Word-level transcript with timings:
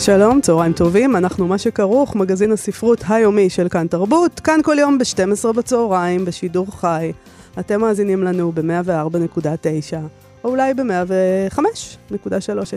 שלום, 0.00 0.40
צהריים 0.40 0.72
טובים, 0.72 1.16
אנחנו 1.16 1.46
מה 1.46 1.58
שכרוך, 1.58 2.16
מגזין 2.16 2.52
הספרות 2.52 3.04
היומי 3.08 3.50
של 3.50 3.68
כאן 3.68 3.86
תרבות, 3.86 4.40
כאן 4.40 4.60
כל 4.64 4.76
יום 4.78 4.98
ב-12 4.98 5.52
בצהריים, 5.52 6.24
בשידור 6.24 6.66
חי. 6.80 7.12
אתם 7.58 7.80
מאזינים 7.80 8.22
לנו 8.22 8.52
ב-104.9, 8.52 9.96
או 10.44 10.50
אולי 10.50 10.74
ב-105.3 10.74 12.10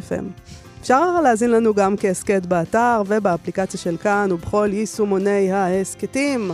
FM. 0.10 0.24
אפשר 0.82 1.22
להאזין 1.22 1.52
לנו 1.52 1.74
גם 1.74 1.98
כהסכת 1.98 2.46
באתר 2.46 3.02
ובאפליקציה 3.08 3.80
של 3.80 3.98
כאן 3.98 4.32
ובכל 4.32 4.70
יישומוני 4.72 5.52
ההסכתים. 5.52 6.52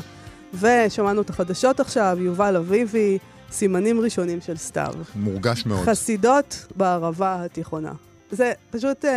ושמענו 0.53 1.21
את 1.21 1.29
החדשות 1.29 1.79
עכשיו, 1.79 2.17
יובל 2.19 2.55
אביבי, 2.55 3.17
סימנים 3.51 3.99
ראשונים 3.99 4.41
של 4.41 4.57
סתיו. 4.57 4.93
מורגש 5.15 5.65
מאוד. 5.65 5.85
חסידות 5.85 6.65
בערבה 6.75 7.45
התיכונה. 7.45 7.91
זה 8.31 8.53
פשוט 8.69 9.05
אה, 9.05 9.11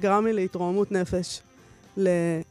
גרם 0.00 0.26
לי 0.26 0.32
להתרוממות 0.32 0.92
נפש 0.92 1.40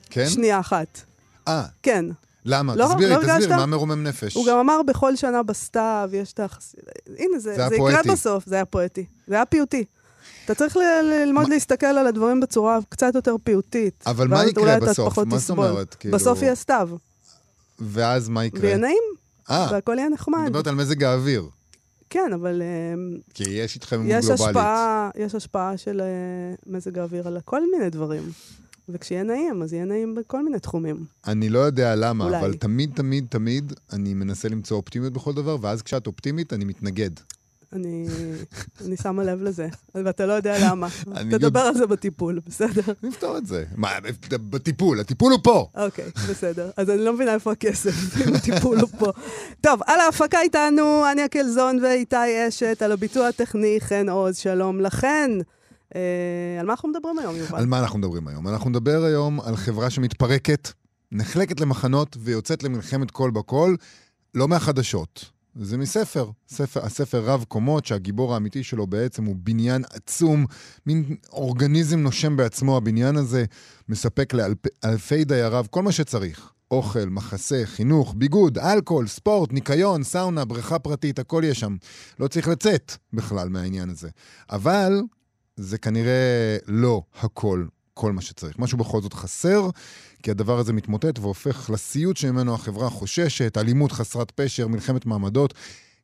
כן? 0.09 0.23
לשנייה 0.25 0.59
אחת. 0.59 1.01
אה, 1.47 1.63
כן. 1.83 2.05
למה? 2.45 2.75
לא- 2.75 2.85
תסבירי, 2.87 3.09
לא 3.09 3.15
תסבירי, 3.15 3.31
הרגשת? 3.33 3.49
מה 3.51 3.65
מרומם 3.65 4.03
נפש? 4.03 4.35
הוא 4.35 4.45
גם 4.47 4.57
אמר 4.57 4.81
בכל 4.87 5.15
שנה 5.15 5.43
בסתיו, 5.43 6.09
יש 6.13 6.33
את 6.33 6.39
החסידות. 6.39 6.85
הנה, 7.17 7.39
זה, 7.39 7.55
זה 7.55 7.67
זה 7.69 7.75
יקרה. 7.75 8.13
בסוף, 8.13 8.45
זה 8.45 8.55
היה 8.55 8.65
פואטי. 8.65 9.05
זה 9.27 9.35
היה 9.35 9.45
פיוטי. 9.45 9.83
אתה 10.45 10.55
צריך 10.55 10.77
ל- 10.77 10.81
ללמוד 11.03 11.43
מה- 11.47 11.53
להסתכל 11.53 11.85
על 11.85 12.07
הדברים 12.07 12.39
בצורה 12.39 12.79
קצת 12.89 13.11
יותר 13.15 13.35
פיוטית. 13.43 14.03
אבל 14.07 14.27
מה 14.27 14.45
יקרה 14.45 14.79
בסוף? 14.79 15.17
מה 15.19 15.37
זאת. 15.37 15.49
אומרת? 15.49 15.93
כאילו- 15.99 16.17
בסוף 16.17 16.41
יהיה 16.41 16.55
סתיו, 16.55 16.89
ואז 17.79 18.29
מה 18.29 18.45
יקרה? 18.45 18.61
ויהיה 18.61 18.77
נעים, 18.77 19.03
אה, 19.49 19.67
והכל 19.71 19.95
יהיה 19.97 20.07
את 20.07 20.11
נחמד. 20.13 20.39
מדברת 20.45 20.67
על 20.67 20.75
מזג 20.75 21.03
האוויר. 21.03 21.43
כן, 22.09 22.31
אבל 22.33 22.61
אה, 22.61 23.17
כי 23.33 23.43
יש 23.49 23.75
התחממות 23.75 24.07
יש 24.09 24.25
גלובלית. 24.25 24.47
השפעה, 24.47 25.09
יש 25.15 25.35
השפעה 25.35 25.77
של 25.77 26.01
אה, 26.01 26.55
מזג 26.67 26.99
האוויר 26.99 27.27
על 27.27 27.37
כל 27.45 27.61
מיני 27.71 27.89
דברים. 27.89 28.23
וכשיהיה 28.89 29.23
נעים, 29.23 29.61
אז 29.61 29.73
יהיה 29.73 29.85
נעים 29.85 30.15
בכל 30.15 30.43
מיני 30.43 30.59
תחומים. 30.59 31.05
אני 31.27 31.49
לא 31.49 31.59
יודע 31.59 31.95
למה, 31.95 32.25
אולי. 32.25 32.39
אבל 32.39 32.53
תמיד, 32.53 32.91
תמיד, 32.95 33.25
תמיד 33.29 33.73
אני 33.93 34.13
מנסה 34.13 34.49
למצוא 34.49 34.77
אופטימיות 34.77 35.13
בכל 35.13 35.33
דבר, 35.33 35.57
ואז 35.61 35.81
כשאת 35.81 36.07
אופטימית, 36.07 36.53
אני 36.53 36.65
מתנגד. 36.65 37.11
אני, 37.73 38.07
אני 38.85 38.97
שמה 38.97 39.23
לב 39.23 39.41
לזה, 39.41 39.67
ואתה 39.95 40.25
לא 40.25 40.33
יודע 40.33 40.69
למה. 40.69 40.87
תדבר 41.31 41.59
על 41.59 41.75
זה 41.75 41.87
בטיפול, 41.87 42.39
בסדר? 42.47 42.93
נפתור 43.03 43.37
את 43.37 43.45
זה. 43.45 43.65
מה, 43.75 43.89
בטיפול, 44.29 44.99
הטיפול 44.99 45.31
הוא 45.31 45.39
פה. 45.43 45.67
אוקיי, 45.75 46.05
בסדר. 46.29 46.69
אז 46.77 46.89
אני 46.89 47.05
לא 47.05 47.13
מבינה 47.13 47.33
איפה 47.33 47.51
הכסף, 47.51 47.91
אם 48.27 48.33
הטיפול 48.35 48.79
הוא 48.79 48.89
פה. 48.99 49.11
טוב, 49.61 49.79
על 49.85 49.99
ההפקה 49.99 50.41
איתנו 50.41 51.11
אניה 51.11 51.27
קלזון 51.27 51.79
ואיתי 51.83 52.47
אשת, 52.47 52.81
על 52.81 52.91
הביצוע 52.91 53.27
הטכני 53.27 53.77
חן 53.79 54.09
עוז, 54.09 54.37
שלום 54.37 54.81
לכן. 54.81 55.31
אה, 55.95 56.01
על 56.59 56.65
מה 56.65 56.73
אנחנו 56.73 56.89
מדברים 56.89 57.19
היום, 57.19 57.35
יובל? 57.35 57.57
על 57.57 57.65
מה 57.65 57.79
אנחנו 57.79 57.99
מדברים 57.99 58.27
היום? 58.27 58.47
אנחנו 58.47 58.69
נדבר 58.69 59.03
היום 59.03 59.41
על 59.41 59.55
חברה 59.55 59.89
שמתפרקת, 59.89 60.69
נחלקת 61.11 61.61
למחנות 61.61 62.17
ויוצאת 62.19 62.63
למלחמת 62.63 63.11
קול 63.11 63.31
בקול, 63.31 63.77
לא 64.35 64.47
מהחדשות. 64.47 65.38
זה 65.55 65.77
מספר, 65.77 66.29
ספר, 66.47 66.85
הספר 66.85 67.23
רב 67.25 67.45
קומות, 67.47 67.85
שהגיבור 67.85 68.33
האמיתי 68.33 68.63
שלו 68.63 68.87
בעצם 68.87 69.25
הוא 69.25 69.35
בניין 69.39 69.83
עצום, 69.93 70.45
מין 70.85 71.15
אורגניזם 71.31 71.99
נושם 71.99 72.37
בעצמו, 72.37 72.77
הבניין 72.77 73.15
הזה 73.15 73.45
מספק 73.89 74.33
לאלפי 74.33 75.23
דייריו 75.25 75.65
כל 75.69 75.83
מה 75.83 75.91
שצריך. 75.91 76.51
אוכל, 76.71 77.05
מחסה, 77.05 77.61
חינוך, 77.65 78.13
ביגוד, 78.17 78.57
אלכוהול, 78.57 79.07
ספורט, 79.07 79.53
ניקיון, 79.53 80.03
סאונה, 80.03 80.45
בריכה 80.45 80.79
פרטית, 80.79 81.19
הכל 81.19 81.43
יש 81.45 81.59
שם. 81.59 81.75
לא 82.19 82.27
צריך 82.27 82.47
לצאת 82.47 82.91
בכלל 83.13 83.49
מהעניין 83.49 83.89
הזה. 83.89 84.09
אבל 84.49 85.01
זה 85.55 85.77
כנראה 85.77 86.57
לא 86.67 87.01
הכל, 87.19 87.65
כל 87.93 88.11
מה 88.11 88.21
שצריך. 88.21 88.59
משהו 88.59 88.77
בכל 88.77 89.01
זאת 89.01 89.13
חסר, 89.13 89.69
כי 90.23 90.31
הדבר 90.31 90.59
הזה 90.59 90.73
מתמוטט 90.73 91.19
והופך 91.19 91.69
לסיוט 91.73 92.17
שממנו 92.17 92.53
החברה 92.53 92.89
חוששת, 92.89 93.57
אלימות 93.57 93.91
חסרת 93.91 94.31
פשר, 94.31 94.67
מלחמת 94.67 95.05
מעמדות. 95.05 95.53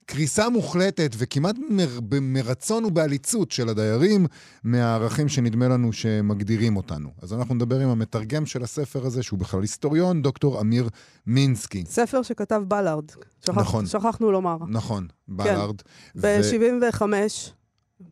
קריסה 0.05 0.49
מוחלטת 0.49 1.11
וכמעט 1.17 1.55
מר, 1.69 1.99
מרצון 2.21 2.85
ובעליצות 2.85 3.51
של 3.51 3.69
הדיירים 3.69 4.25
מהערכים 4.63 5.29
שנדמה 5.29 5.67
לנו 5.67 5.93
שמגדירים 5.93 6.77
אותנו. 6.77 7.09
אז 7.21 7.33
אנחנו 7.33 7.55
נדבר 7.55 7.79
עם 7.79 7.89
המתרגם 7.89 8.45
של 8.45 8.63
הספר 8.63 9.05
הזה, 9.05 9.23
שהוא 9.23 9.39
בכלל 9.39 9.61
היסטוריון, 9.61 10.21
דוקטור 10.21 10.61
אמיר 10.61 10.89
מינסקי. 11.27 11.83
ספר 11.87 12.21
שכתב 12.21 12.61
בלארד. 12.67 13.09
שכח, 13.45 13.57
נכון. 13.57 13.85
שכחנו 13.85 14.31
לומר. 14.31 14.57
נכון, 14.67 15.07
בלארד. 15.27 15.81
ו- 16.15 16.21
ב-75, 16.21 17.01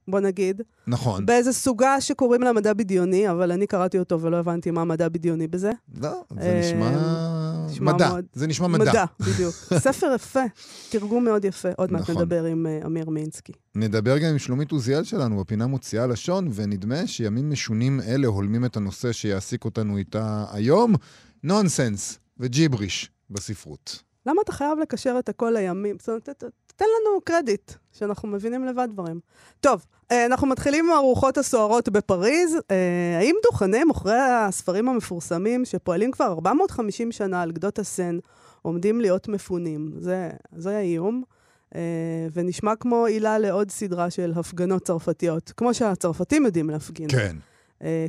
בוא 0.07 0.19
נגיד, 0.19 0.61
נכון. 0.87 1.25
באיזה 1.25 1.53
סוגה 1.53 2.01
שקוראים 2.01 2.41
לה 2.41 2.53
מדע 2.53 2.73
בדיוני, 2.73 3.29
אבל 3.31 3.51
אני 3.51 3.67
קראתי 3.67 3.99
אותו 3.99 4.21
ולא 4.21 4.37
הבנתי 4.37 4.71
מה 4.71 4.83
מדע 4.83 5.09
בדיוני 5.09 5.47
בזה. 5.47 5.71
לא, 6.01 6.23
זה 6.39 6.41
אה, 6.41 6.59
נשמע 6.59 6.89
נשמע 7.69 7.93
מדע. 7.93 8.09
מאוד- 8.09 8.25
זה 8.33 8.47
נשמע 8.47 8.67
מדע. 8.67 8.83
מדע, 8.91 9.05
בדיוק. 9.19 9.53
ספר 9.85 10.11
יפה, 10.15 10.39
תרגום 10.89 11.23
מאוד 11.25 11.45
יפה. 11.45 11.69
עוד 11.77 11.91
מעט 11.91 12.01
נכון. 12.01 12.15
נדבר 12.17 12.43
עם 12.43 12.65
אה, 12.67 12.79
אמיר 12.85 13.09
מינסקי. 13.09 13.53
נדבר 13.75 14.17
גם 14.17 14.29
עם 14.29 14.37
שלומית 14.39 14.71
עוזיאל 14.71 15.03
שלנו 15.03 15.37
בפינה 15.43 15.67
מוציאה 15.67 16.07
לשון, 16.07 16.47
ונדמה 16.53 17.07
שימים 17.07 17.49
משונים 17.51 17.99
אלה 18.01 18.27
הולמים 18.27 18.65
את 18.65 18.77
הנושא 18.77 19.11
שיעסיק 19.11 19.65
אותנו 19.65 19.97
איתה 19.97 20.45
היום, 20.51 20.95
נונסנס 21.43 22.19
וג'יבריש 22.37 23.09
בספרות. 23.29 24.03
למה 24.25 24.41
אתה 24.41 24.51
חייב 24.51 24.79
לקשר 24.79 25.15
את 25.19 25.29
הכל 25.29 25.53
לימים? 25.57 25.95
זאת 25.99 26.09
אומרת, 26.09 26.43
תן 26.75 26.85
לנו 26.85 27.21
קרדיט, 27.23 27.71
שאנחנו 27.91 28.27
מבינים 28.27 28.65
לבד 28.65 28.87
דברים. 28.91 29.19
טוב, 29.61 29.85
אה, 30.11 30.25
אנחנו 30.25 30.47
מתחילים 30.47 30.85
עם 30.85 30.95
הרוחות 30.95 31.37
הסוערות 31.37 31.89
בפריז. 31.89 32.57
אה, 32.71 33.17
האם 33.19 33.35
דוכני 33.43 33.83
מוכרי 33.83 34.19
הספרים 34.19 34.89
המפורסמים, 34.89 35.65
שפועלים 35.65 36.11
כבר 36.11 36.25
450 36.25 37.11
שנה 37.11 37.41
על 37.41 37.51
גדות 37.51 37.79
הסן, 37.79 38.17
עומדים 38.61 39.01
להיות 39.01 39.27
מפונים? 39.27 39.91
זה, 39.99 40.29
זה 40.55 40.77
האיום. 40.77 41.23
אה, 41.75 41.81
ונשמע 42.33 42.75
כמו 42.75 43.05
עילה 43.05 43.39
לעוד 43.39 43.71
סדרה 43.71 44.09
של 44.09 44.33
הפגנות 44.35 44.85
צרפתיות, 44.85 45.51
כמו 45.57 45.73
שהצרפתים 45.73 46.45
יודעים 46.45 46.69
להפגין. 46.69 47.09
כן. 47.09 47.35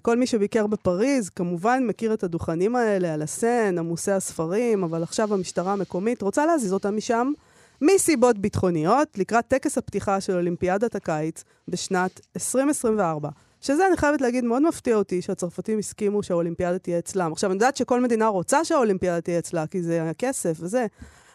כל 0.02 0.16
מי 0.16 0.26
שביקר 0.26 0.66
בפריז, 0.66 1.28
כמובן 1.28 1.82
מכיר 1.86 2.14
את 2.14 2.24
הדוכנים 2.24 2.76
האלה 2.76 3.14
על 3.14 3.22
הסן, 3.22 3.78
עמוסי 3.78 4.12
הספרים, 4.12 4.84
אבל 4.84 5.02
עכשיו 5.02 5.34
המשטרה 5.34 5.72
המקומית 5.72 6.22
רוצה 6.22 6.46
להזיז 6.46 6.72
אותם 6.72 6.96
משם 6.96 7.32
מסיבות 7.80 8.38
ביטחוניות, 8.38 9.18
לקראת 9.18 9.44
טקס 9.48 9.78
הפתיחה 9.78 10.20
של 10.20 10.32
אולימפיאדת 10.32 10.94
הקיץ 10.94 11.44
בשנת 11.68 12.20
2024. 12.36 13.28
שזה, 13.60 13.86
אני 13.86 13.96
חייבת 13.96 14.20
להגיד, 14.20 14.44
מאוד 14.44 14.62
מפתיע 14.62 14.96
אותי 14.96 15.22
שהצרפתים 15.22 15.78
הסכימו 15.78 16.22
שהאולימפיאדה 16.22 16.78
תהיה 16.78 16.98
אצלם. 16.98 17.32
עכשיו, 17.32 17.50
אני 17.50 17.56
יודעת 17.56 17.76
שכל 17.76 18.00
מדינה 18.00 18.26
רוצה 18.26 18.64
שהאולימפיאדה 18.64 19.20
תהיה 19.20 19.38
אצלה, 19.38 19.66
כי 19.66 19.82
זה 19.82 20.10
הכסף 20.10 20.56
וזה, 20.60 20.86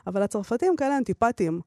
אבל 0.07 0.21
הצרפתים 0.21 0.75
כאלה 0.75 0.97
אנטיפטיים. 0.97 1.61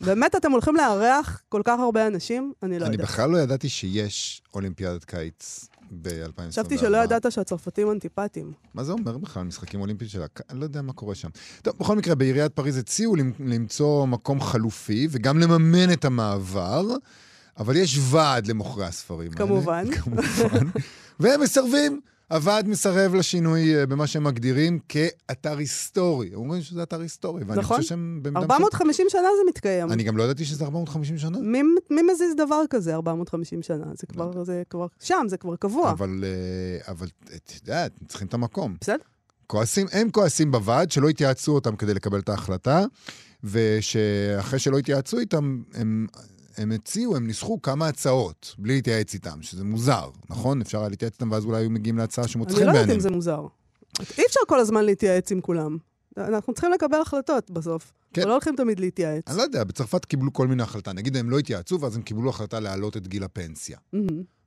באמת 0.00 0.36
אתם 0.36 0.52
הולכים 0.52 0.76
לארח 0.76 1.42
כל 1.48 1.62
כך 1.64 1.80
הרבה 1.80 2.06
אנשים? 2.06 2.52
אני 2.62 2.78
לא 2.78 2.86
אני 2.86 2.94
יודעת. 2.94 3.08
בכלל 3.08 3.30
לא 3.30 3.38
ידעתי 3.38 3.68
שיש 3.68 4.42
אולימפיאדת 4.54 5.04
קיץ 5.04 5.68
ב-2024. 5.90 6.48
חשבתי 6.50 6.78
שלא 6.78 6.96
ידעת 6.96 7.32
שהצרפתים 7.32 7.90
אנטיפטיים. 7.90 8.52
מה 8.74 8.84
זה 8.84 8.92
אומר 8.92 9.18
בכלל, 9.18 9.42
משחקים 9.42 9.80
אולימפיים 9.80 10.10
של 10.10 10.22
הק... 10.22 10.40
אני 10.50 10.60
לא 10.60 10.64
יודע 10.64 10.82
מה 10.82 10.92
קורה 10.92 11.14
שם. 11.14 11.28
טוב, 11.62 11.74
בכל 11.80 11.96
מקרה, 11.96 12.14
בעיריית 12.14 12.52
פריז 12.52 12.76
הציעו 12.76 13.16
למ- 13.16 13.32
למצוא 13.38 14.06
מקום 14.06 14.40
חלופי 14.40 15.08
וגם 15.10 15.38
לממן 15.38 15.92
את 15.92 16.04
המעבר, 16.04 16.86
אבל 17.58 17.76
יש 17.76 17.98
ועד 18.10 18.46
למוכרי 18.46 18.84
הספרים 18.86 19.30
האלה. 19.32 19.46
כמובן. 19.46 19.84
כמובן. 19.96 20.66
והם 21.20 21.40
מסרבים. 21.40 22.00
הוועד 22.30 22.68
מסרב 22.68 23.14
לשינוי 23.14 23.76
אה, 23.76 23.86
במה 23.86 24.06
שהם 24.06 24.24
מגדירים 24.24 24.78
כאתר 24.88 25.58
היסטורי. 25.58 26.28
הם 26.28 26.34
אומרים 26.34 26.62
שזה 26.62 26.82
אתר 26.82 27.00
היסטורי, 27.00 27.44
ואני 27.44 27.60
נכון. 27.60 27.76
חושב 27.76 27.88
שהם... 27.88 28.20
במידה 28.22 28.40
450 28.40 29.06
שנה 29.08 29.20
זה 29.20 29.48
מתקיים. 29.48 29.92
אני 29.92 30.02
גם 30.02 30.16
לא 30.16 30.22
ידעתי 30.22 30.44
שזה 30.44 30.64
450 30.64 31.18
שנה. 31.18 31.38
מי, 31.38 31.62
מי 31.90 32.02
מזיז 32.12 32.36
דבר 32.36 32.62
כזה 32.70 32.94
450 32.94 33.62
שנה? 33.62 33.84
זה 33.94 34.06
כבר, 34.06 34.44
זה 34.44 34.62
כבר, 34.70 34.86
שם, 35.00 35.24
זה 35.28 35.36
כבר 35.36 35.56
קבוע. 35.56 35.90
אבל, 35.90 36.24
אה, 36.24 36.92
אבל 36.92 37.06
את 37.36 37.52
יודעת, 37.54 37.92
צריכים 38.08 38.28
את 38.28 38.34
המקום. 38.34 38.76
בסדר? 38.80 38.96
כועסים, 39.46 39.86
הם 39.92 40.10
כועסים 40.10 40.52
בוועד 40.52 40.90
שלא 40.90 41.08
התייעצו 41.08 41.54
אותם 41.54 41.76
כדי 41.76 41.94
לקבל 41.94 42.18
את 42.18 42.28
ההחלטה, 42.28 42.84
ושאחרי 43.44 44.58
שלא 44.58 44.78
התייעצו 44.78 45.18
איתם, 45.18 45.62
הם, 45.74 46.06
הם 46.56 46.72
הציעו, 46.72 47.16
הם 47.16 47.26
ניסחו 47.26 47.62
כמה 47.62 47.88
הצעות, 47.88 48.54
בלי 48.58 48.74
להתייעץ 48.74 49.14
איתם, 49.14 49.42
שזה 49.42 49.64
מוזר, 49.64 50.10
נכון? 50.30 50.60
אפשר 50.60 50.80
היה 50.80 50.88
להתייעץ 50.88 51.12
איתם, 51.12 51.30
ואז 51.30 51.44
אולי 51.44 51.58
היו 51.58 51.70
מגיעים 51.70 51.98
להצעה 51.98 52.28
שמוצא 52.28 52.50
אני 52.50 52.60
חן 52.60 52.66
לא 52.66 52.70
יודעת 52.70 52.86
בעיניהם. 52.86 52.96
אם 52.96 53.02
זה 53.02 53.10
מוזר. 53.10 53.46
אי 54.18 54.26
אפשר 54.26 54.40
כל 54.48 54.60
הזמן 54.60 54.84
להתייעץ 54.84 55.32
עם 55.32 55.40
כולם. 55.40 55.76
אנחנו 56.16 56.52
צריכים 56.52 56.72
לקבל 56.72 57.00
החלטות 57.00 57.50
בסוף. 57.50 57.92
כן. 58.12 58.20
אנחנו 58.20 58.28
לא 58.28 58.34
הולכים 58.34 58.56
תמיד 58.56 58.80
להתייעץ. 58.80 59.22
אני 59.28 59.36
לא 59.36 59.42
יודע, 59.42 59.64
בצרפת 59.64 60.04
קיבלו 60.04 60.32
כל 60.32 60.46
מיני 60.46 60.62
החלטה. 60.62 60.92
נגיד 60.92 61.16
הם 61.16 61.30
לא 61.30 61.38
התייעצו, 61.38 61.80
ואז 61.80 61.96
הם 61.96 62.02
קיבלו 62.02 62.30
החלטה 62.30 62.60
להעלות 62.60 62.96
את 62.96 63.08
גיל 63.08 63.24
הפנסיה. 63.24 63.78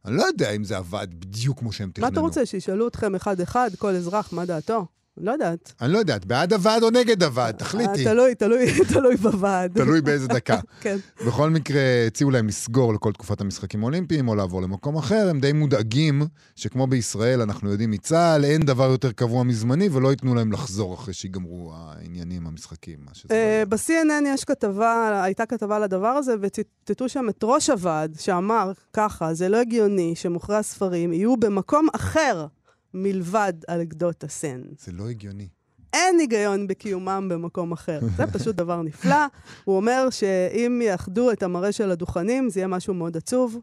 אני 0.06 0.18
לא 0.18 0.24
יודע 0.24 0.52
אם 0.52 0.64
זה 0.64 0.78
עבד 0.78 1.08
בדיוק 1.20 1.60
כמו 1.60 1.72
שהם 1.72 1.92
תכננו. 1.92 2.08
מה 2.08 2.14
אתה 2.14 2.20
רוצה, 2.20 2.46
שישאלו 2.46 2.88
אתכם 2.88 3.16
אחד-אחד, 3.16 3.70
כל 3.78 3.96
אזרח, 3.96 4.34
מה 4.34 4.46
דעתו? 4.46 4.86
לא 5.19 5.31
יודעת. 5.31 5.74
אני 5.81 5.94
לא 5.94 5.98
יודע, 5.98 6.16
את 6.16 6.25
בעד 6.25 6.54
הוועד 6.54 6.83
או 6.83 6.89
נגד 6.89 7.24
הוועד? 7.24 7.56
תחליטי. 7.56 8.07
אה, 8.07 8.13
תלוי, 8.13 8.36
תלוי, 8.36 8.66
תלוי 8.94 9.16
בוועד. 9.16 9.71
תלוי 9.74 10.01
באיזה 10.01 10.27
דקה. 10.27 10.60
כן. 10.81 10.98
בכל 11.25 11.50
מקרה, 11.50 11.81
הציעו 12.07 12.31
להם 12.31 12.48
לסגור 12.48 12.94
לכל 12.94 13.12
תקופת 13.12 13.42
המשחקים 13.42 13.83
האולימפיים 13.83 14.27
או 14.27 14.36
לעבור 14.36 14.62
למקום 14.62 14.98
אחר. 14.98 15.27
הם 15.30 15.39
די 15.39 15.54
מודאגים 15.54 16.21
שכמו 16.56 16.88
בישראל, 16.88 17.42
אנחנו 17.42 17.71
יודעים 17.71 17.92
מצה"ל, 17.92 18.45
אין 18.45 18.62
דבר 18.62 18.89
יותר 18.89 19.12
קבוע 19.12 19.44
מזמני, 19.44 19.89
ולא 19.92 20.10
ייתנו 20.10 20.36
להם 20.36 20.51
לחזור 20.51 20.94
אחרי 20.94 21.13
שיגמרו 21.13 21.74
העניינים, 21.75 22.48
המשחקים, 22.48 23.00
מה 23.06 23.12
שזה 23.13 23.27
לא 23.30 23.33
אה. 23.33 23.63
ב-CNN 23.65 24.27
יש 24.33 24.44
כתבה, 24.44 25.22
הייתה 25.24 25.45
כתבה 25.45 25.75
על 25.75 25.83
הדבר 25.83 26.07
הזה, 26.07 26.36
וציטטו 26.42 27.10
שם 27.10 27.30
את 27.30 27.39
ראש 27.44 27.69
הוועד, 27.69 28.15
שאמר 28.19 28.72
ככה, 28.94 29.33
זה 29.33 29.50
לא 29.50 29.57
הגיוני 29.57 30.15
שמוכרי 30.15 30.56
הספרים 30.56 31.13
יהיו 31.13 31.38
במקום 31.38 31.88
אחר 31.94 32.48
מלבד 32.94 33.53
על 33.68 33.83
גדות 33.83 34.24
הסן. 34.24 34.62
זה 34.80 34.91
לא 34.91 35.09
הגיוני. 35.09 35.47
אין 35.94 36.19
היגיון 36.19 36.68
בקיומם 36.68 37.27
במקום 37.31 37.71
אחר. 37.71 38.00
זה 38.18 38.27
פשוט 38.27 38.56
דבר 38.56 38.81
נפלא. 38.81 39.25
הוא 39.63 39.75
אומר 39.75 40.07
שאם 40.09 40.81
יאחדו 40.86 41.31
את 41.31 41.44
המראה 41.44 41.71
של 41.71 41.91
הדוכנים, 41.91 42.50
זה 42.50 42.59
יהיה 42.59 42.68
משהו 42.68 42.94
מאוד 42.94 43.18
עצוב. 43.18 43.57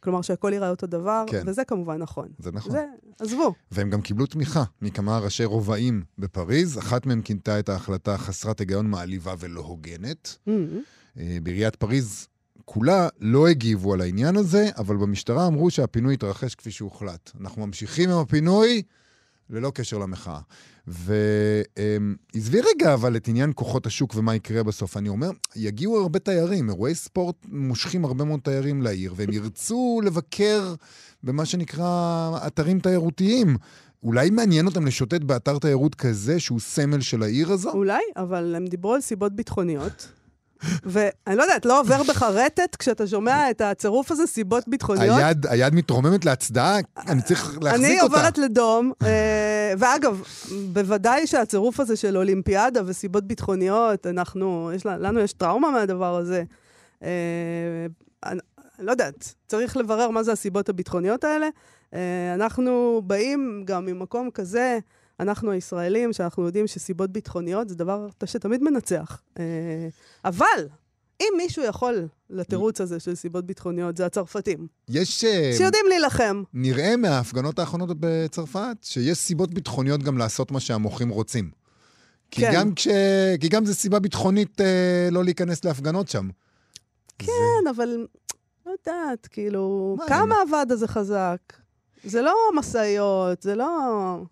כלומר, 0.00 0.22
שהכל 0.22 0.52
ייראה 0.52 0.70
אותו 0.70 0.86
דבר, 0.86 1.24
כן. 1.26 1.42
וזה 1.46 1.64
כמובן 1.64 1.96
נכון. 1.96 2.28
זה 2.38 2.52
נכון. 2.52 2.72
זה, 2.72 2.84
עזבו. 3.20 3.54
והם 3.70 3.90
גם 3.90 4.00
קיבלו 4.00 4.26
תמיכה 4.26 4.64
מכמה 4.82 5.18
ראשי 5.18 5.44
רובעים 5.44 6.02
בפריז. 6.18 6.78
אחת 6.78 7.06
מהם 7.06 7.22
כינתה 7.22 7.58
את 7.58 7.68
ההחלטה 7.68 8.18
חסרת 8.18 8.58
היגיון, 8.58 8.86
מעליבה 8.86 9.34
ולא 9.38 9.60
הוגנת. 9.60 10.36
Mm, 10.48 10.50
אה, 11.18 11.38
בעיריית 11.42 11.76
פריז 11.76 12.28
כולה 12.64 13.08
לא 13.20 13.48
הגיבו 13.48 13.94
על 13.94 14.00
העניין 14.00 14.36
הזה, 14.36 14.68
אבל 14.78 14.96
במשטרה 14.96 15.46
אמרו 15.46 15.70
שהפינוי 15.70 16.14
התרחש 16.14 16.54
כפי 16.54 16.70
שהוחלט. 16.70 17.30
אנחנו 17.40 17.66
ממשיכים 17.66 18.10
עם 18.10 18.18
הפינוי 18.18 18.82
ללא 19.50 19.72
קשר 19.74 19.98
למחאה. 19.98 20.40
ועזבי 20.86 22.60
רגע 22.60 22.94
אבל 22.94 23.16
את 23.16 23.28
עניין 23.28 23.52
כוחות 23.54 23.86
השוק 23.86 24.14
ומה 24.16 24.34
יקרה 24.34 24.62
בסוף. 24.62 24.96
אני 24.96 25.08
אומר, 25.08 25.30
יגיעו 25.56 26.00
הרבה 26.00 26.18
תיירים, 26.18 26.68
אירועי 26.68 26.94
ספורט 26.94 27.36
מושכים 27.48 28.04
הרבה 28.04 28.24
מאוד 28.24 28.40
תיירים 28.40 28.82
לעיר, 28.82 29.14
והם 29.16 29.32
ירצו 29.32 30.00
לבקר 30.04 30.74
במה 31.22 31.44
שנקרא 31.44 32.30
אתרים 32.46 32.80
תיירותיים. 32.80 33.56
אולי 34.02 34.30
מעניין 34.30 34.66
אותם 34.66 34.86
לשוטט 34.86 35.20
באתר 35.20 35.58
תיירות 35.58 35.94
כזה 35.94 36.40
שהוא 36.40 36.60
סמל 36.60 37.00
של 37.00 37.22
העיר 37.22 37.52
הזו? 37.52 37.70
אולי, 37.70 38.02
אבל 38.16 38.54
הם 38.56 38.66
דיברו 38.66 38.94
על 38.94 39.00
סיבות 39.00 39.36
ביטחוניות. 39.36 40.08
ואני 40.82 41.36
לא 41.36 41.42
יודעת, 41.42 41.66
לא 41.66 41.80
עובר 41.80 42.02
בך 42.02 42.22
רטט 42.22 42.76
כשאתה 42.76 43.06
שומע 43.06 43.50
את 43.50 43.60
הצירוף 43.60 44.10
הזה, 44.10 44.26
סיבות 44.26 44.64
ביטחוניות? 44.68 45.18
היד, 45.18 45.46
היד 45.46 45.74
מתרוממת 45.74 46.24
להצדעה, 46.24 46.76
אני 46.96 47.22
צריך 47.22 47.58
להחזיק 47.62 47.62
אותה. 47.62 47.76
אני 47.76 48.00
עוברת 48.00 48.38
לדום, 48.38 48.92
אה, 49.02 49.72
ואגב, 49.78 50.22
בוודאי 50.72 51.26
שהצירוף 51.26 51.80
הזה 51.80 51.96
של 51.96 52.16
אולימפיאדה 52.16 52.80
וסיבות 52.86 53.24
ביטחוניות, 53.24 54.06
אנחנו, 54.06 54.70
יש, 54.74 54.86
לנו 54.86 55.20
יש 55.20 55.32
טראומה 55.32 55.70
מהדבר 55.70 56.16
הזה. 56.16 56.42
אה, 57.02 57.08
אני 58.24 58.40
אני 58.78 58.86
לא 58.86 58.92
יודעת, 58.92 59.34
צריך 59.46 59.76
לברר 59.76 60.10
מה 60.10 60.22
זה 60.22 60.32
הסיבות 60.32 60.68
הביטחוניות 60.68 61.24
האלה. 61.24 61.48
אה, 61.94 62.34
אנחנו 62.34 63.02
באים 63.06 63.62
גם 63.66 63.86
ממקום 63.86 64.30
כזה, 64.30 64.78
אנחנו 65.22 65.50
הישראלים, 65.50 66.12
שאנחנו 66.12 66.46
יודעים 66.46 66.66
שסיבות 66.66 67.10
ביטחוניות 67.10 67.68
זה 67.68 67.74
דבר 67.74 68.08
שתמיד 68.24 68.62
מנצח. 68.62 69.22
אה, 69.38 69.88
אבל, 70.24 70.68
אם 71.20 71.32
מישהו 71.36 71.64
יכול 71.64 72.08
לתירוץ 72.30 72.80
הזה 72.80 73.00
של 73.00 73.14
סיבות 73.14 73.46
ביטחוניות, 73.46 73.96
זה 73.96 74.06
הצרפתים, 74.06 74.66
יש... 74.88 75.24
אה, 75.24 75.52
שיודעים 75.56 75.84
להילחם. 75.88 76.42
נראה 76.54 76.96
מההפגנות 76.96 77.58
האחרונות 77.58 77.90
בצרפת 78.00 78.76
שיש 78.82 79.18
סיבות 79.18 79.54
ביטחוניות 79.54 80.02
גם 80.02 80.18
לעשות 80.18 80.50
מה 80.50 80.60
שהמוחים 80.60 81.08
רוצים. 81.08 81.50
כי, 82.30 82.40
כן. 82.40 82.50
גם, 82.54 82.74
כש... 82.74 82.88
כי 83.40 83.48
גם 83.48 83.66
זו 83.66 83.74
סיבה 83.74 83.98
ביטחונית 83.98 84.60
אה, 84.60 85.08
לא 85.10 85.24
להיכנס 85.24 85.64
להפגנות 85.64 86.08
שם. 86.08 86.28
כן. 87.18 87.26
כן, 87.26 87.68
אבל 87.70 88.06
לא 88.66 88.72
יודעת, 88.72 89.26
כאילו, 89.26 89.94
מה, 89.98 90.08
כמה 90.08 90.34
הוועד 90.46 90.72
הזה 90.72 90.88
חזק? 90.88 91.38
זה 92.04 92.22
לא 92.22 92.34
משאיות, 92.54 93.42
זה 93.42 93.54
לא... 93.54 93.66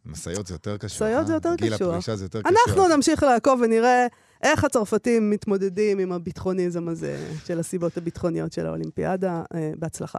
משאיות 0.07 0.47
זה 0.47 0.55
יותר 0.55 0.77
קשוח. 0.77 1.03
משאיות 1.03 1.27
זה 1.27 1.33
אה? 1.33 1.37
יותר 1.37 1.55
גיל 1.55 1.75
קשוח. 1.75 1.89
הפרישה 1.89 2.17
זה 2.17 2.25
יותר 2.25 2.43
קשוח. 2.43 2.53
אנחנו 2.53 2.97
נמשיך 2.97 3.23
לעקוב 3.23 3.61
ונראה 3.65 4.07
איך 4.43 4.65
הצרפתים 4.65 5.31
מתמודדים 5.31 5.99
עם 5.99 6.13
הביטחוניזם 6.13 6.89
הזה 6.89 7.31
של 7.45 7.61
הסיבות 7.61 7.97
הביטחוניות 7.97 8.53
של 8.53 8.67
האולימפיאדה. 8.67 9.43
אה, 9.55 9.73
בהצלחה. 9.79 10.19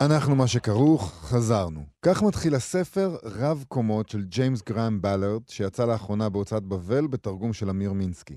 אנחנו 0.00 0.36
מה 0.36 0.46
שכרוך, 0.46 1.14
חזרנו. 1.22 1.80
כך 2.02 2.22
מתחיל 2.22 2.54
הספר 2.54 3.16
רב 3.24 3.64
קומות 3.68 4.08
של 4.08 4.24
ג'יימס 4.24 4.62
גראם 4.62 5.02
בלארד, 5.02 5.42
שיצא 5.48 5.84
לאחרונה 5.84 6.28
בהוצאת 6.28 6.62
בבל 6.62 7.06
בתרגום 7.06 7.52
של 7.52 7.70
אמיר 7.70 7.92
מינסקי. 7.92 8.36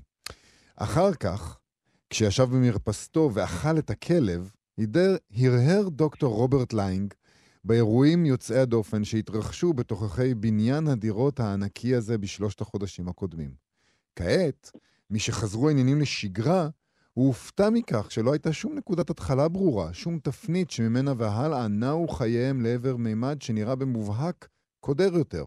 אחר 0.82 1.14
כך, 1.14 1.58
כשישב 2.10 2.44
במרפסתו 2.44 3.30
ואכל 3.34 3.78
את 3.78 3.90
הכלב, 3.90 4.50
הידר, 4.76 5.16
הרהר 5.36 5.88
דוקטור 5.88 6.34
רוברט 6.34 6.72
ליינג 6.72 7.14
באירועים 7.64 8.26
יוצאי 8.26 8.58
הדופן 8.58 9.04
שהתרחשו 9.04 9.72
בתוככי 9.72 10.34
בניין 10.34 10.86
הדירות 10.88 11.40
הענקי 11.40 11.94
הזה 11.94 12.18
בשלושת 12.18 12.60
החודשים 12.60 13.08
הקודמים. 13.08 13.54
כעת, 14.16 14.70
משחזרו 15.10 15.68
העניינים 15.68 16.00
לשגרה, 16.00 16.68
הוא 17.12 17.26
הופתע 17.26 17.70
מכך 17.70 18.10
שלא 18.10 18.32
הייתה 18.32 18.52
שום 18.52 18.74
נקודת 18.74 19.10
התחלה 19.10 19.48
ברורה, 19.48 19.92
שום 19.92 20.18
תפנית 20.18 20.70
שממנה 20.70 21.12
והלאה 21.16 21.68
נעו 21.68 22.08
חייהם 22.08 22.60
לעבר 22.60 22.96
מימד 22.96 23.42
שנראה 23.42 23.74
במובהק 23.74 24.48
קודר 24.80 25.14
יותר. 25.14 25.44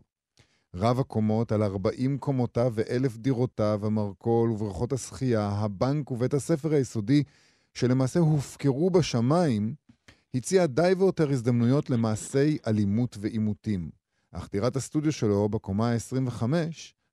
רב 0.78 1.00
הקומות 1.00 1.52
על 1.52 1.64
40 1.64 2.18
קומותיו 2.18 2.72
ואלף 2.76 3.18
דירותיו, 3.18 3.80
המרכול 3.84 4.52
ובריכות 4.52 4.94
השחייה, 4.94 5.50
הבנק 5.50 6.12
ובית 6.12 6.34
הספר 6.34 6.74
היסודי, 6.74 7.24
שלמעשה 7.74 8.20
הופקרו 8.20 8.90
בשמיים, 8.90 9.76
הציע 10.34 10.66
די 10.66 10.94
ויותר 10.98 11.30
הזדמנויות 11.30 11.90
למעשי 11.90 12.58
אלימות 12.68 13.18
ועימותים. 13.20 13.90
אך 14.32 14.50
דירת 14.52 14.76
הסטודיו 14.76 15.12
שלו, 15.12 15.50
בקומה 15.50 15.92
ה-25, 15.92 16.44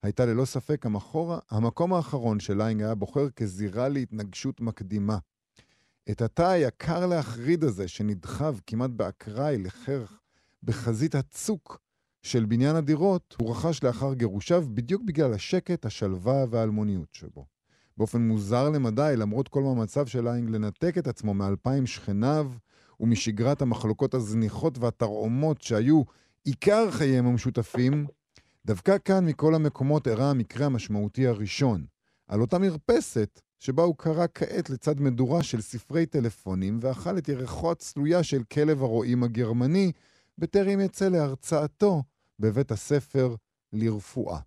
הייתה 0.03 0.27
ללא 0.27 0.45
ספק 0.45 0.87
המחור, 0.87 1.35
המקום 1.51 1.95
האחרון 1.95 2.41
שליינג 2.41 2.83
היה 2.83 2.95
בוחר 2.95 3.31
כזירה 3.31 3.89
להתנגשות 3.89 4.61
מקדימה. 4.61 5.19
את 6.11 6.23
התא 6.23 6.43
היקר 6.43 7.07
להחריד 7.07 7.65
הזה, 7.65 7.89
שנדחק 7.89 8.57
כמעט 8.67 8.91
באקראי 8.91 9.59
לחרך 9.59 10.21
בחזית 10.63 11.15
הצוק 11.15 11.81
של 12.23 12.45
בניין 12.45 12.77
הדירות, 12.77 13.37
הוא 13.41 13.51
רכש 13.51 13.83
לאחר 13.83 14.15
גירושיו 14.15 14.65
בדיוק 14.75 15.03
בגלל 15.03 15.33
השקט, 15.33 15.87
השלווה 15.87 16.45
והאלמוניות 16.51 17.09
שבו. 17.13 17.47
באופן 17.97 18.23
מוזר 18.23 18.69
למדי, 18.69 19.15
למרות 19.17 19.49
כל 19.49 19.63
מאמציו 19.63 20.07
של 20.07 20.25
ליינג 20.25 20.51
לנתק 20.51 20.99
את 20.99 21.07
עצמו 21.07 21.35
מאלפיים 21.35 21.87
שכניו 21.87 22.53
ומשגרת 23.01 23.63
המחלוקות 23.63 24.15
הזניחות 24.15 24.79
והתרעומות 24.79 25.63
שהיו 25.63 26.03
עיקר 26.45 26.91
חייהם 26.91 27.27
המשותפים, 27.27 28.07
דווקא 28.67 28.97
כאן 29.05 29.27
מכל 29.27 29.55
המקומות 29.55 30.09
אירע 30.09 30.25
המקרה 30.25 30.67
המשמעותי 30.67 31.27
הראשון, 31.27 31.85
על 32.29 32.41
אותה 32.41 32.59
מרפסת 32.59 33.41
שבה 33.59 33.83
הוא 33.83 33.95
קרא 33.99 34.27
כעת 34.35 34.71
לצד 34.71 35.01
מדורה 35.01 35.43
של 35.43 35.61
ספרי 35.61 36.07
טלפונים 36.07 36.79
ואכל 36.83 37.19
את 37.19 37.29
ירחו 37.29 37.71
הצלויה 37.71 38.23
של 38.23 38.43
כלב 38.43 38.83
הרועים 38.83 39.23
הגרמני, 39.23 39.93
בטרם 40.39 40.81
יצא 40.81 41.09
להרצאתו 41.09 42.03
בבית 42.39 42.73
הספר 42.73 43.35
לרפואה. 43.73 44.39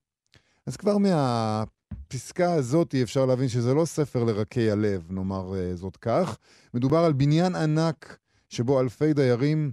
אז 0.65 0.77
כבר 0.77 0.97
מהפסקה 0.97 2.53
הזאת 2.53 2.95
אפשר 3.03 3.25
להבין 3.25 3.47
שזה 3.47 3.73
לא 3.73 3.85
ספר 3.85 4.23
לרכי 4.23 4.71
הלב, 4.71 5.11
נאמר 5.11 5.53
uh, 5.53 5.75
זאת 5.75 5.97
כך. 5.97 6.37
מדובר 6.73 6.97
על 6.97 7.13
בניין 7.13 7.55
ענק 7.55 8.17
שבו 8.49 8.81
אלפי 8.81 9.13
דיירים 9.13 9.71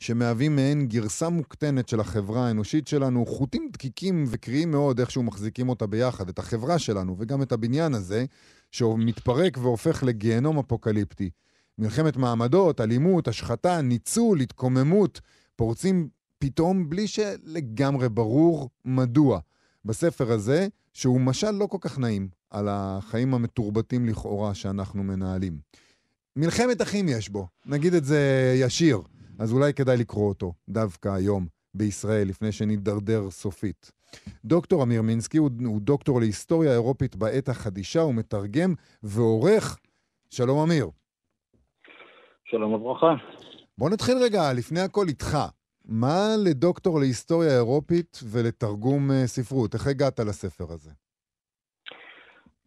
שמהווים 0.00 0.56
מעין 0.56 0.86
גרסה 0.86 1.28
מוקטנת 1.28 1.88
של 1.88 2.00
החברה 2.00 2.46
האנושית 2.46 2.88
שלנו, 2.88 3.26
חוטים 3.26 3.68
דקיקים 3.72 4.24
וקריאים 4.28 4.70
מאוד 4.70 5.00
איכשהו 5.00 5.22
מחזיקים 5.22 5.68
אותה 5.68 5.86
ביחד, 5.86 6.28
את 6.28 6.38
החברה 6.38 6.78
שלנו 6.78 7.16
וגם 7.18 7.42
את 7.42 7.52
הבניין 7.52 7.94
הזה, 7.94 8.24
שמתפרק 8.70 9.58
והופך 9.58 10.02
לגיהנום 10.02 10.58
אפוקליפטי. 10.58 11.30
מלחמת 11.78 12.16
מעמדות, 12.16 12.80
אלימות, 12.80 13.28
השחתה, 13.28 13.80
ניצול, 13.80 14.40
התקוממות, 14.40 15.20
פורצים 15.56 16.08
פתאום 16.42 16.90
בלי 16.90 17.06
שלגמרי 17.06 18.08
ברור 18.08 18.68
מדוע. 18.84 19.40
בספר 19.84 20.32
הזה, 20.32 20.66
שהוא 20.92 21.20
משל 21.20 21.50
לא 21.50 21.66
כל 21.66 21.78
כך 21.80 21.98
נעים 21.98 22.28
על 22.50 22.68
החיים 22.70 23.34
המתורבתים 23.34 24.06
לכאורה 24.08 24.54
שאנחנו 24.54 25.02
מנהלים. 25.02 25.58
מלחמת 26.36 26.82
אחים 26.82 27.08
יש 27.08 27.28
בו, 27.28 27.46
נגיד 27.66 27.94
את 27.94 28.04
זה 28.04 28.52
ישיר. 28.56 29.00
אז 29.38 29.52
אולי 29.52 29.74
כדאי 29.74 29.96
לקרוא 29.96 30.28
אותו 30.28 30.52
דווקא 30.68 31.08
היום 31.08 31.46
בישראל, 31.74 32.28
לפני 32.28 32.52
שנידרדר 32.52 33.30
סופית. 33.30 33.92
דוקטור 34.44 34.82
אמיר 34.82 35.02
מינסקי 35.02 35.38
הוא, 35.38 35.50
הוא 35.64 35.80
דוקטור 35.80 36.20
להיסטוריה 36.20 36.72
אירופית 36.72 37.16
בעת 37.16 37.48
החדישה, 37.48 38.00
הוא 38.00 38.14
מתרגם 38.14 38.74
ועורך. 39.02 39.78
שלום 40.30 40.58
אמיר. 40.58 40.90
שלום 42.44 42.72
וברכה. 42.72 43.14
בוא 43.78 43.90
נתחיל 43.90 44.18
רגע, 44.18 44.52
לפני 44.52 44.80
הכל 44.80 45.08
איתך. 45.08 45.38
מה 45.88 46.28
לדוקטור 46.44 47.00
להיסטוריה 47.00 47.56
אירופית 47.56 48.20
ולתרגום 48.32 49.10
uh, 49.10 49.26
ספרות? 49.26 49.74
איך 49.74 49.86
הגעת 49.86 50.20
לספר 50.20 50.64
הזה? 50.64 50.90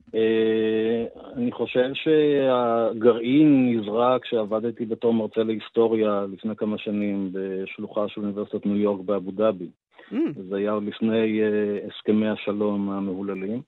Uh, 0.08 1.34
אני 1.36 1.52
חושב 1.52 1.90
שהגרעין 1.94 3.70
נזרע 3.70 4.18
כשעבדתי 4.22 4.86
בתור 4.86 5.14
מרצה 5.14 5.44
להיסטוריה 5.44 6.26
לפני 6.34 6.56
כמה 6.56 6.78
שנים 6.78 7.30
בשלוחה 7.32 8.08
של 8.08 8.22
אוניברסיטת 8.22 8.66
ניו 8.66 8.78
יורק 8.78 9.02
באבו 9.06 9.32
דאבי. 9.32 9.70
Mm. 10.12 10.16
זה 10.50 10.56
היה 10.56 10.72
עוד 10.72 10.84
לפני 10.84 11.42
uh, 11.42 11.92
הסכמי 11.92 12.28
השלום 12.30 12.90
המהוללים. 12.90 13.62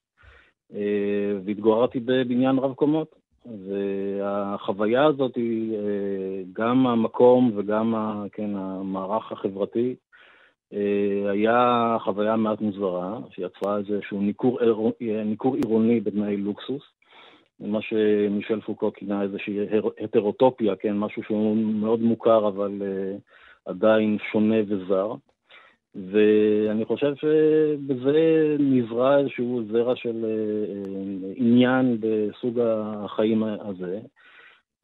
והתגוררתי 1.46 2.00
בבניין 2.00 2.58
רב 2.58 2.74
קומות. 2.74 3.16
והחוויה 3.46 5.06
הזאת 5.06 5.36
היא 5.36 5.78
אה, 5.78 6.42
גם 6.54 6.88
המקום 6.88 7.52
וגם 7.56 7.96
כן, 8.32 8.50
המערך 8.56 9.32
החברתי 9.32 9.96
אה, 10.74 11.32
היה 11.32 11.98
חוויה 12.00 12.36
מעט 12.36 12.62
מוזרה, 12.62 13.20
שיצרה 13.30 13.78
איזשהו 13.78 14.22
ניכור, 14.22 14.60
ניכור 15.26 15.56
עירוני 15.56 16.00
בתנאי 16.00 16.38
לוקסוס, 16.38 16.84
מה 17.60 17.82
שמישל 17.82 18.62
פוקו 18.62 18.94
כינה 18.94 19.22
איזושהי 19.22 19.60
הטרוטופיה, 20.04 20.76
כן, 20.76 20.98
משהו 20.98 21.24
שהוא 21.24 21.58
מאוד 21.58 22.00
מוכר 22.00 22.48
אבל 22.48 22.82
אה, 22.82 23.16
עדיין 23.66 24.18
שונה 24.32 24.58
וזר. 24.68 25.14
ואני 25.96 26.86
חושב 26.86 27.14
שבזה 27.16 28.56
נזרע 28.60 29.20
איזשהו 29.20 29.64
זרע 29.72 29.96
של 29.96 30.26
אה, 30.26 31.32
עניין 31.36 31.98
בסוג 32.00 32.60
החיים 32.64 33.44
הזה. 33.44 34.00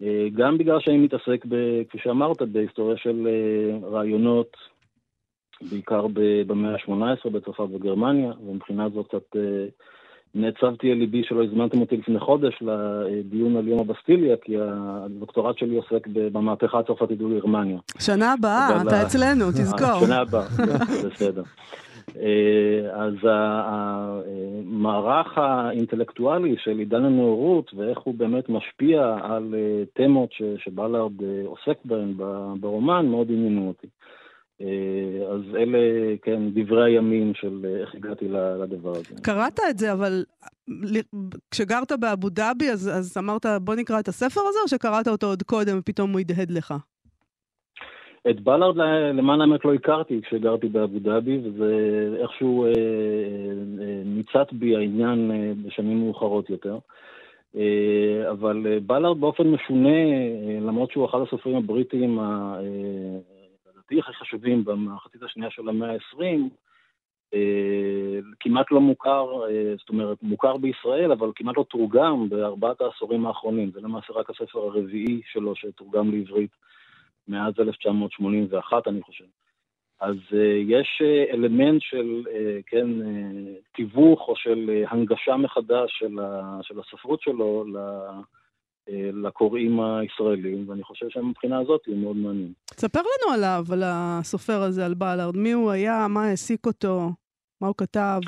אה, 0.01 0.27
גם 0.33 0.57
בגלל 0.57 0.79
שאני 0.79 0.97
מתעסק, 0.97 1.45
ב, 1.49 1.83
כפי 1.89 1.97
שאמרת, 1.97 2.41
בהיסטוריה 2.41 2.97
של 2.97 3.27
אה, 3.27 3.89
רעיונות, 3.89 4.57
בעיקר 5.71 6.07
במאה 6.47 6.73
ה-18 6.73 7.29
בצרפת 7.29 7.65
וגרמניה, 7.73 8.31
ומבחינה 8.45 8.89
זאת 8.89 9.07
קצת 9.07 9.35
נעצבתי 10.35 10.91
על 10.91 10.97
ליבי 10.97 11.23
שלא 11.23 11.43
הזמנתם 11.43 11.81
אותי 11.81 11.97
לפני 11.97 12.19
חודש 12.19 12.53
לדיון 12.61 13.55
על 13.55 13.67
יום 13.67 13.79
הבסטיליה, 13.79 14.35
כי 14.41 14.55
הדוקטורט 14.59 15.57
שלי 15.57 15.75
עוסק 15.75 16.07
במהפכה 16.07 16.79
הצרפתית 16.79 17.17
בגרמניה. 17.17 17.77
שנה 17.99 18.33
הבאה, 18.33 18.81
אתה 18.81 19.01
אצלנו, 19.01 19.51
תזכור. 19.51 20.05
שנה 20.05 20.17
הבאה, 20.21 20.47
בסדר. 21.05 21.43
אה, 22.17 23.03
אז 23.03 23.13
המערך 23.65 25.37
האינטלקטואלי 25.37 26.55
של 26.63 26.77
עידן 26.77 27.05
הנאורות 27.05 27.73
ואיך 27.73 27.99
הוא 27.99 28.15
באמת 28.15 28.49
משפיע 28.49 29.15
על 29.23 29.55
אה, 29.57 29.83
תמות 29.93 30.29
שבלארד 30.57 31.23
אה, 31.23 31.41
עוסק 31.45 31.77
בהן 31.85 32.13
ברומן 32.59 33.05
מאוד 33.05 33.27
עניינו 33.29 33.67
אותי. 33.67 33.87
אה, 34.61 35.33
אז 35.33 35.41
אלה, 35.55 35.79
כן, 36.21 36.41
דברי 36.53 36.83
הימים 36.91 37.33
של 37.33 37.65
אה, 37.65 37.81
איך 37.81 37.95
הגעתי 37.95 38.27
לדבר 38.61 38.91
הזה. 38.91 39.21
קראת 39.23 39.59
את 39.69 39.77
זה, 39.77 39.93
אבל 39.93 40.23
כשגרת 41.51 41.91
באבו 41.99 42.29
דאבי, 42.29 42.69
אז, 42.69 42.89
אז 42.93 43.17
אמרת, 43.17 43.45
בוא 43.61 43.75
נקרא 43.75 43.99
את 43.99 44.07
הספר 44.07 44.41
הזה, 44.49 44.59
או 44.63 44.67
שקראת 44.67 45.07
אותו 45.07 45.27
עוד 45.27 45.43
קודם 45.43 45.77
ופתאום 45.79 46.11
הוא 46.11 46.19
הדהד 46.19 46.51
לך? 46.51 46.73
את 48.29 48.41
בלארד, 48.41 48.77
למען 49.13 49.41
האמת, 49.41 49.65
לא 49.65 49.73
הכרתי 49.73 50.21
כשגרתי 50.21 50.67
באבו 50.67 50.99
דאבי, 50.99 51.39
וזה 51.43 51.73
איכשהו 52.21 52.65
אה, 52.65 52.69
אה, 52.69 54.01
ניצת 54.05 54.53
בי 54.53 54.75
העניין 54.75 55.31
אה, 55.31 55.51
בשנים 55.65 55.99
מאוחרות 55.99 56.49
יותר. 56.49 56.77
אה, 57.55 58.31
אבל 58.31 58.67
אה, 58.67 58.79
בלארד 58.79 59.19
באופן 59.19 59.47
משונה, 59.47 59.89
אה, 59.89 60.57
למרות 60.61 60.91
שהוא 60.91 61.05
אחד 61.05 61.19
הסופרים 61.27 61.55
הבריטיים 61.55 62.19
אה, 62.19 62.59
לדעתי 63.91 64.09
הכי 64.09 64.19
חשובים 64.19 64.65
במחצית 64.65 65.23
השנייה 65.23 65.51
של 65.51 65.69
המאה 65.69 65.91
ה-20, 65.91 66.23
אה, 67.33 68.19
כמעט 68.39 68.71
לא 68.71 68.81
מוכר, 68.81 69.27
אה, 69.49 69.73
זאת 69.77 69.89
אומרת, 69.89 70.17
מוכר 70.23 70.57
בישראל, 70.57 71.11
אבל 71.11 71.31
כמעט 71.35 71.57
לא 71.57 71.65
תורגם 71.69 72.29
בארבעת 72.29 72.81
העשורים 72.81 73.25
האחרונים. 73.25 73.71
זה 73.71 73.81
למעשה 73.81 74.13
רק 74.13 74.29
הספר 74.29 74.59
הרביעי 74.59 75.21
שלו 75.31 75.55
שתורגם 75.55 76.11
לעברית 76.11 76.51
מאז 77.27 77.53
1981, 77.59 78.87
אני 78.87 79.01
חושב. 79.01 79.25
אז 79.99 80.15
uh, 80.31 80.35
יש 80.67 81.01
אלמנט 81.33 81.81
של, 81.81 82.23
כן, 82.65 82.87
תיווך 83.75 84.27
או 84.27 84.35
של 84.35 84.83
הנגשה 84.87 85.37
מחדש 85.37 85.99
של, 85.99 86.19
ה, 86.19 86.59
של 86.61 86.79
הספרות 86.79 87.21
שלו 87.21 87.65
אה, 87.77 88.19
לקוראים 89.13 89.79
הישראלים, 89.79 90.69
ואני 90.69 90.83
חושב 90.83 91.09
שמבחינה 91.09 91.59
הזאת 91.59 91.81
הוא 91.87 91.97
מאוד 91.97 92.15
מעניין. 92.15 92.53
תספר 92.65 92.99
לנו 92.99 93.33
עליו, 93.33 93.63
על 93.73 93.83
הסופר 93.85 94.61
הזה, 94.61 94.85
על 94.85 94.93
בלארד. 94.93 95.37
מי 95.37 95.51
הוא 95.51 95.71
היה, 95.71 96.07
מה 96.09 96.25
העסיק 96.25 96.65
אותו, 96.65 97.09
מה 97.61 97.67
הוא 97.67 97.75
כתב. 97.77 98.19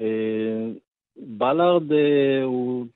אה, 0.00 0.72
בלארד 1.16 1.92
אה, 1.92 2.42
הוא 2.44 2.86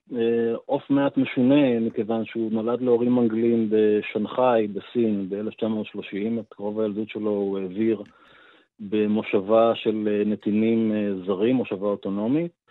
עוף 0.66 0.90
מעט 0.90 1.16
משונה, 1.16 1.80
מכיוון 1.80 2.24
שהוא 2.24 2.52
נולד 2.52 2.80
להורים 2.80 3.18
אנגלים 3.18 3.70
בשנגחאי, 3.70 4.66
בסין, 4.66 5.28
ב-1930. 5.28 6.40
את 6.40 6.54
רוב 6.58 6.80
הילדות 6.80 7.08
שלו 7.08 7.30
הוא 7.30 7.58
העביר 7.58 8.02
במושבה 8.80 9.72
של 9.74 10.22
נתינים 10.26 10.92
זרים, 11.26 11.56
מושבה 11.56 11.86
אוטונומית. 11.86 12.65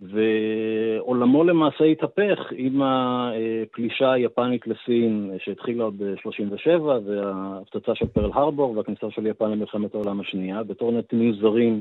ועולמו 0.00 1.44
למעשה 1.44 1.84
התהפך 1.84 2.38
עם 2.52 2.82
הפלישה 2.82 4.12
היפנית 4.12 4.66
לסין 4.66 5.30
שהתחילה 5.38 5.84
עוד 5.84 6.02
ב-37' 6.02 6.80
וההפצצה 6.80 7.94
של 7.94 8.06
פרל 8.06 8.30
הרבור 8.34 8.76
והכניסה 8.76 9.10
של 9.10 9.26
יפן 9.26 9.50
למלחמת 9.50 9.94
העולם 9.94 10.20
השנייה. 10.20 10.62
בתור 10.62 10.92
נתינים 10.92 11.32
זרים, 11.32 11.80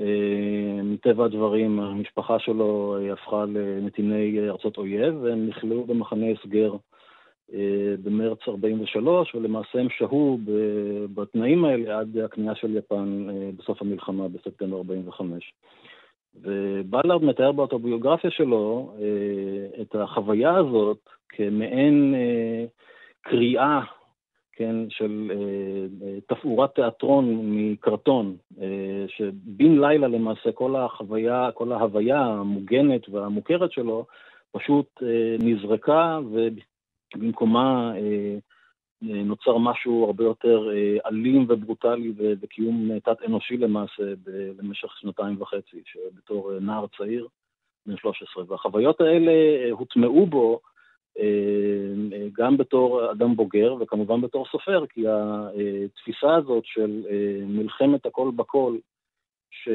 אה, 0.00 0.82
מטבע 0.82 1.24
הדברים, 1.24 1.80
המשפחה 1.80 2.38
שלו 2.38 2.96
אה, 3.00 3.12
הפכה 3.12 3.44
לנתיני 3.44 4.48
ארצות 4.48 4.78
אויב 4.78 5.14
והם 5.22 5.46
נכלאו 5.46 5.84
במחנה 5.84 6.26
הסגר 6.30 6.74
אה, 7.54 7.94
במרץ 8.02 8.38
43' 8.48 9.34
ולמעשה 9.34 9.78
הם 9.78 9.88
שהו 9.98 10.38
בתנאים 11.14 11.64
האלה 11.64 11.98
עד 11.98 12.18
הכניעה 12.18 12.54
של 12.54 12.76
יפן 12.76 13.26
בסוף 13.56 13.82
המלחמה 13.82 14.28
בספטמבר 14.28 14.80
45'. 14.80 15.52
ובלארד 16.40 17.24
מתאר 17.24 17.52
באוטוביוגרפיה 17.52 18.30
שלו 18.30 18.92
אה, 18.98 19.82
את 19.82 19.94
החוויה 19.94 20.56
הזאת 20.56 20.98
כמעין 21.28 22.14
אה, 22.14 22.64
קריאה, 23.22 23.80
כן, 24.52 24.76
של 24.88 25.30
אה, 25.34 26.20
תפאורת 26.26 26.74
תיאטרון 26.74 27.38
מקרטון, 27.42 28.36
שבן 29.06 29.80
לילה 29.80 30.08
למעשה 30.08 30.52
כל 30.52 30.76
החוויה, 30.76 31.50
כל 31.54 31.72
ההוויה 31.72 32.20
המוגנת 32.20 33.08
והמוכרת 33.08 33.72
שלו 33.72 34.06
פשוט 34.52 35.02
נזרקה 35.42 36.18
ובמקומה 37.14 37.92
נוצר 39.02 39.58
משהו 39.58 40.04
הרבה 40.04 40.24
יותר 40.24 40.68
אה, 40.72 41.08
אלים 41.08 41.46
וברוטלי 41.48 42.12
וקיום 42.18 42.98
תת-אנושי 42.98 43.56
למעשה 43.56 44.02
במשך 44.56 44.98
שנתיים 44.98 45.42
וחצי, 45.42 45.82
שבתור 45.84 46.52
אה, 46.52 46.60
נער 46.60 46.86
צעיר, 46.98 47.28
בן 47.86 47.96
13. 47.96 48.44
והחוויות 48.48 49.00
האלה 49.00 49.32
אה, 49.32 49.70
הוטמעו 49.70 50.26
בו 50.26 50.60
גם 52.32 52.56
בתור 52.56 53.10
אדם 53.12 53.36
בוגר 53.36 53.74
וכמובן 53.80 54.20
בתור 54.20 54.46
סופר, 54.46 54.84
כי 54.86 55.04
התפיסה 55.08 56.34
הזאת 56.34 56.64
של 56.66 57.02
מלחמת 57.46 58.06
הכל 58.06 58.30
בכל, 58.36 58.76
ש... 59.50 59.68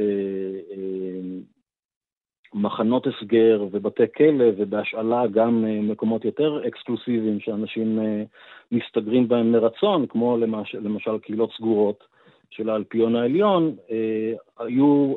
מחנות 2.54 3.08
הסגר 3.08 3.66
ובתי 3.72 4.04
כלא 4.18 4.46
ובהשאלה 4.58 5.28
גם 5.28 5.66
אה, 5.68 5.82
מקומות 5.82 6.26
יותר 6.26 6.68
אקסקלוסיביים 6.68 7.40
שאנשים 7.40 8.00
אה, 8.00 8.24
מסתגרים 8.72 9.28
בהם 9.28 9.52
מרצון, 9.52 10.06
כמו 10.08 10.38
למשל, 10.38 10.80
למשל 10.80 11.18
קהילות 11.18 11.52
סגורות 11.58 12.04
של 12.50 12.70
האלפיון 12.70 13.16
העליון, 13.16 13.76
אה, 13.92 14.34
היו 14.66 15.14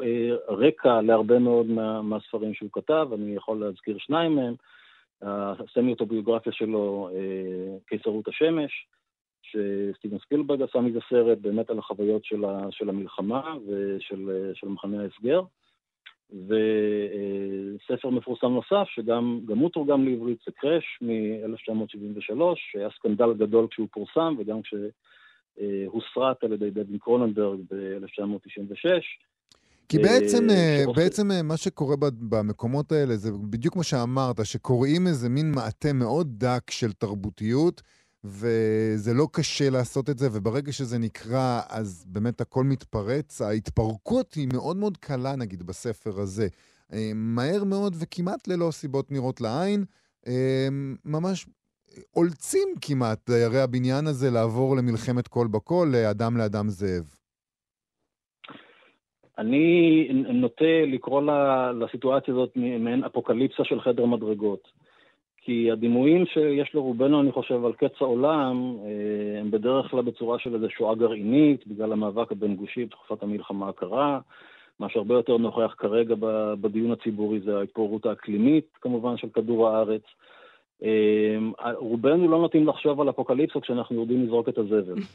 רקע 0.49 1.01
להרבה 1.03 1.39
מאוד 1.39 1.67
מה, 1.67 2.03
מהספרים 2.03 2.55
שהוא 2.55 2.71
כתב, 2.73 3.09
אני 3.15 3.35
יכול 3.35 3.61
להזכיר 3.61 3.99
שניים 3.99 4.37
מהם. 4.37 4.55
הסמי-אוטוביוגרפיה 5.23 6.53
שלו, 6.53 7.11
קיסרות 7.87 8.29
השמש, 8.29 8.87
שסטיבן 9.43 10.19
ספילברג 10.19 10.63
עשה 10.63 10.81
מזה 10.81 10.99
סרט 11.09 11.39
באמת 11.39 11.71
על 11.71 11.79
החוויות 11.79 12.25
של, 12.25 12.45
ה, 12.45 12.67
של 12.71 12.89
המלחמה 12.89 13.55
ושל 13.67 14.51
של 14.55 14.69
מחנה 14.69 15.03
ההסגר. 15.03 15.43
וספר 16.33 18.11
מפורסם 18.11 18.47
נוסף, 18.47 18.85
שגם 18.95 19.41
הוא 19.49 19.71
תורגם 19.71 20.05
לעברית, 20.05 20.39
זה 20.47 20.53
קראש 20.53 20.99
מ-1973, 21.03 22.43
שהיה 22.57 22.89
סקנדל 22.99 23.33
גדול 23.35 23.67
כשהוא 23.71 23.89
פורסם, 23.93 24.35
וגם 24.39 24.61
כשהוסרט 24.63 26.45
על 26.45 26.53
ידי 26.53 26.71
דבין 26.71 26.99
קרוננברג 26.99 27.59
ב-1996. 27.71 28.89
כי 29.89 29.99
בעצם, 29.99 30.51
אה, 30.51 30.85
בעצם 30.97 31.31
אה, 31.31 31.43
מה 31.43 31.57
שקורה 31.57 31.97
במקומות 32.29 32.93
האלה 32.93 33.17
זה 33.17 33.31
בדיוק 33.51 33.77
מה 33.77 33.83
שאמרת, 33.83 34.47
שקוראים 34.47 35.07
איזה 35.07 35.29
מין 35.29 35.53
מעטה 35.53 35.93
מאוד 35.93 36.39
דק 36.39 36.71
של 36.71 36.93
תרבותיות, 36.93 37.83
וזה 38.25 39.15
לא 39.15 39.27
קשה 39.33 39.71
לעשות 39.71 40.11
את 40.11 40.19
זה, 40.19 40.29
וברגע 40.33 40.73
שזה 40.73 40.99
נקרא, 40.99 41.61
אז 41.69 42.05
באמת 42.09 42.41
הכל 42.41 42.65
מתפרץ. 42.65 43.43
ההתפרקות 43.43 44.35
היא 44.35 44.49
מאוד 44.53 44.77
מאוד 44.77 44.97
קלה, 44.97 45.37
נגיד, 45.37 45.63
בספר 45.63 46.21
הזה. 46.21 46.49
אה, 46.93 47.11
מהר 47.15 47.65
מאוד 47.65 47.97
וכמעט 48.01 48.49
ללא 48.49 48.71
סיבות 48.71 49.13
נראות 49.13 49.41
לעין, 49.41 49.85
ממש 51.05 51.47
אולצים 52.17 52.69
כמעט 52.81 53.31
דיירי 53.31 53.61
הבניין 53.61 54.07
הזה 54.07 54.31
לעבור 54.31 54.77
למלחמת 54.77 55.29
קול 55.29 55.49
בקול, 55.49 55.89
לאדם 55.93 56.37
לאדם 56.37 56.69
זאב. 56.69 57.05
אני 59.39 60.09
נוטה 60.13 60.85
לקרוא 60.87 61.23
לסיטואציה 61.81 62.35
הזאת 62.35 62.57
מעין 62.57 63.05
אפוקליפסה 63.05 63.65
של 63.65 63.81
חדר 63.81 64.07
מדרגות. 64.07 64.80
כי 65.41 65.71
הדימויים 65.71 66.27
שיש 66.27 66.75
לרובנו, 66.75 67.21
אני 67.21 67.33
חושב, 67.33 67.65
על 67.65 67.73
קץ 67.73 67.95
העולם, 68.01 68.77
אה, 68.85 69.41
הם 69.41 69.51
בדרך 69.51 69.91
כלל 69.91 70.03
בצורה 70.03 70.39
של 70.39 70.55
איזו 70.55 70.71
שואה 70.71 70.95
גרעינית, 70.95 71.67
בגלל 71.67 71.93
המאבק 71.93 72.33
הבין-גושי 72.33 72.85
בתקופת 72.85 73.23
המלחמה 73.23 73.69
הקרה. 73.69 74.21
מה 74.81 74.89
שהרבה 74.89 75.15
יותר 75.15 75.37
נוכח 75.37 75.75
כרגע 75.79 76.15
בדיון 76.61 76.93
הציבורי 76.93 77.41
זה 77.41 77.59
ההתפוררות 77.59 78.07
האקלימית, 78.07 78.67
כמובן, 78.81 79.17
של 79.17 79.29
כדור 79.29 79.69
הארץ. 79.69 80.03
אה, 80.83 81.37
רובנו 81.75 82.29
לא 82.29 82.39
נוטים 82.39 82.69
לחשוב 82.69 83.01
על 83.01 83.11
אפוקליפסה 83.11 83.61
כשאנחנו 83.61 83.97
יורדים 83.97 84.25
לזרוק 84.25 84.49
את 84.49 84.59
הזבל. 84.59 84.99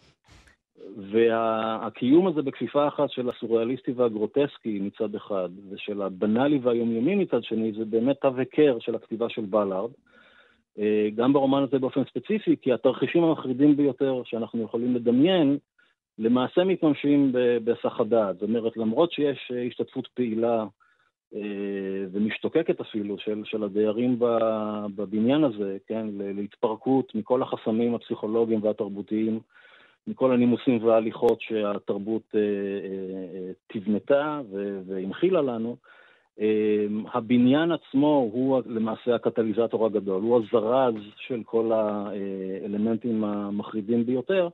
והקיום 1.11 2.27
הזה 2.27 2.41
בכפיפה 2.41 2.87
אחת 2.87 3.09
של 3.09 3.29
הסוריאליסטי 3.29 3.91
והגרוטסקי 3.91 4.79
מצד 4.79 5.15
אחד, 5.15 5.49
ושל 5.71 6.01
הבנאלי 6.01 6.59
והיומיומי 6.63 7.15
מצד 7.15 7.43
שני, 7.43 7.71
זה 7.77 7.85
באמת 7.85 8.15
תו 8.21 8.31
היכר 8.37 8.77
של 8.79 8.95
הכתיבה 8.95 9.29
של 9.29 9.41
בלארד. 9.41 9.91
אה, 10.79 11.09
גם 11.15 11.33
ברומן 11.33 11.63
הזה 11.63 11.79
באופן 11.79 12.03
ספציפי, 12.03 12.55
כי 12.61 12.73
התרחישים 12.73 13.23
המחרידים 13.23 13.77
ביותר 13.77 14.21
שאנחנו 14.25 14.63
יכולים 14.63 14.95
לדמיין, 14.95 15.57
למעשה 16.19 16.63
מתממשים 16.63 17.31
בהיסח 17.63 17.99
הדעת. 17.99 18.35
זאת 18.35 18.49
אומרת, 18.49 18.77
למרות 18.77 19.11
שיש 19.11 19.51
אה, 19.55 19.63
השתתפות 19.63 20.07
פעילה 20.07 20.65
אה, 21.35 21.41
ומשתוקקת 22.11 22.81
אפילו 22.81 23.17
של, 23.17 23.41
של 23.45 23.63
הדיירים 23.63 24.19
בבניין 24.95 25.43
הזה, 25.43 25.77
כן, 25.87 26.07
להתפרקות 26.11 27.15
מכל 27.15 27.41
החסמים 27.41 27.95
הפסיכולוגיים 27.95 28.63
והתרבותיים 28.63 29.39
מכל 30.07 30.31
הנימוסים 30.31 30.83
וההליכות 30.83 31.41
שהתרבות 31.41 32.35
תבנתה 33.67 34.41
והנחילה 34.85 35.41
לנו, 35.41 35.75
הבניין 37.13 37.71
עצמו 37.71 38.29
הוא 38.33 38.61
למעשה 38.65 39.15
הקטליזטור 39.15 39.85
הגדול, 39.85 40.21
הוא 40.21 40.41
הזרז 40.43 40.95
של 41.17 41.43
כל 41.45 41.71
האלמנטים 41.71 43.23
המחרידים 43.23 44.05
ביותר, 44.05 44.49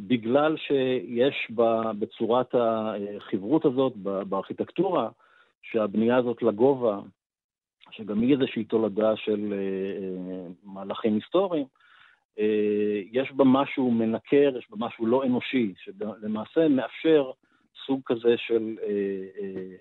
בגלל 0.00 0.56
שיש 0.56 1.50
בצורת 1.98 2.54
החברות 2.54 3.64
הזאת, 3.64 3.96
בארכיטקטורה, 3.96 5.08
שהבנייה 5.62 6.16
הזאת 6.16 6.42
לגובה, 6.42 7.00
שגם 7.90 8.20
היא 8.20 8.34
איזושהי 8.34 8.64
תולדה 8.64 9.16
של 9.16 9.54
מהלכים 10.64 11.14
היסטוריים, 11.14 11.66
אה, 12.38 13.00
יש 13.12 13.32
בה 13.32 13.44
משהו 13.44 13.90
מנקר, 13.90 14.52
יש 14.58 14.70
בה 14.70 14.86
משהו 14.86 15.06
לא 15.06 15.24
אנושי, 15.24 15.74
שלמעשה 15.76 16.68
מאפשר 16.68 17.30
סוג 17.86 18.00
כזה 18.06 18.34
של 18.36 18.76
אה, 18.82 18.88
אה, 19.40 19.74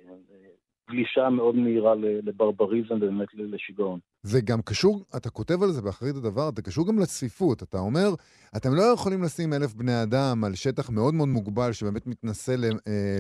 גלישה 0.90 1.30
מאוד 1.30 1.56
מהירה 1.56 1.96
לברבריזם 1.96 2.96
ובאמת 2.96 3.28
לשיגעון. 3.34 4.00
זה 4.24 4.42
גם 4.42 4.62
קשור, 4.62 5.06
אתה 5.18 5.30
כותב 5.30 5.64
על 5.64 5.72
זה 5.72 5.82
באחרית 5.82 6.16
הדבר, 6.16 6.50
זה 6.56 6.62
קשור 6.62 6.88
גם 6.88 7.00
לצפיפות. 7.00 7.64
אתה 7.64 7.80
אומר, 7.80 8.10
אתם 8.58 8.74
לא 8.74 8.82
יכולים 8.82 9.24
לשים 9.24 9.54
אלף 9.54 9.74
בני 9.74 10.04
אדם 10.04 10.44
על 10.44 10.56
שטח 10.56 10.90
מאוד 10.90 11.14
מאוד 11.14 11.28
מוגבל 11.28 11.74
שבאמת 11.74 12.08
מתנשא 12.08 12.56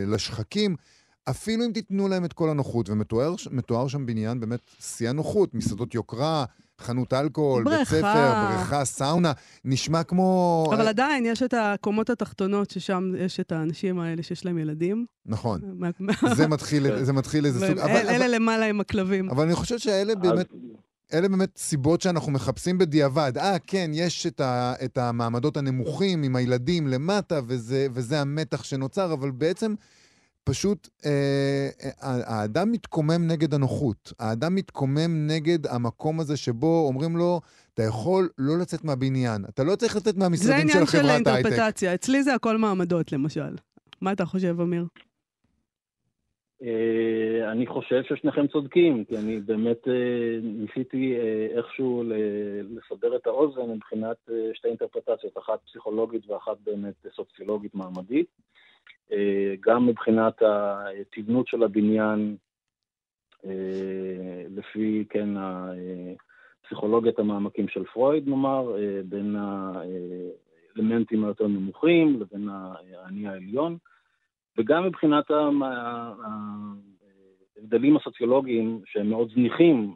לשחקים, 0.08 0.76
אפילו 1.30 1.66
אם 1.66 1.72
תיתנו 1.72 2.08
להם 2.08 2.26
את 2.26 2.34
כל 2.34 2.50
הנוחות, 2.50 2.90
ומתואר 2.90 3.88
שם 3.88 4.06
בניין 4.06 4.40
באמת 4.40 4.60
שיא 4.80 5.10
הנוחות, 5.10 5.54
מסעדות 5.54 5.96
יוקרה, 5.96 6.46
חנות 6.82 7.14
אלכוהול, 7.14 7.64
בריכה. 7.64 7.80
בית 7.80 7.88
ספר, 7.88 8.56
בריכה, 8.56 8.86
סאונה, 8.86 9.32
נשמע 9.66 10.04
כמו... 10.04 10.66
אבל 10.74 10.88
עדיין 10.88 11.26
יש 11.26 11.44
את 11.44 11.54
הקומות 11.58 12.10
התחתונות, 12.10 12.70
ששם 12.70 13.12
יש 13.18 13.40
את 13.40 13.52
האנשים 13.52 14.00
האלה 14.00 14.24
שיש 14.24 14.46
להם 14.46 14.58
ילדים. 14.58 15.06
נכון. 15.26 15.62
זה 16.36 16.48
מתחיל, 16.48 17.04
זה 17.04 17.14
מתחיל 17.14 17.46
איזה 17.46 17.68
סוג... 17.68 17.78
אבל, 17.78 17.92
אלה 17.92 18.18
אבל... 18.18 18.36
למעלה 18.36 18.66
עם 18.66 18.80
הכלבים. 18.80 19.30
אבל 19.30 19.44
אני 19.44 19.56
חושב 19.56 19.78
שאלה 19.78 20.16
באמת... 20.16 20.54
אלה 21.14 21.28
באמת 21.28 21.58
סיבות 21.58 22.02
שאנחנו 22.02 22.32
מחפשים 22.32 22.78
בדיעבד. 22.78 23.38
אה, 23.38 23.60
כן, 23.68 23.92
יש 23.94 24.28
את, 24.28 24.42
ה, 24.42 24.74
את 24.86 24.98
המעמדות 24.98 25.58
הנמוכים 25.58 26.24
עם 26.24 26.36
הילדים 26.36 26.88
למטה, 26.88 27.40
וזה, 27.48 27.88
וזה 27.94 28.22
המתח 28.22 28.64
שנוצר, 28.64 29.14
אבל 29.14 29.32
בעצם 29.32 29.74
פשוט 30.48 30.88
אה, 31.06 31.12
אה, 31.84 32.40
האדם 32.40 32.72
מתקומם 32.72 33.28
נגד 33.32 33.54
הנוחות. 33.54 34.14
האדם 34.20 34.56
מתקומם 34.56 35.28
נגד 35.28 35.68
המקום 35.68 36.20
הזה 36.20 36.38
שבו 36.38 36.86
אומרים 36.88 37.18
לו, 37.18 37.42
אתה 37.74 37.84
יכול 37.84 38.30
לא 38.38 38.54
לצאת 38.62 38.84
מהבניין. 38.84 39.42
אתה 39.50 39.64
לא 39.64 39.76
צריך 39.76 39.96
לצאת 39.96 40.18
מהמשרדים 40.18 40.68
של 40.68 40.86
חברת 40.86 40.88
הייטק. 40.88 40.92
זה 40.92 41.00
עניין 41.00 41.24
של 41.24 41.30
אינטרפטציה. 41.30 41.94
אצלי 41.94 42.24
זה 42.24 42.34
הכל 42.34 42.58
מעמדות, 42.58 43.12
למשל. 43.12 43.56
מה 44.02 44.12
אתה 44.12 44.26
חושב, 44.26 44.62
אמיר? 44.62 44.86
Uh, 46.62 46.66
אני 47.52 47.68
חושב 47.68 48.02
ששניכם 48.04 48.48
צודקים, 48.48 49.06
כי 49.06 49.18
אני 49.18 49.40
באמת 49.40 49.88
uh, 49.88 49.90
ניסיתי 50.44 51.16
uh, 51.18 51.58
איכשהו 51.58 52.04
לסדר 52.70 53.16
את 53.16 53.28
האוזן 53.28 53.70
מבחינת 53.76 54.18
uh, 54.28 54.32
שתי 54.54 54.68
אינטרפטציות, 54.68 55.38
אחת 55.38 55.60
פסיכולוגית 55.66 56.30
ואחת 56.30 56.58
באמת 56.66 56.96
סוציולוגית 57.16 57.76
מעמדית. 57.76 58.28
אה, 59.12 59.54
גם 59.60 59.88
מבחינת 59.88 60.42
התבנות 60.42 61.48
של 61.48 61.64
הבניין, 61.64 62.36
אה, 63.46 64.44
לפי, 64.50 65.06
כן, 65.10 65.30
פסיכולוגיית 66.64 67.20
המעמקים 67.20 67.68
של 67.68 67.84
פרויד, 67.84 68.28
נאמר, 68.28 68.78
אה, 68.78 69.02
בין 69.06 69.36
האלמנטים 70.76 71.24
היותר 71.24 71.48
נמוכים 71.48 72.20
לבין 72.22 72.50
האני 72.50 73.28
העליון, 73.28 73.78
וגם 74.58 74.86
מבחינת 74.86 75.26
ההבדלים 77.58 77.98
הסוציולוגיים 77.98 78.82
שהם 78.86 79.10
מאוד 79.10 79.30
זניחים 79.34 79.96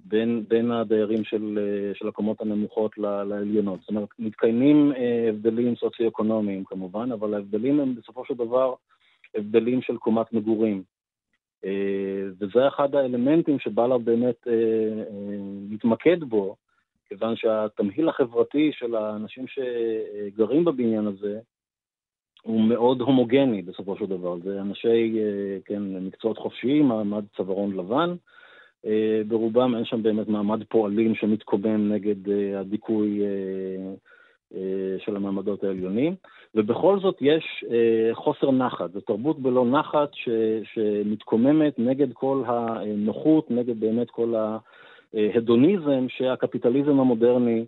בין, 0.00 0.44
בין 0.48 0.70
הדיירים 0.70 1.24
של, 1.24 1.58
של 1.94 2.08
הקומות 2.08 2.40
הנמוכות 2.40 2.98
לעליונות. 2.98 3.80
זאת 3.80 3.88
אומרת, 3.88 4.08
מתקיימים 4.18 4.92
אה, 4.92 5.28
הבדלים 5.28 5.76
סוציו-אקונומיים 5.76 6.64
כמובן, 6.64 7.12
אבל 7.12 7.34
ההבדלים 7.34 7.80
הם 7.80 7.94
בסופו 7.94 8.24
של 8.24 8.34
דבר 8.34 8.74
הבדלים 9.34 9.82
של 9.82 9.96
קומת 9.96 10.32
מגורים. 10.32 10.82
אה, 11.64 11.70
וזה 12.40 12.68
אחד 12.68 12.94
האלמנטים 12.94 13.58
שבל"ר 13.58 13.98
באמת 13.98 14.48
אה, 14.48 15.04
מתמקד 15.70 16.24
בו, 16.24 16.56
כיוון 17.08 17.36
שהתמהיל 17.36 18.08
החברתי 18.08 18.70
של 18.72 18.94
האנשים 18.94 19.44
שגרים 19.46 20.64
בבניין 20.64 21.06
הזה, 21.06 21.40
הוא 22.42 22.60
מאוד 22.60 23.00
הומוגני 23.00 23.62
בסופו 23.62 23.96
של 23.96 24.06
דבר. 24.06 24.36
זה 24.44 24.60
אנשי, 24.60 25.18
כן, 25.64 25.82
מקצועות 25.82 26.38
חופשיים, 26.38 26.88
מעמד 26.88 27.24
צווארון 27.36 27.76
לבן, 27.76 28.10
אה, 28.10 28.16
ברובם 29.28 29.74
אין 29.74 29.84
שם 29.84 30.02
באמת 30.02 30.28
מעמד 30.28 30.64
פועלים 30.68 31.14
שמתקומם 31.14 31.92
נגד 31.92 32.28
אה, 32.28 32.60
הדיכוי 32.60 33.20
אה, 33.22 34.56
של 35.04 35.16
המעמדות 35.16 35.64
העליונים, 35.64 36.14
ובכל 36.54 37.00
זאת 37.00 37.16
יש 37.20 37.64
חוסר 38.12 38.50
נחת, 38.50 38.92
זו 38.92 39.00
תרבות 39.00 39.38
בלא 39.38 39.66
נחת 39.66 40.08
ש, 40.12 40.28
שמתקוממת 40.74 41.78
נגד 41.78 42.12
כל 42.12 42.42
הנוחות, 42.46 43.50
נגד 43.50 43.80
באמת 43.80 44.10
כל 44.10 44.34
ההדוניזם 45.14 46.06
שהקפיטליזם 46.08 47.00
המודרני 47.00 47.64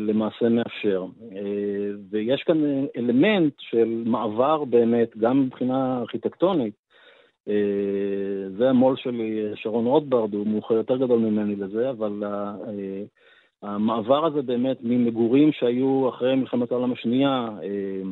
למעשה 0.00 0.48
מאפשר. 0.48 1.04
ויש 2.10 2.42
כאן 2.42 2.86
אלמנט 2.96 3.54
של 3.58 4.02
מעבר 4.06 4.64
באמת, 4.64 5.16
גם 5.16 5.42
מבחינה 5.42 5.98
ארכיטקטונית, 5.98 6.74
אה, 6.74 6.85
זה 8.58 8.70
המו"ל 8.70 8.96
שלי, 8.96 9.42
שרון 9.54 9.86
רוטברד, 9.86 10.34
הוא 10.34 10.62
יותר 10.70 10.96
גדול 10.96 11.18
ממני 11.18 11.56
לזה, 11.56 11.90
אבל 11.90 12.22
אה, 12.24 13.02
המעבר 13.62 14.26
הזה 14.26 14.42
באמת 14.42 14.76
ממגורים 14.82 15.52
שהיו 15.52 16.08
אחרי 16.08 16.34
מלחמת 16.34 16.72
העולם 16.72 16.92
השנייה, 16.92 17.48
אה, 17.62 18.02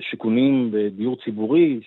שיכונים 0.00 0.70
בדיור 0.72 1.16
ציבורי, 1.24 1.80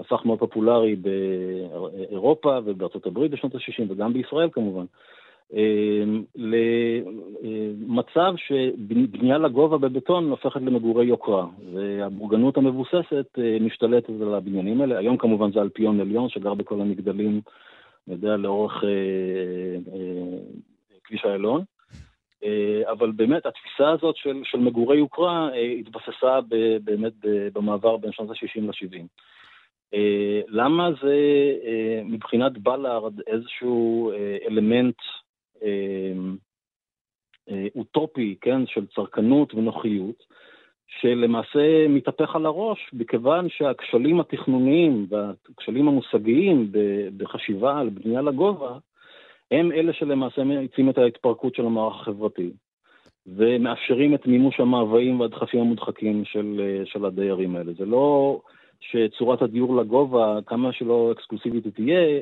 הפך 0.00 0.24
מאוד 0.24 0.38
פופולרי 0.38 0.96
באירופה 0.96 2.58
ובארצות 2.64 3.06
הברית 3.06 3.30
בשנות 3.30 3.54
ה-60 3.54 3.84
וגם 3.88 4.12
בישראל 4.12 4.48
כמובן. 4.52 4.84
למצב 6.36 8.34
שבנייה 8.36 9.38
לגובה 9.38 9.78
בבטון 9.78 10.30
הופכת 10.30 10.60
למגורי 10.60 11.06
יוקרה, 11.06 11.46
והבורגנות 11.74 12.56
המבוססת 12.56 13.38
משתלטת 13.60 14.10
על 14.22 14.34
הבניינים 14.34 14.80
האלה. 14.80 14.98
היום 14.98 15.16
כמובן 15.16 15.52
זה 15.52 15.60
אלפיון 15.60 16.00
עליון 16.00 16.28
שגר 16.28 16.54
בכל 16.54 16.80
המגדלים, 16.80 17.40
אני 18.08 18.14
יודע, 18.16 18.36
לאורך 18.36 18.84
כביש 21.04 21.24
איילון. 21.24 21.62
אבל 22.90 23.10
באמת 23.10 23.46
התפיסה 23.46 23.90
הזאת 23.90 24.16
של, 24.16 24.40
של 24.44 24.58
מגורי 24.58 24.98
יוקרה 24.98 25.50
התבססה 25.80 26.40
באמת 26.84 27.12
במעבר 27.52 27.96
בין 27.96 28.12
שנות 28.12 28.30
ה-60 28.30 28.60
ל-70. 28.60 29.06
למה 30.48 30.90
זה 31.02 31.16
מבחינת 32.04 32.58
בלארד 32.58 33.20
איזשהו 33.26 34.12
אלמנט 34.48 34.96
אוטופי, 37.76 38.36
כן, 38.40 38.66
של 38.66 38.86
צרכנות 38.86 39.54
ונוחיות, 39.54 40.24
שלמעשה 41.00 41.88
מתהפך 41.88 42.36
על 42.36 42.46
הראש, 42.46 42.90
מכיוון 42.92 43.48
שהכשלים 43.48 44.20
התכנוניים 44.20 45.06
והכשלים 45.08 45.88
המושגיים 45.88 46.72
בחשיבה 47.16 47.78
על 47.78 47.88
בנייה 47.88 48.22
לגובה, 48.22 48.78
הם 49.50 49.72
אלה 49.72 49.92
שלמעשה 49.92 50.44
מאיצים 50.44 50.90
את 50.90 50.98
ההתפרקות 50.98 51.54
של 51.54 51.66
המערך 51.66 52.00
החברתי, 52.00 52.50
ומאפשרים 53.26 54.14
את 54.14 54.26
מימוש 54.26 54.60
המאוויים 54.60 55.20
והדחפים 55.20 55.60
המודחקים 55.60 56.24
של, 56.24 56.80
של 56.84 57.04
הדיירים 57.04 57.56
האלה. 57.56 57.72
זה 57.72 57.86
לא 57.86 58.40
שצורת 58.80 59.42
הדיור 59.42 59.76
לגובה, 59.76 60.38
כמה 60.46 60.72
שלא 60.72 61.12
אקסקלוסיבית 61.12 61.64
היא 61.64 61.72
תהיה, 61.72 62.20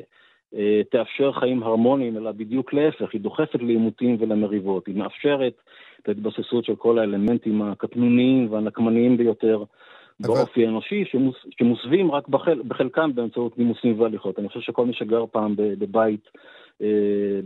תאפשר 0.91 1.31
חיים 1.31 1.63
הרמוניים, 1.63 2.17
אלא 2.17 2.31
בדיוק 2.31 2.73
להפך, 2.73 3.13
היא 3.13 3.21
דוחפת 3.21 3.61
לעימותים 3.61 4.17
ולמריבות, 4.19 4.87
היא 4.87 4.95
מאפשרת 4.95 5.53
את 6.01 6.07
ההתבססות 6.07 6.65
של 6.65 6.75
כל 6.75 6.99
האלמנטים 6.99 7.61
הקטנוניים 7.61 8.47
והנקמניים 8.51 9.17
ביותר 9.17 9.63
באופי 10.19 10.65
האנושי, 10.65 11.05
שמוס, 11.05 11.35
שמוסווים 11.59 12.11
רק 12.11 12.27
בחל, 12.27 12.61
בחלקם 12.67 13.15
באמצעות 13.15 13.57
נימוסים 13.57 14.01
והליכות. 14.01 14.39
אני 14.39 14.47
חושב 14.47 14.59
שכל 14.59 14.85
מי 14.85 14.93
שגר 14.93 15.25
פעם 15.31 15.55
בבית 15.57 16.27
אה, 16.35 16.41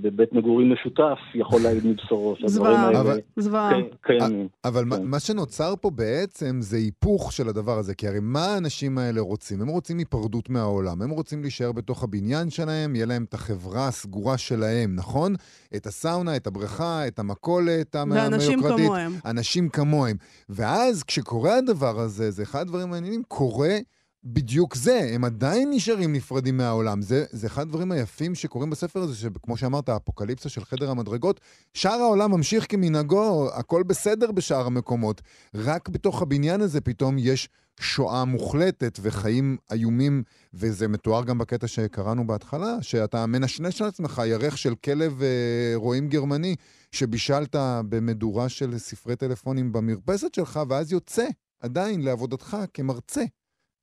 בבית 0.02 0.34
מגורים 0.34 0.74
משותף 0.74 1.18
יכול 1.36 1.62
להעיד 1.62 1.88
מבשורו 1.88 2.36
שהדברים 2.40 2.78
האלה 2.86 3.14
זוועה. 3.38 3.72
קיימים. 4.02 4.48
אבל 4.66 4.86
כן. 4.92 5.04
מה 5.04 5.20
שנוצר 5.20 5.74
פה 5.82 5.90
בעצם 5.90 6.58
זה 6.62 6.78
היפוך 6.78 7.34
של 7.34 7.50
הדבר 7.50 7.78
הזה, 7.78 7.96
כי 7.96 8.08
הרי 8.08 8.20
מה 8.22 8.46
האנשים 8.46 8.98
האלה 8.98 9.22
רוצים? 9.22 9.62
הם 9.62 9.68
רוצים 9.68 9.98
היפרדות 9.98 10.50
מהעולם, 10.50 11.02
הם 11.02 11.10
רוצים 11.10 11.42
להישאר 11.42 11.72
בתוך 11.72 12.04
הבניין 12.04 12.50
שלהם, 12.50 12.96
יהיה 12.96 13.06
להם 13.06 13.24
את 13.24 13.34
החברה 13.34 13.88
הסגורה 13.88 14.38
שלהם, 14.38 14.96
נכון? 14.96 15.36
את 15.76 15.88
הסאונה, 15.88 16.36
את 16.36 16.48
הבריכה, 16.48 17.08
את 17.08 17.20
המכולת 17.20 17.96
ואנשים 17.96 18.60
המיוקרתית. 18.60 18.86
כמוהם. 18.86 19.12
אנשים 19.26 19.70
כמוהם. 19.70 20.18
ואז 20.50 21.04
כשקורה 21.04 21.58
הדבר 21.58 22.00
הזה, 22.00 22.32
זה 22.32 22.44
אחד 22.44 22.62
הדברים 22.62 22.88
המעניינים, 22.88 23.24
קורה 23.28 23.78
בדיוק 24.26 24.76
זה, 24.76 25.10
הם 25.14 25.24
עדיין 25.24 25.70
נשארים 25.72 26.14
נפרדים 26.14 26.58
מהעולם. 26.58 27.02
זה, 27.02 27.26
זה 27.32 27.48
אחד 27.48 27.62
הדברים 27.62 27.92
היפים 27.92 28.36
שקורים 28.36 28.70
בספר 28.70 29.00
הזה, 29.00 29.16
שכמו 29.16 29.58
שאמרת, 29.58 29.90
האפוקליפסה 29.90 30.50
של 30.50 30.66
חדר 30.66 30.92
המדרגות, 30.92 31.40
שאר 31.74 32.02
העולם 32.02 32.32
ממשיך 32.32 32.66
כמנהגו, 32.70 33.50
הכל 33.54 33.84
בסדר 33.84 34.32
בשאר 34.32 34.66
המקומות. 34.66 35.22
רק 35.56 35.90
בתוך 35.90 36.22
הבניין 36.22 36.62
הזה 36.62 36.82
פתאום 36.82 37.16
יש 37.20 37.50
שואה 37.80 38.26
מוחלטת 38.26 39.00
וחיים 39.02 39.58
איומים, 39.72 40.24
וזה 40.54 40.88
מתואר 40.88 41.24
גם 41.24 41.38
בקטע 41.38 41.68
שקראנו 41.68 42.28
בהתחלה, 42.28 42.78
שאתה 42.82 43.26
מנשנש 43.26 43.82
על 43.82 43.88
עצמך 43.88 44.22
ירך 44.26 44.58
של 44.58 44.76
כלב 44.76 45.22
אה, 45.24 45.72
רועים 45.76 46.10
גרמני, 46.10 46.56
שבישלת 46.92 47.56
במדורה 47.90 48.50
של 48.50 48.78
ספרי 48.78 49.16
טלפונים 49.16 49.72
במרפסת 49.72 50.34
שלך, 50.34 50.60
ואז 50.70 50.92
יוצא 50.92 51.26
עדיין 51.60 52.02
לעבודתך 52.02 52.58
כמרצה. 52.74 53.24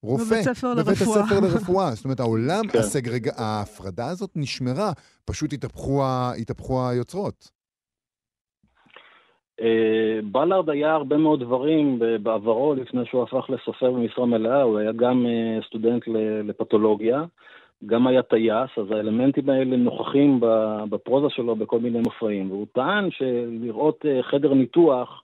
רופא. 0.02 0.24
בבית 0.24 0.42
ספר 0.42 0.74
בבית 0.74 0.86
לרפואה. 0.86 1.22
הספר 1.22 1.40
לרפואה. 1.40 1.90
זאת 1.90 2.04
אומרת, 2.04 2.20
העולם, 2.20 2.68
כן. 2.72 2.78
הסגרג... 2.78 3.28
ההפרדה 3.36 4.06
הזאת 4.06 4.30
נשמרה, 4.36 4.92
פשוט 5.24 5.52
התהפכו, 5.52 6.04
ה... 6.04 6.32
התהפכו 6.38 6.88
היוצרות. 6.88 7.60
אה, 9.60 10.20
בלארד 10.32 10.70
היה 10.70 10.92
הרבה 10.92 11.16
מאוד 11.16 11.40
דברים 11.40 11.98
בעברו, 12.22 12.74
לפני 12.74 13.00
שהוא 13.06 13.22
הפך 13.22 13.50
לסופר 13.50 13.90
במשרה 13.90 14.26
מלאה, 14.26 14.62
הוא 14.62 14.78
היה 14.78 14.92
גם 14.92 15.26
אה, 15.26 15.58
סטודנט 15.66 16.02
לפתולוגיה, 16.44 17.24
גם 17.86 18.06
היה 18.06 18.22
טייס, 18.22 18.70
אז 18.76 18.90
האלמנטים 18.90 19.50
האלה 19.50 19.76
נוכחים 19.76 20.40
בפרוזה 20.90 21.26
שלו 21.30 21.56
בכל 21.56 21.80
מיני 21.80 22.00
מופעים, 22.00 22.50
והוא 22.50 22.66
טען 22.72 23.08
שלראות 23.10 24.06
אה, 24.06 24.22
חדר 24.22 24.54
ניתוח, 24.54 25.22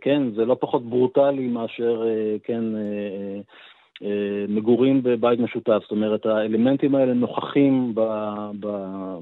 כן, 0.00 0.22
זה 0.34 0.44
לא 0.44 0.56
פחות 0.60 0.82
ברוטלי 0.82 1.46
מאשר, 1.46 2.02
אה, 2.06 2.36
כן, 2.44 2.76
אה, 2.76 2.80
אה, 2.80 3.40
אה, 4.02 4.44
מגורים 4.48 5.02
בבית 5.02 5.40
משותף, 5.40 5.78
זאת 5.82 5.90
אומרת, 5.90 6.26
האלמנטים 6.26 6.94
האלה 6.94 7.12
נוכחים 7.12 7.94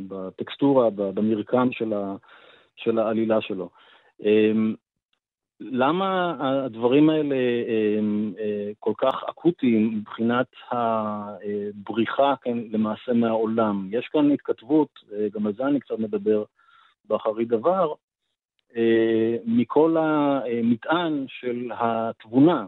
בטקסטורה, 0.08 0.90
במרקם 0.90 1.68
של 2.76 2.98
העלילה 2.98 3.40
שלו. 3.40 3.68
למה 5.60 6.36
הדברים 6.40 7.10
האלה 7.10 7.36
הם, 7.98 8.32
אה, 8.38 8.70
כל 8.80 8.92
כך 8.98 9.24
אקוטיים 9.30 9.98
מבחינת 9.98 10.46
הבריחה, 10.70 12.34
כן, 12.42 12.58
למעשה 12.70 13.12
מהעולם? 13.12 13.88
יש 13.90 14.08
כאן 14.12 14.30
התכתבות, 14.30 14.88
אה, 15.12 15.26
גם 15.32 15.46
על 15.46 15.52
זה 15.52 15.66
אני 15.66 15.80
קצת 15.80 15.98
מדבר 15.98 16.44
באחרית 17.04 17.48
דבר, 17.48 17.88
אה, 17.88 17.94
מכל 19.46 19.96
המטען 19.98 21.24
של 21.28 21.70
התבונה 21.78 22.66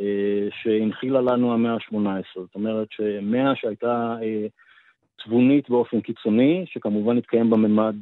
אה, 0.00 0.48
שהנחילה 0.62 1.20
לנו 1.20 1.52
המאה 1.54 1.72
ה-18. 1.72 2.40
זאת 2.40 2.54
אומרת 2.54 2.88
שמאה 2.90 3.56
שהייתה 3.56 4.16
אה, 4.22 4.46
תבונית 5.24 5.70
באופן 5.70 6.00
קיצוני, 6.00 6.64
שכמובן 6.66 7.18
התקיים 7.18 7.50
בממד 7.50 7.96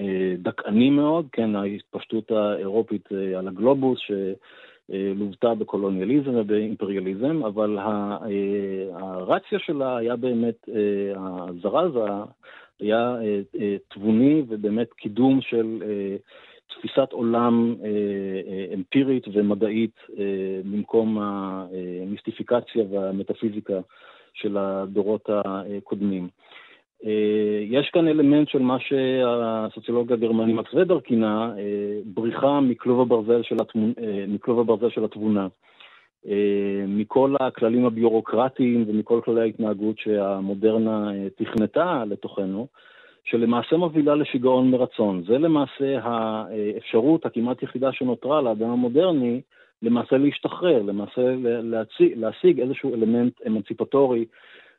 אה, 0.00 0.34
דכאני 0.38 0.90
מאוד, 0.90 1.26
כן, 1.32 1.56
ההתפשטות 1.56 2.30
האירופית 2.30 3.08
אה, 3.12 3.38
על 3.38 3.48
הגלובוס, 3.48 4.00
שלוותה 4.88 5.54
בקולוניאליזם 5.54 6.34
ובאימפריאליזם, 6.34 7.44
אבל 7.44 7.78
ה- 7.78 8.18
אה, 8.26 8.98
הרציו 8.98 9.58
שלה 9.58 9.96
היה 9.96 10.16
באמת, 10.16 10.68
אה, 10.68 11.12
הזרז 11.48 11.92
היה 12.82 13.16
אה, 13.22 13.40
אה, 13.60 13.76
תבוני 13.88 14.42
ובאמת 14.48 14.92
קידום 14.92 15.40
של 15.40 15.82
אה, 15.82 16.16
תפיסת 16.68 17.12
עולם 17.12 17.74
אמפירית 18.74 19.24
ומדעית 19.32 19.96
במקום 20.64 21.18
המיסטיפיקציה 21.18 22.84
והמטאפיזיקה 22.90 23.80
של 24.34 24.56
הדורות 24.56 25.28
הקודמים. 25.30 26.28
יש 27.70 27.90
כאן 27.92 28.08
אלמנט 28.08 28.48
של 28.48 28.58
מה 28.58 28.76
שהסוציולוג 28.80 30.12
הגרמני 30.12 30.52
מקס 30.52 30.74
ודר 30.74 31.00
כינה 31.00 31.52
בריחה 32.04 32.60
מכלוב 32.60 33.00
הברזל 33.00 33.42
של 34.90 35.04
התבונה. 35.04 35.48
אה, 36.28 36.84
מכל 36.88 37.34
הכללים 37.40 37.84
הביורוקרטיים 37.84 38.84
ומכל 38.88 39.20
כללי 39.24 39.40
ההתנהגות 39.40 39.98
שהמודרנה 39.98 41.12
אה, 41.14 41.28
תכנתה 41.36 42.04
לתוכנו, 42.06 42.66
שלמעשה 43.24 43.76
מובילה 43.76 44.14
לשיגעון 44.14 44.70
מרצון. 44.70 45.22
זה 45.26 45.38
למעשה 45.38 45.98
האפשרות 46.02 47.26
הכמעט 47.26 47.62
יחידה 47.62 47.92
שנותרה 47.92 48.40
לאדם 48.40 48.70
המודרני 48.70 49.40
למעשה 49.82 50.16
להשתחרר, 50.16 50.82
למעשה 50.82 51.34
להציג, 51.62 52.12
להשיג 52.16 52.60
איזשהו 52.60 52.94
אלמנט 52.94 53.40
אמנציפטורי 53.46 54.24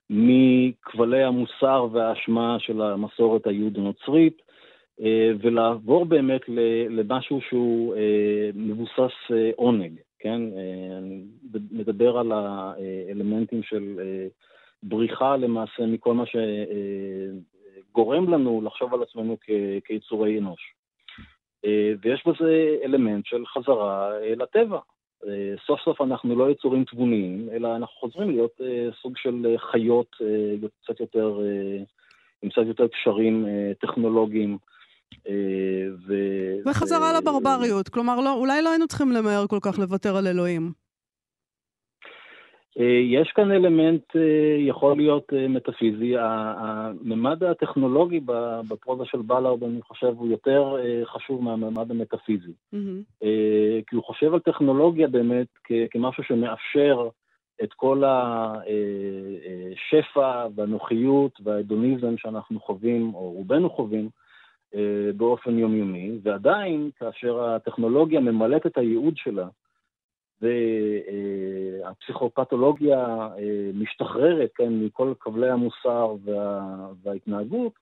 מכבלי 0.10 1.24
המוסר 1.24 1.88
והאשמה 1.92 2.56
של 2.60 2.82
המסורת 2.82 3.48
היהודו-נוצרית, 3.48 4.42
אה, 5.02 5.32
ולעבור 5.42 6.06
באמת 6.06 6.42
למשהו 6.90 7.42
שהוא 7.50 7.96
מבוסס 8.56 9.32
עונג, 9.56 9.92
כן? 10.20 10.42
מדבר 11.94 12.18
על 12.18 12.32
האלמנטים 12.32 13.64
של 13.64 14.00
בריחה 14.84 15.38
למעשה 15.38 15.86
מכל 15.86 16.14
מה 16.14 16.24
שגורם 17.92 18.34
לנו 18.34 18.62
לחשוב 18.66 18.94
על 18.94 19.04
עצמנו 19.04 19.38
כיצורי 19.86 20.40
אנוש. 20.40 20.74
ויש 22.02 22.28
בזה 22.28 22.76
אלמנט 22.84 23.26
של 23.26 23.46
חזרה 23.46 24.12
לטבע. 24.38 24.80
סוף 25.68 25.80
סוף 25.82 26.02
אנחנו 26.02 26.36
לא 26.36 26.52
יצורים 26.52 26.84
תבוניים, 26.84 27.50
אלא 27.52 27.76
אנחנו 27.76 27.96
חוזרים 28.00 28.30
להיות 28.30 28.62
סוג 29.02 29.14
של 29.18 29.56
חיות 29.58 30.16
קצת 30.84 31.00
יותר, 31.00 31.40
עם 32.42 32.50
קצת 32.50 32.66
יותר 32.68 32.88
קשרים 32.88 33.46
טכנולוגיים. 33.82 34.58
ו... 36.08 36.14
וחזרה 36.66 37.12
ו... 37.14 37.18
לברבריות, 37.18 37.90
כלומר, 37.90 38.20
לא, 38.20 38.34
אולי 38.34 38.62
לא 38.62 38.70
היינו 38.70 38.88
צריכים 38.88 39.12
למהר 39.12 39.48
כל 39.48 39.60
כך 39.62 39.80
לוותר 39.80 40.18
על 40.18 40.28
אלוהים. 40.28 40.83
אה, 42.80 43.00
יש 43.04 43.32
כאן 43.36 43.52
אלמנט, 43.52 44.16
אה, 44.16 44.56
יכול 44.60 44.98
להיות 44.98 45.34
אה, 45.34 45.48
מטאפיזי. 45.48 46.14
הממד 46.18 47.44
הטכנולוגי 47.44 48.20
בפרוזה 48.68 49.06
של 49.06 49.22
בלארד, 49.22 49.64
אני 49.64 49.82
חושב, 49.82 50.14
הוא 50.18 50.28
יותר 50.28 50.76
חשוב 51.06 51.44
מהממד 51.44 51.92
המטאפיזי. 51.92 52.52
Mm-hmm. 52.74 53.26
כי 53.88 53.96
הוא 53.96 54.04
חושב 54.04 54.34
על 54.34 54.40
טכנולוגיה 54.40 55.08
באמת 55.08 55.48
כמשהו 55.92 56.24
שמאפשר 56.24 57.10
את 57.64 57.74
כל 57.74 58.04
השפע 59.76 60.48
והנוחיות 60.56 61.40
וההדוניזם 61.44 62.18
שאנחנו 62.18 62.60
חווים, 62.60 63.14
או 63.14 63.32
רובנו 63.32 63.70
חווים, 63.70 64.10
באופן 65.18 65.60
יומיומי, 65.60 66.12
ועדיין, 66.24 66.90
כאשר 67.00 67.44
הטכנולוגיה 67.44 68.20
ממלאת 68.20 68.66
את 68.66 68.78
הייעוד 68.78 69.14
שלה, 69.18 69.48
והפסיכופתולוגיה 70.42 73.28
אה, 73.38 73.70
משתחררת, 73.74 74.52
כן, 74.56 74.74
מכל 74.74 75.14
כבלי 75.20 75.50
המוסר 75.50 76.16
וה, 76.26 76.62
וההתנהגות, 77.04 77.74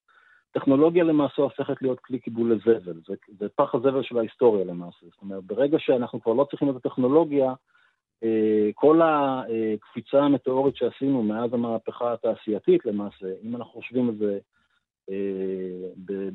טכנולוגיה 0.51 1.03
למעשה 1.03 1.41
הופכת 1.41 1.81
להיות 1.81 1.99
כלי 1.99 2.19
קיבול 2.19 2.53
לזבל. 2.53 3.01
זה, 3.07 3.15
זה 3.39 3.47
פח 3.55 3.75
הזבל 3.75 4.03
של 4.03 4.17
ההיסטוריה 4.17 4.65
למעשה. 4.65 5.05
זאת 5.11 5.21
אומרת, 5.21 5.43
ברגע 5.43 5.79
שאנחנו 5.79 6.21
כבר 6.21 6.33
לא 6.33 6.47
צריכים 6.49 6.69
את 6.69 6.75
הטכנולוגיה, 6.75 7.53
אה, 8.23 8.69
כל 8.75 9.01
הקפיצה 9.03 10.19
המטאורית 10.19 10.75
שעשינו 10.75 11.23
מאז 11.23 11.53
המהפכה 11.53 12.13
התעשייתית 12.13 12.85
למעשה, 12.85 13.25
אם 13.43 13.55
אנחנו 13.55 13.71
חושבים 13.71 14.09
על 14.09 14.15
זה 14.15 14.39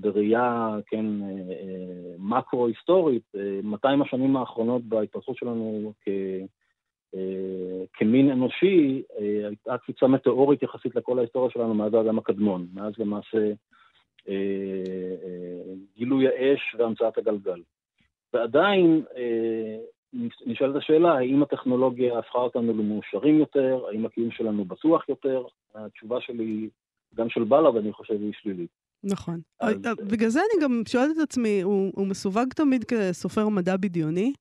בראייה, 0.00 0.76
כן, 0.86 1.06
מקרו-היסטורית, 2.28 3.32
200 3.62 4.02
השנים 4.02 4.36
האחרונות 4.36 4.82
בהתפתחות 4.82 5.36
שלנו 5.36 5.92
כ... 6.04 6.08
כמין 7.92 8.30
אנושי, 8.30 9.02
הייתה 9.48 9.78
קפיצה 9.78 10.06
מטאורית 10.06 10.62
יחסית 10.62 10.96
לכל 10.96 11.18
ההיסטוריה 11.18 11.50
שלנו 11.50 11.74
מאז 11.74 11.94
האדם 11.94 12.18
הקדמון, 12.18 12.66
מאז 12.74 12.92
למעשה 12.98 13.52
גילוי 15.96 16.28
האש 16.28 16.74
והמצאת 16.78 17.18
הגלגל. 17.18 17.62
ועדיין 18.32 19.02
נשאלת 20.46 20.76
השאלה, 20.76 21.14
האם 21.14 21.42
הטכנולוגיה 21.42 22.18
הפכה 22.18 22.38
אותנו 22.38 22.72
למאושרים 22.72 23.38
יותר, 23.38 23.84
האם 23.88 24.06
הקיום 24.06 24.30
שלנו 24.30 24.64
בטוח 24.64 25.08
יותר? 25.08 25.44
התשובה 25.74 26.20
שלי 26.20 26.68
גם 27.14 27.28
של 27.28 27.44
בלארד, 27.44 27.76
אני 27.76 27.92
חושב, 27.92 28.14
היא 28.14 28.32
שלילית. 28.32 28.85
נכון. 29.06 29.40
אז... 29.60 29.74
אה, 29.86 29.94
בגלל 29.94 30.28
זה 30.28 30.40
אני 30.40 30.64
גם 30.64 30.82
שואלת 30.88 31.10
את 31.16 31.22
עצמי, 31.22 31.60
הוא, 31.62 31.92
הוא 31.94 32.06
מסווג 32.06 32.52
תמיד 32.56 32.84
כסופר 32.84 33.48
מדע 33.48 33.76
בדיוני, 33.76 34.32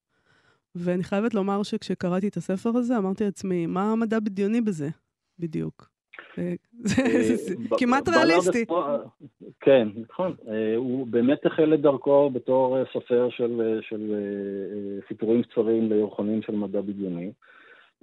ואני 0.75 1.03
חייבת 1.03 1.33
לומר 1.33 1.63
שכשקראתי 1.63 2.27
את 2.27 2.37
הספר 2.37 2.69
הזה, 2.69 2.97
אמרתי 2.97 3.23
לעצמי, 3.23 3.65
מה 3.65 3.91
המדע 3.91 4.19
בדיוני 4.19 4.61
בזה, 4.61 4.89
בדיוק? 5.39 5.89
אה, 6.37 6.53
זה 6.79 7.03
אה, 7.71 7.77
כמעט 7.77 8.09
ריאליסטי. 8.09 8.65
כן, 9.59 9.87
נכון. 9.95 10.35
הוא 10.75 11.07
באמת 11.07 11.45
החל 11.45 11.73
את 11.73 11.81
דרכו 11.81 12.29
בתור 12.29 12.77
סופר 12.93 13.29
של 13.81 14.15
סיפורים 15.07 15.43
קצרים 15.43 15.89
לירחונים 15.89 16.41
של 16.41 16.55
מדע 16.55 16.81
בדיוני. 16.81 17.31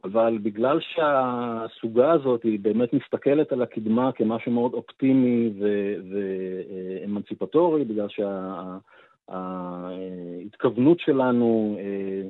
אבל 0.04 0.38
בגלל 0.42 0.78
שהסוגה 0.80 2.12
הזאת 2.12 2.42
היא 2.42 2.58
באמת 2.60 2.92
מסתכלת 2.92 3.52
על 3.52 3.62
הקדמה 3.62 4.12
כמשהו 4.12 4.52
מאוד 4.52 4.74
אופטימי 4.74 5.50
ואמנציפטורי, 7.02 7.84
בגלל 7.84 8.06
שההתכוונות 9.28 11.00
שלנו 11.00 11.76
אה, 11.78 12.28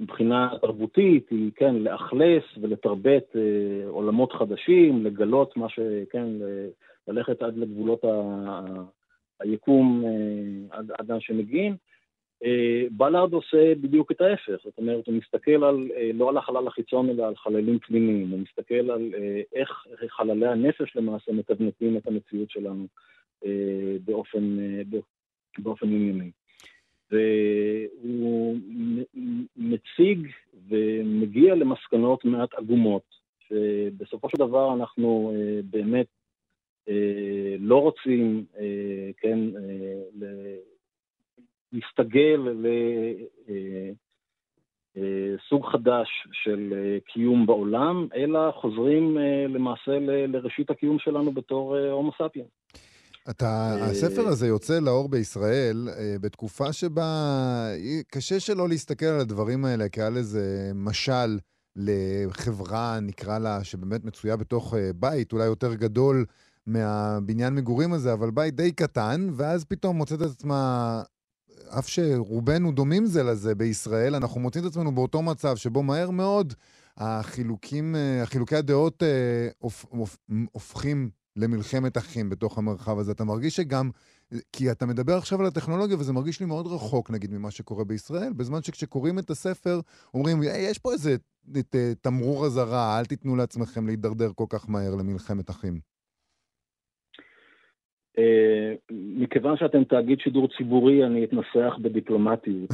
מבחינה 0.00 0.48
תרבותית 0.60 1.30
היא, 1.30 1.50
כן, 1.56 1.74
לאכלס 1.74 2.44
ולתרבט 2.60 3.36
אה, 3.36 3.88
עולמות 3.88 4.32
חדשים, 4.32 5.04
לגלות 5.04 5.56
מה 5.56 5.68
ש... 5.68 5.78
כן, 6.10 6.26
ללכת 7.08 7.42
עד 7.42 7.56
לגבולות 7.56 8.04
היקום 9.40 10.04
אה, 10.06 10.78
עד, 10.78 10.90
עד 10.98 11.10
לאן 11.10 11.20
שמגיעים. 11.20 11.76
אה, 12.44 12.84
בלארד 12.90 13.32
עושה 13.32 13.74
בדיוק 13.80 14.12
את 14.12 14.20
ההפך, 14.20 14.56
זאת 14.64 14.78
אומרת, 14.78 15.06
הוא 15.06 15.14
מסתכל 15.14 15.64
על, 15.64 15.88
אה, 15.96 16.10
לא 16.14 16.28
על 16.28 16.36
החלל 16.36 16.66
החיצון, 16.66 17.10
אלא 17.10 17.26
על 17.26 17.36
חללים 17.36 17.78
פנימיים, 17.78 18.30
הוא 18.30 18.40
מסתכל 18.40 18.90
על 18.90 19.14
אה, 19.14 19.42
איך 19.52 19.86
חללי 20.08 20.46
הנפש 20.46 20.96
למעשה 20.96 21.32
מתבנתים 21.32 21.96
את 21.96 22.06
המציאות 22.06 22.50
שלנו 22.50 22.86
באופן, 24.04 24.56
באופן 25.58 25.88
יומיומי. 25.88 26.30
והוא 27.10 28.56
מציג 29.56 30.28
ומגיע 30.68 31.54
למסקנות 31.54 32.24
מעט 32.24 32.54
עגומות, 32.54 33.02
שבסופו 33.48 34.28
של 34.28 34.36
דבר 34.36 34.74
אנחנו 34.74 35.32
באמת 35.70 36.06
לא 37.58 37.82
רוצים, 37.82 38.44
כן, 39.16 39.38
להסתגל 41.74 42.40
לסוג 44.96 45.62
אה, 45.62 45.66
אה, 45.66 45.72
חדש 45.72 46.08
של 46.32 46.74
אה, 46.76 46.98
קיום 47.12 47.46
בעולם, 47.46 48.08
אלא 48.16 48.52
חוזרים 48.60 49.18
למעשה 49.48 49.98
לראשית 50.28 50.70
הקיום 50.70 50.98
שלנו 50.98 51.32
בתור 51.32 51.76
הומו 51.76 52.12
ספיאן. 52.12 52.46
אתה, 53.30 53.74
הספר 53.80 54.26
הזה 54.26 54.46
יוצא 54.46 54.80
לאור 54.80 55.08
בישראל 55.08 55.88
בתקופה 56.20 56.72
שבה 56.72 57.04
קשה 58.08 58.40
שלא 58.40 58.68
להסתכל 58.68 59.06
על 59.06 59.20
הדברים 59.20 59.64
האלה 59.64 59.88
כעל 59.88 60.16
איזה 60.16 60.70
משל 60.74 61.38
לחברה, 61.76 62.98
נקרא 63.02 63.38
לה, 63.38 63.64
שבאמת 63.64 64.04
מצויה 64.04 64.36
בתוך 64.36 64.74
בית 64.94 65.32
אולי 65.32 65.44
יותר 65.44 65.74
גדול 65.74 66.24
מהבניין 66.66 67.54
מגורים 67.54 67.92
הזה, 67.92 68.12
אבל 68.12 68.30
בית 68.30 68.54
די 68.56 68.72
קטן, 68.72 69.28
ואז 69.36 69.64
פתאום 69.64 69.96
מוצאת 69.96 70.22
את 70.22 70.26
עצמה 70.26 71.02
אף 71.78 71.88
שרובנו 71.88 72.72
דומים 72.72 73.06
זה 73.06 73.22
לזה 73.22 73.54
בישראל, 73.54 74.14
אנחנו 74.14 74.40
מוצאים 74.40 74.64
את 74.64 74.70
עצמנו 74.70 74.94
באותו 74.94 75.22
מצב 75.22 75.56
שבו 75.56 75.82
מהר 75.82 76.10
מאוד 76.10 76.54
החילוקים, 76.96 77.96
אה, 77.96 78.26
חילוקי 78.26 78.56
הדעות 78.56 79.02
אה, 79.02 79.48
הופ, 79.58 79.84
הופ, 79.88 80.16
הופכים 80.52 81.10
למלחמת 81.36 81.98
אחים 81.98 82.30
בתוך 82.30 82.58
המרחב 82.58 82.98
הזה. 82.98 83.12
אתה 83.12 83.24
מרגיש 83.24 83.56
שגם, 83.56 83.90
כי 84.52 84.70
אתה 84.70 84.86
מדבר 84.86 85.16
עכשיו 85.16 85.40
על 85.40 85.46
הטכנולוגיה 85.46 85.96
וזה 85.98 86.12
מרגיש 86.12 86.40
לי 86.40 86.46
מאוד 86.46 86.66
רחוק 86.66 87.10
נגיד 87.10 87.32
ממה 87.32 87.50
שקורה 87.50 87.84
בישראל, 87.84 88.32
בזמן 88.32 88.62
שכשקוראים 88.62 89.18
את 89.18 89.30
הספר 89.30 89.80
אומרים, 90.14 90.42
hey, 90.42 90.46
יש 90.46 90.78
פה 90.78 90.92
איזה 90.92 91.16
תמרור 92.00 92.46
אזהרה, 92.46 92.98
אל 92.98 93.04
תיתנו 93.04 93.36
לעצמכם 93.36 93.86
להידרדר 93.86 94.30
כל 94.34 94.46
כך 94.48 94.68
מהר 94.68 94.94
למלחמת 94.94 95.50
אחים. 95.50 95.93
אה, 98.18 98.74
מכיוון 98.90 99.56
שאתם 99.56 99.84
תאגיד 99.84 100.20
שידור 100.20 100.48
ציבורי, 100.56 101.04
אני 101.04 101.24
אתנסח 101.24 101.76
בדיפלומטיות. 101.82 102.70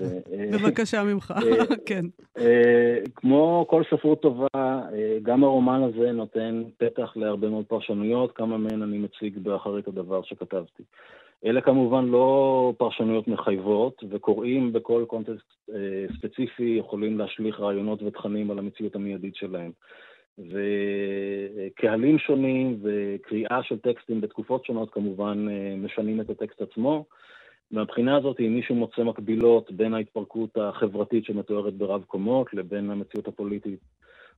בבקשה 0.52 1.02
ממך, 1.02 1.34
אה, 1.36 1.76
כן. 1.86 2.04
אה, 2.38 2.98
כמו 3.14 3.66
כל 3.68 3.82
ספרות 3.90 4.22
טובה, 4.22 4.82
גם 5.22 5.44
הרומן 5.44 5.82
הזה 5.82 6.12
נותן 6.12 6.62
פתח 6.78 7.12
להרבה 7.16 7.48
מאוד 7.48 7.64
פרשנויות, 7.64 8.32
כמה 8.32 8.58
מהן 8.58 8.82
אני 8.82 8.98
מציג 8.98 9.38
באחרית 9.38 9.88
הדבר 9.88 10.22
שכתבתי. 10.22 10.82
אלה 11.46 11.60
כמובן 11.60 12.04
לא 12.04 12.72
פרשנויות 12.76 13.28
מחייבות, 13.28 14.04
וקוראים 14.10 14.72
בכל 14.72 15.04
קונטקסט 15.08 15.70
ספציפי 16.18 16.76
יכולים 16.78 17.18
להשליך 17.18 17.60
רעיונות 17.60 18.02
ותכנים 18.02 18.50
על 18.50 18.58
המציאות 18.58 18.94
המיידית 18.94 19.36
שלהם. 19.36 19.70
וקהלים 20.38 22.18
שונים 22.18 22.80
וקריאה 22.82 23.62
של 23.62 23.78
טקסטים 23.78 24.20
בתקופות 24.20 24.64
שונות 24.64 24.92
כמובן 24.92 25.46
אה, 25.50 25.74
משנים 25.76 26.20
את 26.20 26.30
הטקסט 26.30 26.62
עצמו. 26.62 27.04
מהבחינה 27.70 28.16
הזאת, 28.16 28.40
אם 28.40 28.54
מישהו 28.54 28.74
מוצא 28.74 29.02
מקבילות 29.02 29.72
בין 29.72 29.94
ההתפרקות 29.94 30.56
החברתית 30.56 31.24
שמתוארת 31.24 31.74
ברב 31.74 32.04
קומות 32.04 32.54
לבין 32.54 32.90
המציאות 32.90 33.28
הפוליטית 33.28 33.80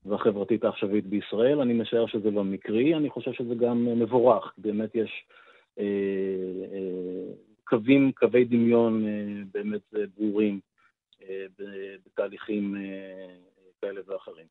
והחברתית 0.07 0.65
העכשווית 0.65 1.07
בישראל, 1.07 1.61
אני 1.61 1.73
משער 1.73 2.07
שזה 2.07 2.31
לא 2.31 2.45
מקרי, 2.45 2.95
אני 2.95 3.11
חושב 3.11 3.33
שזה 3.33 3.55
גם 3.55 4.01
מבורך. 4.01 4.53
באמת 4.59 4.95
יש 4.95 5.25
אה, 5.79 5.85
אה, 6.73 7.33
קווים, 7.65 8.13
קווי 8.13 8.45
דמיון 8.45 9.07
אה, 9.07 9.43
באמת 9.55 9.95
ברורים 10.17 10.61
אה, 11.23 11.47
בתהליכים 12.07 12.77
אה, 12.77 13.35
כאלה 13.81 14.01
ואחרים. 14.07 14.47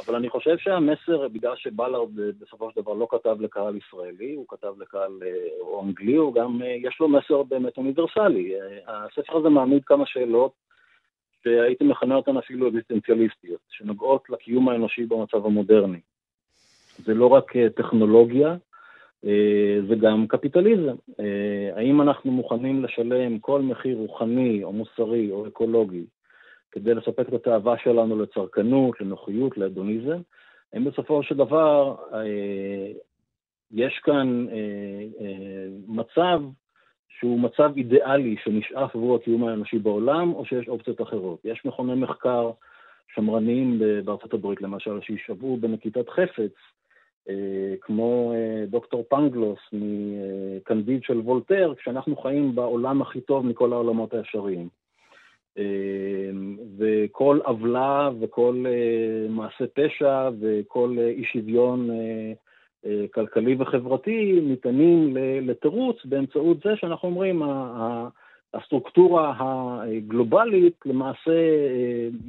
אבל 0.00 0.14
אני 0.14 0.30
חושב 0.30 0.58
שהמסר, 0.58 1.28
בגלל 1.28 1.56
שבלארד 1.56 2.20
אה, 2.20 2.24
בסופו 2.40 2.70
של 2.70 2.80
דבר 2.80 2.92
לא 2.92 3.06
כתב 3.10 3.36
לקהל 3.40 3.76
ישראלי, 3.76 4.34
הוא 4.34 4.44
כתב 4.48 4.72
לקהל 4.78 5.18
אה, 5.22 5.28
או 5.60 5.84
אנגלי, 5.84 6.16
הוא 6.16 6.34
גם, 6.34 6.62
אה, 6.62 6.76
יש 6.78 7.00
לו 7.00 7.08
מסר 7.08 7.42
באמת 7.42 7.76
אוניברסלי. 7.76 8.54
הספר 8.86 9.36
הזה 9.36 9.48
מעמיד 9.48 9.84
כמה 9.84 10.06
שאלות 10.06 10.52
שהייתי 11.44 11.84
מכנה 11.84 12.14
אותן 12.14 12.36
אפילו 12.36 12.68
אקזיסטנציאליסטיות, 12.68 13.60
שנוגעות 13.70 14.30
לקיום 14.30 14.68
האנושי 14.68 15.06
במצב 15.06 15.46
המודרני. 15.46 16.00
זה 17.04 17.14
לא 17.14 17.26
רק 17.26 17.52
טכנולוגיה, 17.76 18.56
זה 19.88 19.94
גם 20.00 20.26
קפיטליזם. 20.26 20.94
האם 21.76 22.02
אנחנו 22.02 22.32
מוכנים 22.32 22.84
לשלם 22.84 23.38
כל 23.38 23.62
מחיר 23.62 23.96
רוחני 23.96 24.64
או 24.64 24.72
מוסרי 24.72 25.30
או 25.30 25.46
אקולוגי 25.48 26.04
כדי 26.74 26.94
לספק 26.94 27.28
את 27.28 27.32
התאווה 27.32 27.78
שלנו 27.78 28.22
לצרכנות, 28.22 29.00
לנוחיות, 29.00 29.58
להדוניזם, 29.58 30.20
האם 30.72 30.84
בסופו 30.84 31.22
של 31.22 31.36
דבר 31.36 31.94
יש 33.70 34.00
כאן 34.04 34.46
מצב 35.86 36.42
שהוא 37.18 37.40
מצב 37.40 37.72
אידיאלי 37.76 38.36
שנשאף 38.44 38.96
עבור 38.96 39.16
הקיום 39.16 39.44
האנושי 39.44 39.78
בעולם, 39.78 40.32
או 40.34 40.44
שיש 40.44 40.68
אופציות 40.68 41.02
אחרות. 41.02 41.38
יש 41.44 41.64
מכוני 41.64 41.94
מחקר 41.94 42.50
שמרניים 43.14 43.80
בארצות 44.04 44.34
הברית, 44.34 44.62
למשל, 44.62 45.00
שישבעו 45.00 45.56
בנקיטת 45.56 46.08
חפץ, 46.08 46.52
אה, 47.28 47.74
כמו 47.80 48.32
אה, 48.34 48.66
דוקטור 48.66 49.04
פנגלוס 49.08 49.58
מקנדיד 49.72 51.02
של 51.02 51.18
וולטר, 51.18 51.74
כשאנחנו 51.78 52.16
חיים 52.16 52.54
בעולם 52.54 53.02
הכי 53.02 53.20
טוב 53.20 53.46
מכל 53.46 53.72
העולמות 53.72 54.14
האפשריים. 54.14 54.68
אה, 55.58 56.30
וכל 56.78 57.38
עוולה 57.44 58.10
וכל 58.20 58.64
מעשה 59.28 59.64
פשע 59.74 60.30
וכל 60.40 60.96
אי 60.98 61.24
שוויון 61.24 61.90
כלכלי 63.14 63.56
וחברתי 63.58 64.40
ניתנים 64.42 65.16
לתירוץ 65.42 65.96
באמצעות 66.04 66.56
זה 66.64 66.70
שאנחנו 66.76 67.08
אומרים, 67.08 67.42
הסטרוקטורה 68.54 69.34
הגלובלית 69.38 70.80
למעשה 70.84 71.32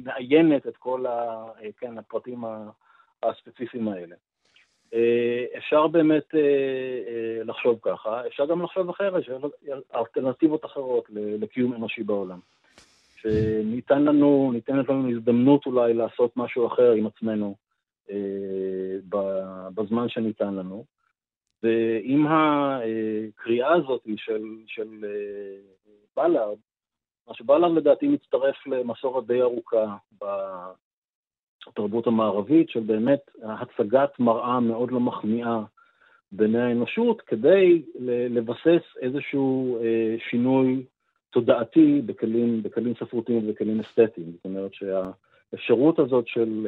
מעיינת 0.04 0.66
את 0.66 0.76
כל 0.76 1.04
כן, 1.78 1.98
הפרטים 1.98 2.44
הספציפיים 3.22 3.88
האלה. 3.88 4.16
אפשר 5.56 5.86
באמת 5.86 6.34
לחשוב 7.44 7.78
ככה, 7.82 8.26
אפשר 8.26 8.46
גם 8.46 8.62
לחשוב 8.62 8.88
אחרת, 8.88 9.24
שיש 9.24 9.34
אלטרנטיבות 9.94 10.64
אחרות 10.64 11.04
לקיום 11.10 11.74
אנושי 11.74 12.02
בעולם. 12.02 12.38
שניתן 13.16 14.04
לנו, 14.04 14.50
ניתנת 14.52 14.88
לנו 14.88 15.10
הזדמנות 15.10 15.66
אולי 15.66 15.94
לעשות 15.94 16.36
משהו 16.36 16.66
אחר 16.66 16.92
עם 16.92 17.06
עצמנו 17.06 17.56
בזמן 19.74 20.08
שניתן 20.08 20.54
לנו. 20.54 20.84
ועם 21.62 22.26
הקריאה 22.26 23.74
הזאת 23.74 24.02
של, 24.16 24.42
של 24.66 25.04
בלארד, 26.16 26.58
מה 27.28 27.34
שבלארד 27.34 27.76
לדעתי 27.76 28.08
מצטרף 28.08 28.66
למסורת 28.66 29.26
די 29.26 29.42
ארוכה 29.42 29.96
בתרבות 31.66 32.06
המערבית, 32.06 32.70
של 32.70 32.80
באמת 32.80 33.20
הצגת 33.42 34.18
מראה 34.18 34.60
מאוד 34.60 34.90
לא 34.92 35.00
מחמיאה 35.00 35.60
בעיני 36.32 36.62
האנושות, 36.62 37.20
כדי 37.20 37.82
לבסס 38.30 38.82
איזשהו 39.00 39.78
שינוי 40.30 40.84
תודעתי 41.30 42.02
בכלים, 42.06 42.62
בכלים 42.62 42.94
ספרותיים 42.94 43.48
ובכלים 43.48 43.80
אסתטיים. 43.80 44.32
זאת 44.32 44.44
אומרת 44.44 44.70
שהאפשרות 44.74 45.98
הזאת 45.98 46.28
של 46.28 46.66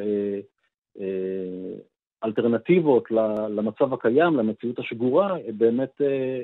אלטרנטיבות 2.23 3.11
למצב 3.49 3.93
הקיים, 3.93 4.35
למציאות 4.35 4.79
השגורה, 4.79 5.35
באמת 5.57 6.01
אה, 6.01 6.41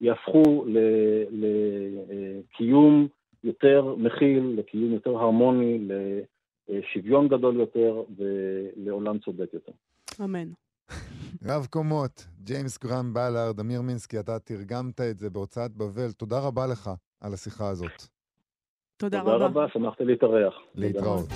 יהפכו 0.00 0.64
לקיום 2.50 3.08
יותר 3.44 3.94
מכיל, 3.98 4.54
לקיום 4.58 4.92
יותר 4.92 5.10
הרמוני, 5.10 5.88
לשוויון 6.68 7.28
גדול 7.28 7.56
יותר 7.56 8.02
ולעולם 8.16 9.18
צודק 9.18 9.46
יותר. 9.52 9.72
אמן. 10.24 10.48
רב 11.44 11.66
קומות, 11.70 12.26
ג'יימס 12.44 12.78
גרם 12.78 13.14
בלארד, 13.14 13.60
אמיר 13.60 13.82
מינסקי, 13.82 14.20
אתה 14.20 14.38
תרגמת 14.38 15.00
את 15.00 15.18
זה 15.18 15.30
בהוצאת 15.30 15.76
בבל. 15.76 16.12
תודה 16.12 16.38
רבה 16.38 16.66
לך 16.66 16.90
על 17.20 17.34
השיחה 17.34 17.68
הזאת. 17.68 18.02
תודה, 18.96 19.20
רבה. 19.20 19.32
תודה 19.32 19.44
רבה, 19.44 19.66
שמחתי 19.72 20.04
להתארח. 20.04 20.54
להתראות. 20.74 21.26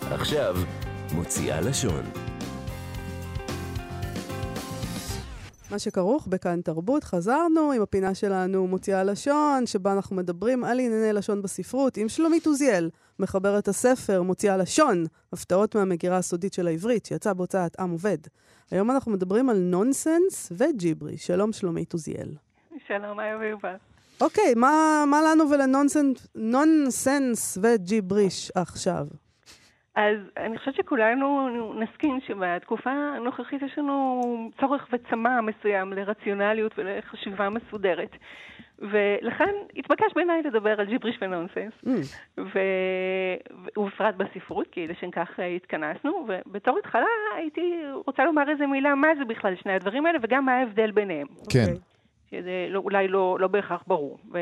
עכשיו, 0.00 0.54
מוציאה 1.14 1.60
לשון. 1.60 2.04
מה 5.70 5.78
שכרוך 5.78 6.26
בכאן 6.26 6.60
תרבות, 6.60 7.04
חזרנו 7.04 7.72
עם 7.72 7.82
הפינה 7.82 8.14
שלנו 8.14 8.66
מוציאה 8.66 9.04
לשון, 9.04 9.66
שבה 9.66 9.92
אנחנו 9.92 10.16
מדברים 10.16 10.64
על 10.64 10.80
ענייני 10.80 11.12
לשון 11.12 11.42
בספרות, 11.42 11.96
עם 11.96 12.08
שלומית 12.08 12.46
עוזיאל, 12.46 12.90
מחברת 13.18 13.68
הספר 13.68 14.22
מוציאה 14.22 14.56
לשון, 14.56 15.04
הפתעות 15.32 15.74
מהמגירה 15.74 16.16
הסודית 16.16 16.52
של 16.52 16.66
העברית, 16.66 17.06
שיצא 17.06 17.32
בהוצאת 17.32 17.80
עם 17.80 17.90
עובד. 17.90 18.18
היום 18.70 18.90
אנחנו 18.90 19.12
מדברים 19.12 19.50
על 19.50 19.58
נונסנס 19.58 20.52
וג'יברי. 20.52 21.16
שלום 21.16 21.52
שלומית 21.52 21.92
עוזיאל. 21.92 22.28
שלום, 22.86 23.20
איה 23.20 23.38
ויובל. 23.38 23.76
אוקיי, 24.20 24.54
מה, 24.56 25.04
מה 25.06 25.22
לנו 25.22 25.44
ולנונסנס 25.50 27.58
וג'יבריש 27.62 28.50
עכשיו? 28.54 29.06
אז 29.94 30.16
אני 30.36 30.58
חושבת 30.58 30.74
שכולנו 30.74 31.48
נסכים 31.74 32.18
שבתקופה 32.26 32.90
הנוכחית 32.90 33.62
יש 33.62 33.78
לנו 33.78 34.20
צורך 34.60 34.88
וצמא 34.92 35.40
מסוים 35.40 35.92
לרציונליות 35.92 36.72
ולחשיבה 36.78 37.48
מסודרת. 37.50 38.10
ולכן 38.78 39.54
התבקש 39.76 40.12
בעיניי 40.14 40.42
לדבר 40.42 40.80
על 40.80 40.86
ג'יבריש 40.86 41.18
ונונסנס, 41.20 41.72
mm. 41.86 42.40
ובפרט 43.76 44.14
בספרות, 44.14 44.66
כי 44.72 44.86
לשם 44.86 45.10
כך 45.10 45.28
התכנסנו, 45.56 46.26
ובתור 46.28 46.78
התחלה 46.78 47.06
הייתי 47.36 47.74
רוצה 48.06 48.24
לומר 48.24 48.50
איזה 48.50 48.66
מילה 48.66 48.94
מה 48.94 49.08
זה 49.18 49.24
בכלל 49.24 49.56
שני 49.56 49.72
הדברים 49.72 50.06
האלה, 50.06 50.18
וגם 50.22 50.44
מה 50.44 50.52
ההבדל 50.52 50.90
ביניהם. 50.90 51.26
כן. 51.52 51.64
Okay. 51.64 51.95
שזה 52.30 52.66
לא, 52.70 52.78
אולי 52.78 53.08
לא, 53.08 53.36
לא 53.40 53.48
בהכרח 53.48 53.82
ברור. 53.86 54.18
ו, 54.32 54.38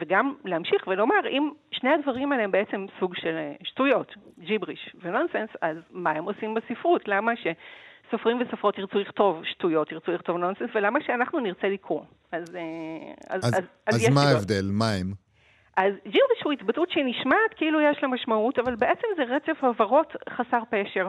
וגם 0.00 0.34
להמשיך 0.44 0.86
ולומר, 0.86 1.28
אם 1.28 1.50
שני 1.70 1.90
הדברים 1.90 2.32
האלה 2.32 2.44
הם 2.44 2.50
בעצם 2.50 2.86
סוג 3.00 3.14
של 3.14 3.36
שטויות, 3.62 4.14
ג'יבריש 4.38 4.96
ונונסנס, 5.02 5.50
אז 5.60 5.76
מה 5.90 6.10
הם 6.10 6.24
עושים 6.24 6.54
בספרות? 6.54 7.08
למה 7.08 7.32
שסופרים 7.36 8.40
וסופרות 8.40 8.78
ירצו 8.78 8.98
לכתוב 8.98 9.44
שטויות, 9.44 9.92
ירצו 9.92 10.12
לכתוב 10.12 10.36
נונסנס, 10.36 10.70
ולמה 10.74 10.98
שאנחנו 11.06 11.40
נרצה 11.40 11.68
לקרוא? 11.68 12.02
אז, 12.32 12.56
אה, 12.56 12.60
אז, 13.30 13.44
אז, 13.44 13.54
אז, 13.54 13.64
אז, 13.86 13.94
אז 13.94 14.14
מה 14.14 14.22
ההבדל? 14.22 14.64
מה 14.72 14.92
הם? 15.00 15.12
אז 15.76 15.92
ג'יבריש 16.04 16.42
הוא 16.44 16.52
התבטאות 16.52 16.90
שנשמעת 16.90 17.54
כאילו 17.56 17.80
יש 17.80 18.02
לה 18.02 18.08
משמעות, 18.08 18.58
אבל 18.58 18.74
בעצם 18.74 19.06
זה 19.16 19.22
רצף 19.22 19.64
הבהרות 19.64 20.16
חסר 20.30 20.60
פשר. 20.70 21.08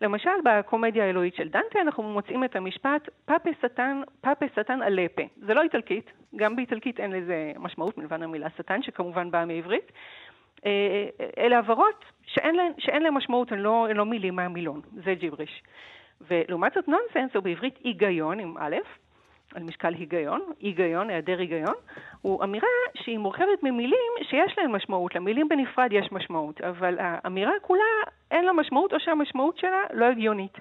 למשל, 0.00 0.30
בקומדיה 0.44 1.04
האלוהית 1.04 1.34
של 1.34 1.48
דנטה 1.48 1.80
אנחנו 1.80 2.02
מוצאים 2.02 2.44
את 2.44 2.56
המשפט 2.56 3.08
פאפה 3.24 3.50
שטן, 3.62 4.00
פאפה 4.20 4.46
שטן 4.56 4.82
אלפה. 4.82 5.22
זה 5.36 5.54
לא 5.54 5.62
איטלקית, 5.62 6.12
גם 6.36 6.56
באיטלקית 6.56 7.00
אין 7.00 7.12
לזה 7.12 7.52
משמעות 7.58 7.98
מלבד 7.98 8.22
המילה 8.22 8.48
שטן, 8.56 8.82
שכמובן 8.82 9.30
באה 9.30 9.44
מעברית. 9.44 9.92
אה, 10.66 11.08
אלה 11.38 11.58
הבהרות 11.58 12.04
שאין 12.26 12.56
שאין 12.78 13.02
להן 13.02 13.14
משמעות, 13.14 13.52
הן 13.52 13.58
לא, 13.58 13.88
לא 13.94 14.06
מילים 14.06 14.36
מהמילון, 14.36 14.80
זה 15.04 15.14
ג'יבריש. 15.14 15.62
ולעומת 16.20 16.72
זאת 16.74 16.88
נונסנס 16.88 17.34
הוא 17.34 17.42
בעברית 17.42 17.78
היגיון 17.84 18.40
עם 18.40 18.54
א', 18.58 18.76
על 19.56 19.62
משקל 19.62 19.94
היגיון, 19.94 20.40
היגיון, 20.60 21.10
היעדר 21.10 21.38
היגיון, 21.38 21.74
הוא 22.22 22.44
אמירה 22.44 22.68
שהיא 22.94 23.18
מורכבת 23.18 23.62
ממילים 23.62 24.12
שיש 24.22 24.58
להן 24.58 24.70
משמעות. 24.70 25.14
למילים 25.14 25.48
בנפרד 25.48 25.92
יש 25.92 26.12
משמעות, 26.12 26.60
אבל 26.60 26.96
האמירה 27.00 27.52
כולה 27.62 27.82
אין 28.30 28.44
לה 28.44 28.52
משמעות 28.52 28.92
או 28.92 29.00
שהמשמעות 29.00 29.58
שלה 29.58 29.82
לא 29.92 30.04
הגיונית. 30.04 30.58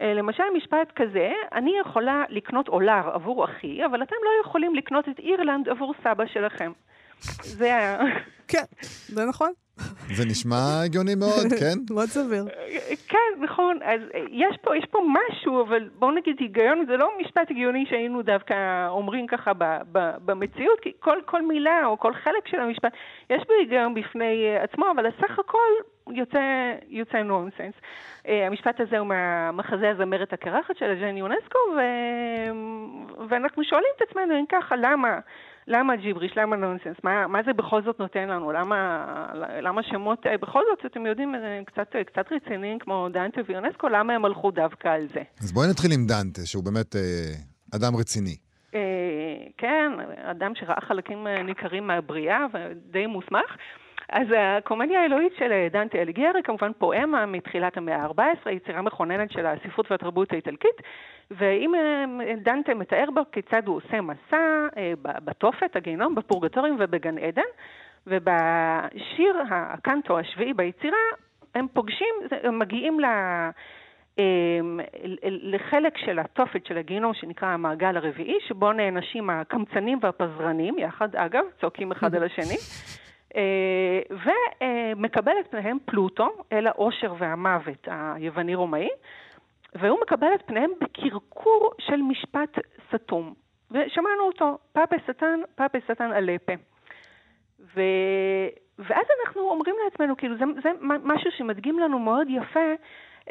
אה, 0.00 0.14
למשל 0.14 0.44
משפט 0.56 0.92
כזה, 0.96 1.32
אני 1.52 1.78
יכולה 1.80 2.24
לקנות 2.28 2.68
אולר 2.68 3.10
עבור 3.12 3.44
אחי, 3.44 3.86
אבל 3.86 4.02
אתם 4.02 4.16
לא 4.24 4.30
יכולים 4.44 4.74
לקנות 4.74 5.08
את 5.08 5.18
אירלנד 5.18 5.68
עבור 5.68 5.94
סבא 6.04 6.26
שלכם. 6.26 6.72
זה 7.42 7.64
היה... 7.64 7.98
כן, 8.48 8.64
זה 9.08 9.24
נכון. 9.24 9.52
זה 10.16 10.24
נשמע 10.24 10.82
הגיוני 10.84 11.14
מאוד, 11.14 11.46
כן? 11.60 11.78
מאוד 11.94 12.08
סביר. 12.08 12.44
כן, 13.08 13.18
נכון. 13.40 13.78
אז 13.84 14.00
יש 14.30 14.56
פה, 14.62 14.76
יש 14.76 14.84
פה 14.90 14.98
משהו, 15.08 15.62
אבל 15.62 15.88
בואו 15.98 16.10
נגיד 16.10 16.36
היגיון, 16.38 16.84
זה 16.86 16.96
לא 16.96 17.08
משפט 17.20 17.50
הגיוני 17.50 17.84
שהיינו 17.88 18.22
דווקא 18.22 18.88
אומרים 18.88 19.26
ככה 19.26 19.52
ב, 19.52 19.64
ב, 19.92 19.98
במציאות, 20.24 20.80
כי 20.80 20.92
כל, 21.00 21.18
כל 21.26 21.42
מילה 21.42 21.86
או 21.86 21.98
כל 21.98 22.14
חלק 22.14 22.48
של 22.48 22.60
המשפט, 22.60 22.92
יש 23.30 23.42
בו 23.46 23.54
היגיון 23.60 23.94
בפני 23.94 24.56
עצמו, 24.62 24.86
אבל 24.94 25.06
הסך 25.06 25.38
הכל 25.38 25.58
יוצא, 26.10 26.72
יוצא 26.88 27.22
נונסנס. 27.22 27.74
Uh, 27.74 28.28
המשפט 28.46 28.80
הזה 28.80 28.98
הוא 28.98 29.06
מהמחזה 29.06 29.90
הזמרת 29.90 30.32
הקרחת 30.32 30.76
של 30.76 30.90
הג'ני 30.90 31.20
יונסקו, 31.20 31.58
ו... 31.76 31.80
ואנחנו 33.28 33.64
שואלים 33.64 33.88
את 33.96 34.02
עצמנו, 34.10 34.34
אם 34.38 34.44
ככה, 34.48 34.76
למה? 34.76 35.18
למה 35.66 35.96
ג'יבריש? 35.96 36.32
למה 36.36 36.56
נונסנס? 36.56 36.96
מה, 37.04 37.26
מה 37.26 37.38
זה 37.46 37.52
בכל 37.52 37.82
זאת 37.82 37.98
נותן 37.98 38.28
לנו? 38.28 38.52
למה, 38.52 39.06
למה 39.62 39.82
שמות, 39.82 40.26
אה, 40.26 40.38
בכל 40.38 40.62
זאת, 40.70 40.86
אתם 40.92 41.06
יודעים, 41.06 41.34
אה, 41.34 41.60
קצת, 41.66 41.96
אה, 41.96 42.04
קצת 42.04 42.32
רציניים 42.32 42.78
כמו 42.78 43.08
דנטה 43.12 43.40
ויונסקו, 43.48 43.88
למה 43.88 44.12
הם 44.12 44.24
הלכו 44.24 44.50
דווקא 44.50 44.88
על 44.88 45.06
זה? 45.14 45.22
אז 45.40 45.52
בואי 45.52 45.68
נתחיל 45.70 45.92
עם 45.92 46.06
דנטה, 46.06 46.46
שהוא 46.46 46.64
באמת 46.64 46.96
אה, 46.96 47.32
אדם 47.76 47.96
רציני. 47.96 48.36
אה, 48.74 48.80
כן, 49.58 49.92
אדם 50.30 50.52
שראה 50.54 50.80
חלקים 50.80 51.26
ניכרים 51.26 51.86
מהבריאה 51.86 52.46
ודי 52.52 53.06
מוסמך. 53.06 53.56
אז 54.12 54.26
הקומדיה 54.38 55.02
האלוהית 55.02 55.32
של 55.38 55.66
דנטה 55.70 55.98
אליגיירי, 55.98 56.42
כמובן 56.42 56.72
פואמה 56.78 57.26
מתחילת 57.26 57.76
המאה 57.76 57.96
ה-14, 57.96 58.50
יצירה 58.50 58.82
מכוננת 58.82 59.30
של 59.30 59.46
הספרות 59.46 59.90
והתרבות 59.90 60.32
האיטלקית, 60.32 60.82
ואם 61.30 61.74
אה, 61.74 62.34
דנטה 62.36 62.74
מתאר 62.74 63.04
בו 63.14 63.20
כיצד 63.32 63.62
הוא 63.66 63.76
עושה 63.76 64.00
מסע 64.00 64.66
אה, 64.76 64.92
בתופת, 65.02 65.76
הגיהנום, 65.76 66.14
בפורגטורים 66.14 66.76
ובגן 66.80 67.18
עדן, 67.18 67.42
ובשיר 68.06 69.42
הקנטו 69.50 70.18
השביעי 70.18 70.54
ביצירה, 70.54 70.98
הם 71.54 71.66
פוגשים, 71.72 72.14
הם 72.42 72.58
מגיעים 72.58 73.00
ל... 73.00 73.04
אמ, 74.18 74.80
לחלק 75.24 75.98
של 75.98 76.18
התופת 76.18 76.66
של 76.66 76.78
הגיהינום 76.78 77.14
שנקרא 77.14 77.48
המעגל 77.48 77.96
הרביעי, 77.96 78.38
שבו 78.48 78.72
נענשים 78.72 79.30
הקמצנים 79.30 79.98
והפזרנים, 80.02 80.78
יחד 80.78 81.16
אגב, 81.16 81.44
צועקים 81.60 81.92
אחד 81.92 82.14
על 82.14 82.24
השני, 82.24 82.54
אה, 82.54 83.01
ומקבל 84.10 85.32
את 85.40 85.50
פניהם 85.50 85.78
פלוטו, 85.84 86.28
אל 86.52 86.66
העושר 86.66 87.14
והמוות 87.18 87.88
היווני-רומאי, 87.90 88.88
והוא 89.74 90.00
מקבל 90.02 90.34
את 90.34 90.42
פניהם 90.46 90.70
בקרקור 90.80 91.72
של 91.78 91.96
משפט 91.96 92.58
סתום. 92.94 93.34
ושמענו 93.70 94.22
אותו, 94.22 94.58
פאפה 94.72 94.96
שטן, 95.06 95.40
פאפה 95.54 95.78
שטן 95.88 96.12
אלפה. 96.12 96.52
ו... 97.76 97.80
ואז 98.78 99.06
אנחנו 99.20 99.40
אומרים 99.40 99.74
לעצמנו, 99.84 100.16
כאילו, 100.16 100.36
זה, 100.36 100.44
זה 100.62 100.70
משהו 100.82 101.30
שמדגים 101.30 101.78
לנו 101.78 101.98
מאוד 101.98 102.26
יפה 102.30 102.74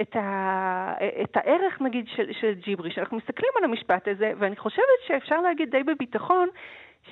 את, 0.01 0.15
ה, 0.15 0.93
את 1.23 1.37
הערך, 1.37 1.81
נגיד, 1.81 2.05
של, 2.15 2.31
של 2.31 2.53
ג'יבריש. 2.53 2.97
אנחנו 2.97 3.17
מסתכלים 3.17 3.51
על 3.57 3.63
המשפט 3.63 4.07
הזה, 4.07 4.31
ואני 4.37 4.55
חושבת 4.55 4.85
שאפשר 5.07 5.41
להגיד 5.41 5.71
די 5.71 5.83
בביטחון 5.83 6.47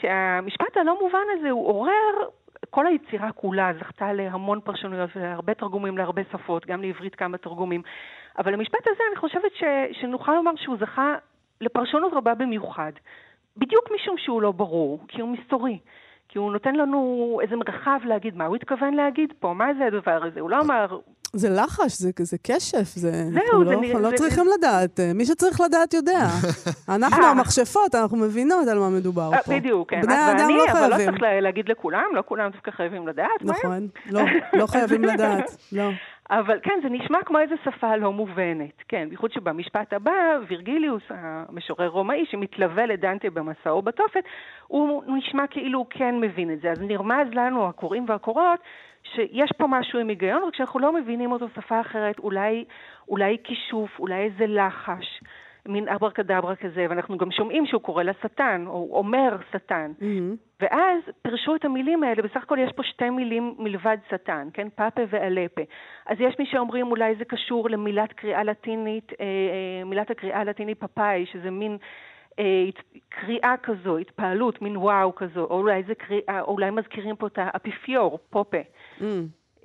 שהמשפט 0.01 0.77
הלא 0.77 0.99
מובן 1.01 1.25
הזה 1.37 1.49
הוא 1.49 1.67
עורר, 1.67 2.29
כל 2.69 2.87
היצירה 2.87 3.31
כולה 3.31 3.71
זכתה 3.79 4.13
להמון 4.13 4.59
פרשנויות 4.61 5.09
והרבה 5.15 5.53
תרגומים 5.53 5.97
להרבה 5.97 6.21
שפות, 6.31 6.65
גם 6.65 6.81
לעברית 6.81 7.15
כמה 7.15 7.37
תרגומים. 7.37 7.81
אבל 8.37 8.53
המשפט 8.53 8.87
הזה, 8.87 9.03
אני 9.09 9.15
חושבת 9.19 9.51
ש, 9.55 9.63
שנוכל 9.91 10.33
לומר 10.35 10.51
שהוא 10.55 10.77
זכה 10.79 11.15
לפרשנות 11.61 12.13
רבה 12.13 12.35
במיוחד. 12.35 12.91
בדיוק 13.57 13.91
משום 13.95 14.17
שהוא 14.17 14.41
לא 14.41 14.51
ברור, 14.51 14.99
כי 15.07 15.21
הוא 15.21 15.29
מסתורי. 15.29 15.79
כי 16.29 16.37
הוא 16.37 16.51
נותן 16.51 16.75
לנו 16.75 17.39
איזה 17.43 17.55
מרחב 17.55 17.99
להגיד 18.05 18.37
מה 18.37 18.45
הוא 18.45 18.55
התכוון 18.55 18.93
להגיד 18.93 19.33
פה, 19.39 19.53
מה 19.53 19.73
זה 19.73 19.85
הדבר 19.85 20.23
הזה. 20.23 20.39
הוא 20.39 20.49
לא 20.49 20.59
אמר, 20.61 20.99
זה 21.33 21.49
לחש, 21.49 21.97
זה, 21.97 22.11
זה 22.19 22.37
כשף, 22.43 22.95
זה... 22.95 23.11
זהו, 23.11 23.65
זה... 23.65 23.71
לא, 23.71 23.81
אנחנו 23.81 23.99
לא 23.99 24.11
צריכים. 24.15 24.47
לדעת, 24.57 24.99
מי 25.15 25.25
שצריך 25.25 25.61
לדעת 25.61 25.93
יודע. 25.93 26.27
אנחנו 26.95 27.23
אה. 27.23 27.29
המכשפות, 27.29 27.95
אנחנו 27.95 28.17
מבינות 28.17 28.67
על 28.67 28.79
מה 28.79 28.89
מדובר 28.89 29.33
אה, 29.33 29.43
פה. 29.43 29.59
בדיוק, 29.59 29.89
כן. 29.89 30.01
בני 30.01 30.13
האדם 30.13 30.49
לא 30.49 30.65
חייבים. 30.71 30.83
אבל 30.83 30.89
לא 30.89 31.05
צריך 31.05 31.21
להגיד 31.41 31.69
לכולם, 31.69 32.05
לא 32.13 32.23
כולם 32.25 32.49
דווקא 32.51 32.71
חייבים 32.71 33.07
לדעת. 33.07 33.41
נכון, 33.41 33.87
לא, 34.09 34.21
לא 34.53 34.67
חייבים 34.67 35.03
לדעת, 35.03 35.57
לא. 35.71 35.89
אבל 36.31 36.59
כן, 36.63 36.79
זה 36.83 36.89
נשמע 36.89 37.23
כמו 37.25 37.39
איזו 37.39 37.55
שפה 37.65 37.95
לא 37.95 38.13
מובנת. 38.13 38.83
כן, 38.87 39.09
בייחוד 39.09 39.31
שבמשפט 39.31 39.93
הבא, 39.93 40.11
וירגיליוס, 40.47 41.03
המשורר 41.09 41.87
רומאי, 41.87 42.25
שמתלווה 42.25 42.85
לדנטה 42.85 43.29
במסעו 43.29 43.81
בתופת, 43.81 44.23
הוא 44.67 45.03
נשמע 45.17 45.47
כאילו 45.47 45.79
הוא 45.79 45.85
כן 45.89 46.15
מבין 46.19 46.53
את 46.53 46.61
זה. 46.61 46.71
אז 46.71 46.81
נרמז 46.81 47.27
לנו, 47.33 47.67
הקוראים 47.67 48.05
והקוראות, 48.07 48.59
שיש 49.03 49.51
פה 49.57 49.67
משהו 49.67 49.99
עם 49.99 50.07
היגיון, 50.07 50.43
וכשאנחנו 50.43 50.79
לא 50.79 50.93
מבינים 50.93 51.31
אותו 51.31 51.47
שפה 51.55 51.81
אחרת, 51.81 52.19
אולי, 52.19 52.65
אולי 53.07 53.37
כישוף, 53.43 53.99
אולי 53.99 54.23
איזה 54.23 54.45
לחש. 54.47 55.21
מין 55.69 55.89
אברה 55.89 56.11
קדברה 56.11 56.55
כזה, 56.55 56.85
ואנחנו 56.89 57.17
גם 57.17 57.31
שומעים 57.31 57.65
שהוא 57.65 57.81
קורא 57.81 58.03
לשטן, 58.03 58.63
או 58.67 58.89
אומר 58.91 59.37
שטן. 59.51 59.91
Mm-hmm. 59.99 60.35
ואז 60.61 61.03
פירשו 61.21 61.55
את 61.55 61.65
המילים 61.65 62.03
האלה, 62.03 62.21
בסך 62.21 62.43
הכל 62.43 62.57
יש 62.59 62.71
פה 62.75 62.83
שתי 62.83 63.09
מילים 63.09 63.55
מלבד 63.57 63.97
שטן, 64.09 64.47
כן? 64.53 64.67
פאפה 64.75 65.01
ואלפה. 65.09 65.61
אז 66.05 66.17
יש 66.19 66.35
מי 66.39 66.45
שאומרים 66.45 66.87
אולי 66.87 67.15
זה 67.15 67.25
קשור 67.25 67.69
למילת 67.69 68.13
קריאה 68.13 68.43
לטינית, 68.43 69.11
אה, 69.19 69.25
אה, 69.25 69.85
מילת 69.85 70.11
הקריאה 70.11 70.39
הלטינית 70.39 70.79
פאפאי, 70.79 71.25
שזה 71.25 71.51
מין 71.51 71.77
אה, 72.39 72.65
קריאה 73.09 73.55
כזו, 73.63 73.97
התפעלות, 73.97 74.61
מין 74.61 74.77
וואו 74.77 75.15
כזו, 75.15 75.43
או 75.43 75.57
אולי 75.57 75.83
זה 75.83 75.95
קריאה, 75.95 76.41
או 76.41 76.51
אולי 76.51 76.71
מזכירים 76.71 77.15
פה 77.15 77.27
את 77.27 77.37
האפיפיור, 77.41 78.19
פופה. 78.29 78.61
Mm. 78.99 79.03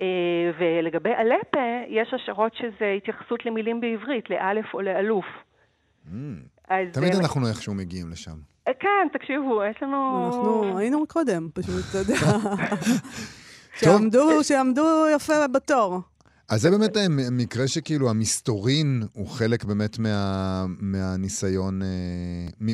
אה, 0.01 0.51
ולגבי 0.59 1.15
אלפה, 1.15 1.83
יש 1.89 2.15
השערות 2.15 2.55
שזה 2.55 2.93
התייחסות 2.97 3.47
למילים 3.47 3.81
בעברית, 3.81 4.31
לאלף 4.31 4.75
או 4.75 4.81
לאלוף. 4.81 5.27
תמיד 6.93 7.15
אנחנו 7.15 7.49
איכשהו 7.49 7.75
מגיעים 7.75 8.11
לשם. 8.11 8.37
אה, 8.69 8.73
כן, 8.81 9.19
תקשיבו, 9.19 9.65
יש 9.71 9.83
לנו... 9.83 10.27
אנחנו 10.27 10.79
היינו 10.79 11.07
קודם, 11.07 11.49
פשוט, 11.55 11.85
אתה 11.91 11.99
יודע. 11.99 12.15
שעמדו 14.43 15.07
יפה 15.15 15.49
בתור. 15.49 16.01
אז 16.51 16.61
זה 16.61 16.71
באמת 16.71 16.97
מקרה 17.33 17.69
שכאילו 17.69 18.11
המסתורין 18.11 19.03
הוא 19.13 19.27
חלק 19.27 19.65
באמת 19.65 19.99
מה, 19.99 20.65
מהניסיון, 20.81 21.83
אה, 21.83 21.87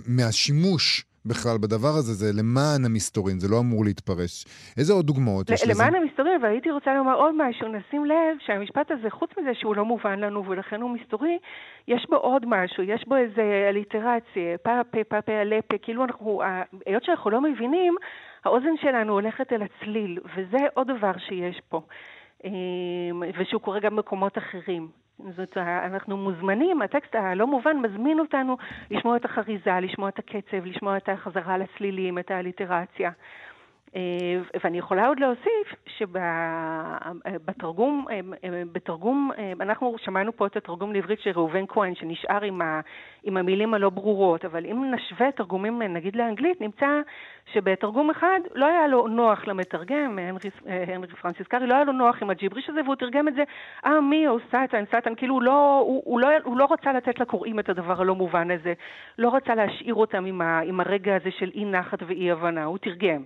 מהשימוש 0.06 1.04
בכלל 1.26 1.56
בדבר 1.62 1.94
הזה, 1.98 2.12
זה 2.12 2.40
למען 2.40 2.84
המסתורין, 2.84 3.38
זה 3.38 3.48
לא 3.50 3.58
אמור 3.60 3.84
להתפרש. 3.84 4.44
איזה 4.78 4.92
עוד 4.92 5.06
דוגמאות 5.06 5.50
יש 5.50 5.62
לזה? 5.62 5.72
למען 5.72 5.94
המסתורין, 5.94 6.42
והייתי 6.42 6.70
רוצה 6.70 6.94
לומר 6.94 7.14
עוד 7.14 7.34
משהו, 7.38 7.68
נשים 7.68 8.04
לב 8.04 8.36
שהמשפט 8.46 8.90
הזה, 8.90 9.10
חוץ 9.10 9.30
מזה 9.38 9.50
שהוא 9.54 9.76
לא 9.76 9.84
מובן 9.84 10.18
לנו 10.18 10.44
ולכן 10.46 10.80
הוא 10.80 10.90
מסתורי, 10.90 11.38
יש 11.88 12.06
בו 12.10 12.16
עוד 12.16 12.42
משהו, 12.46 12.82
יש 12.82 13.04
בו 13.08 13.16
איזה 13.16 13.42
אליטרציה, 13.68 14.58
פאפה, 14.62 15.04
פאפה, 15.08 15.32
אלפה, 15.32 15.78
כאילו 15.82 16.04
אנחנו, 16.04 16.42
היות 16.86 17.04
שאנחנו 17.04 17.30
לא 17.30 17.40
מבינים, 17.40 17.94
האוזן 18.44 18.76
שלנו 18.82 19.12
הולכת 19.12 19.52
אל 19.52 19.62
הצליל, 19.62 20.18
וזה 20.36 20.58
עוד 20.74 20.86
דבר 20.96 21.12
שיש 21.28 21.60
פה. 21.68 21.82
אמ, 22.44 23.22
ושהוא 23.38 23.60
קורה 23.60 23.80
גם 23.80 23.96
במקומות 23.96 24.38
אחרים. 24.38 24.88
זאת, 25.36 25.56
אנחנו 25.56 26.16
מוזמנים, 26.16 26.82
הטקסט 26.82 27.14
הלא 27.14 27.46
מובן 27.46 27.76
מזמין 27.76 28.20
אותנו 28.20 28.56
לשמוע 28.90 29.16
את 29.16 29.24
החריזה, 29.24 29.80
לשמוע 29.82 30.08
את 30.08 30.18
הקצב, 30.18 30.64
לשמוע 30.64 30.96
את 30.96 31.08
החזרה 31.08 31.58
לצלילים, 31.58 32.18
את 32.18 32.30
האליטרציה. 32.30 33.10
אה, 33.96 34.40
ואני 34.64 34.78
יכולה 34.78 35.06
עוד 35.06 35.20
להוסיף 35.20 35.74
שבתרגום, 35.86 36.34
אה, 38.10 38.20
אה, 38.44 38.62
בתרגום, 38.72 39.30
אנחנו 39.60 39.96
שמענו 39.98 40.36
פה 40.36 40.46
את 40.46 40.56
התרגום 40.56 40.92
לעברית 40.92 41.20
של 41.20 41.30
ראובן 41.30 41.64
כהן, 41.68 41.94
שנשאר 41.94 42.42
עם, 42.42 42.62
ה, 42.62 42.80
עם 43.22 43.36
המילים 43.36 43.74
הלא 43.74 43.90
ברורות, 43.90 44.44
אבל 44.44 44.66
אם 44.66 44.94
נשווה 44.94 45.32
תרגומים 45.32 45.82
נגיד 45.82 46.16
לאנגלית, 46.16 46.60
נמצא 46.60 47.00
שבתרגום 47.52 48.10
אחד 48.10 48.40
לא 48.54 48.66
היה 48.66 48.86
לו 48.86 49.08
נוח 49.08 49.46
למתרגם, 49.46 50.18
הנרי, 50.18 50.50
הנרי 50.66 51.14
פרנסיס 51.22 51.46
קארי, 51.46 51.66
לא 51.66 51.74
היה 51.74 51.84
לו 51.84 51.92
נוח 51.92 52.22
עם 52.22 52.30
הג'יבריש 52.30 52.68
הזה, 52.68 52.80
והוא 52.84 52.94
תרגם 52.94 53.28
את 53.28 53.34
זה, 53.34 53.42
אה, 53.86 54.00
מי, 54.00 54.28
או 54.28 54.38
סטן, 54.48 54.84
סטן, 54.84 55.14
כאילו 55.14 55.34
הוא 55.34 55.42
לא, 55.42 55.78
הוא, 55.86 56.02
הוא, 56.04 56.20
לא, 56.20 56.28
הוא 56.44 56.56
לא 56.56 56.68
רצה 56.70 56.92
לתת 56.92 57.20
לקוראים 57.20 57.58
את 57.58 57.68
הדבר 57.68 58.00
הלא 58.00 58.14
מובן 58.14 58.50
הזה, 58.50 58.72
לא 59.18 59.34
רצה 59.34 59.54
להשאיר 59.54 59.94
אותם 59.94 60.24
עם, 60.24 60.40
ה, 60.40 60.60
עם 60.60 60.80
הרגע 60.80 61.16
הזה 61.16 61.30
של 61.38 61.50
אי 61.54 61.64
נחת 61.64 62.02
ואי 62.06 62.30
הבנה, 62.30 62.64
הוא 62.64 62.78
תרגם. 62.78 63.22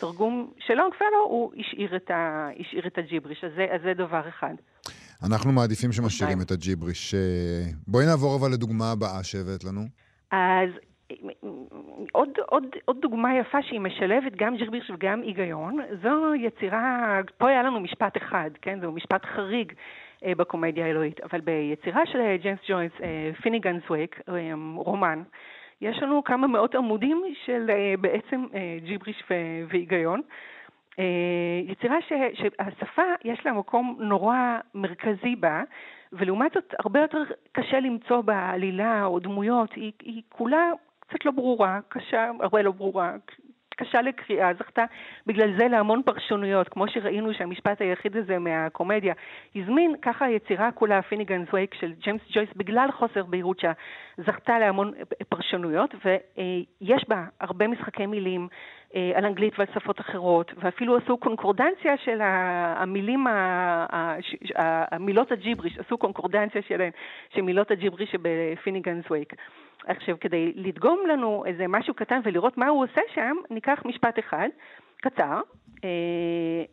תרגום 0.00 0.50
של 0.58 0.74
לונגפלו, 0.74 1.24
הוא 1.28 1.52
השאיר 1.58 1.96
את, 1.96 2.10
ה, 2.10 2.48
השאיר 2.60 2.86
את 2.86 2.98
הג'יבריש, 2.98 3.44
אז 3.44 3.52
זה, 3.56 3.66
אז 3.70 3.82
זה 3.82 3.94
דבר 3.94 4.28
אחד. 4.28 4.54
אנחנו 5.26 5.52
מעדיפים 5.52 5.92
שמשאירים 5.92 6.38
את 6.40 6.50
הג'יבריש. 6.50 7.14
אה, 7.14 7.20
בואי 7.86 8.06
נעבור 8.06 8.36
אבל 8.36 8.52
לדוגמה 8.52 8.92
הבאה 8.92 9.22
שהבאת 9.22 9.64
לנו. 9.64 9.80
אז 10.30 10.70
עוד, 12.12 12.28
עוד, 12.46 12.64
עוד 12.84 12.96
דוגמה 13.02 13.38
יפה 13.38 13.58
שהיא 13.62 13.80
משלבת 13.80 14.32
גם 14.36 14.56
ג'יבריש 14.56 14.90
וגם 14.90 15.22
היגיון, 15.22 15.78
זו 16.02 16.34
יצירה, 16.34 17.20
פה 17.38 17.48
היה 17.48 17.62
לנו 17.62 17.80
משפט 17.80 18.16
אחד, 18.16 18.50
כן? 18.62 18.80
זהו 18.80 18.92
משפט 18.92 19.24
חריג 19.24 19.72
אה, 20.24 20.32
בקומדיה 20.34 20.86
האלוהית, 20.86 21.20
אבל 21.20 21.40
ביצירה 21.40 22.02
של 22.06 22.18
ג'יימס 22.42 22.60
ג'ויס, 22.68 22.92
Finnegans 23.42 23.90
Wake, 23.90 24.20
רומן, 24.76 25.22
יש 25.80 26.02
לנו 26.02 26.24
כמה 26.24 26.46
מאות 26.46 26.74
עמודים 26.74 27.22
של 27.44 27.70
אה, 27.70 27.94
בעצם 28.00 28.46
אה, 28.54 28.78
ג'יבריש 28.84 29.22
והיגיון. 29.70 30.20
אה, 30.20 30.34
יצירה 31.66 31.96
ש, 32.00 32.12
שהשפה 32.34 33.02
יש 33.24 33.46
לה 33.46 33.52
מקום 33.52 33.96
נורא 34.00 34.58
מרכזי 34.74 35.36
בה, 35.36 35.62
ולעומת 36.12 36.52
זאת 36.54 36.74
הרבה 36.78 37.00
יותר 37.00 37.22
קשה 37.52 37.80
למצוא 37.80 38.20
בה 38.20 38.50
עלילה 38.50 39.04
או 39.04 39.18
דמויות, 39.18 39.72
היא, 39.72 39.92
היא 40.02 40.22
כולה 40.28 40.70
קצת 41.00 41.24
לא 41.24 41.30
ברורה, 41.30 41.80
קשה, 41.88 42.30
הרבה 42.40 42.62
לא 42.62 42.72
ברורה, 42.72 43.16
קשה 43.78 44.02
לקריאה, 44.02 44.54
זכתה 44.54 44.84
בגלל 45.26 45.56
זה 45.58 45.68
להמון 45.68 46.02
פרשנויות, 46.02 46.68
כמו 46.68 46.88
שראינו 46.88 47.34
שהמשפט 47.34 47.80
היחיד 47.80 48.16
הזה 48.16 48.38
מהקומדיה 48.38 49.14
הזמין, 49.56 49.94
ככה 50.02 50.24
היצירה 50.24 50.72
כולה, 50.72 51.02
פיניגנס 51.02 51.48
וייק 51.52 51.74
של 51.74 51.92
ג'יימס 51.92 52.20
ג'ויס, 52.32 52.48
בגלל 52.56 52.88
חוסר 52.92 53.24
בהירות 53.24 53.62
זכתה 54.16 54.58
להמון 54.58 54.92
פרשנויות, 55.28 55.94
ויש 56.04 57.04
בה 57.08 57.24
הרבה 57.40 57.68
משחקי 57.68 58.06
מילים 58.06 58.48
אה, 58.94 59.12
על 59.14 59.24
אנגלית 59.24 59.58
ועל 59.58 59.68
שפות 59.74 60.00
אחרות, 60.00 60.52
ואפילו 60.56 60.96
עשו 60.96 61.16
קונקורדנציה 61.16 61.96
של 61.96 62.18
המילים, 62.22 63.26
המילות 64.90 65.32
הג'יבריש, 65.32 65.78
עשו 65.78 65.98
קונקורדנציה 65.98 66.62
שלהם, 66.62 66.90
של 67.34 67.42
מילות 67.42 67.70
הג'יבריש 67.70 68.10
שבפיניגנס 68.10 69.10
וייק. 69.10 69.32
עכשיו, 69.86 70.20
כדי 70.20 70.52
לדגום 70.54 71.06
לנו 71.06 71.44
איזה 71.46 71.64
משהו 71.68 71.94
קטן 71.94 72.20
ולראות 72.24 72.58
מה 72.58 72.68
הוא 72.68 72.84
עושה 72.84 73.00
שם, 73.14 73.36
ניקח 73.50 73.82
משפט 73.84 74.18
אחד, 74.18 74.48
קצר, 75.00 75.40
אה, 75.84 76.64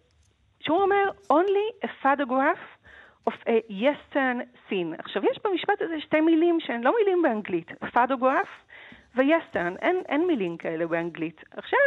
שהוא 0.59 0.81
אומר, 0.81 1.09
only 1.33 1.85
a 1.85 1.89
photograph 2.03 2.85
of 3.29 3.33
a 3.47 3.71
yestern 3.71 4.39
scene. 4.69 4.95
עכשיו, 4.99 5.23
יש 5.31 5.39
במשפט 5.43 5.81
הזה 5.81 5.99
שתי 5.99 6.21
מילים 6.21 6.59
שהן 6.59 6.83
לא 6.83 6.95
מילים 6.99 7.21
באנגלית, 7.21 7.71
photograph 7.71 8.49
ו-yestern, 9.15 9.77
אין, 9.81 10.01
אין 10.09 10.27
מילים 10.27 10.57
כאלה 10.57 10.87
באנגלית. 10.87 11.43
עכשיו, 11.51 11.79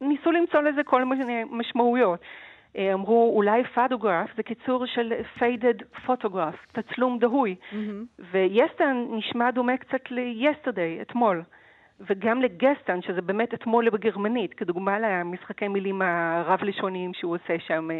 ניסו 0.00 0.32
למצוא 0.32 0.60
לזה 0.60 0.84
כל 0.84 1.04
מיני 1.04 1.44
משמעויות. 1.50 2.20
אה, 2.76 2.92
אמרו 2.92 3.32
אולי 3.36 3.64
פדוגרף 3.64 4.30
זה 4.36 4.42
קיצור 4.42 4.86
של 4.86 5.12
faded 5.38 6.06
photograph, 6.06 6.80
תצלום 6.80 7.18
דהוי. 7.18 7.54
ויסטן 8.32 9.06
נשמע 9.10 9.50
דומה 9.50 9.76
קצת 9.76 10.10
ל-yesterday, 10.10 11.02
אתמול. 11.02 11.42
וגם 12.00 12.42
לגסטן, 12.42 13.02
שזה 13.02 13.22
באמת 13.22 13.54
אתמול 13.54 13.90
בגרמנית, 13.90 14.54
כדוגמה 14.54 14.98
למשחקי 14.98 15.68
מילים 15.68 16.02
הרב-לשוניים 16.02 17.14
שהוא 17.14 17.34
עושה 17.34 17.58
שם, 17.66 17.90
אה, 17.90 17.96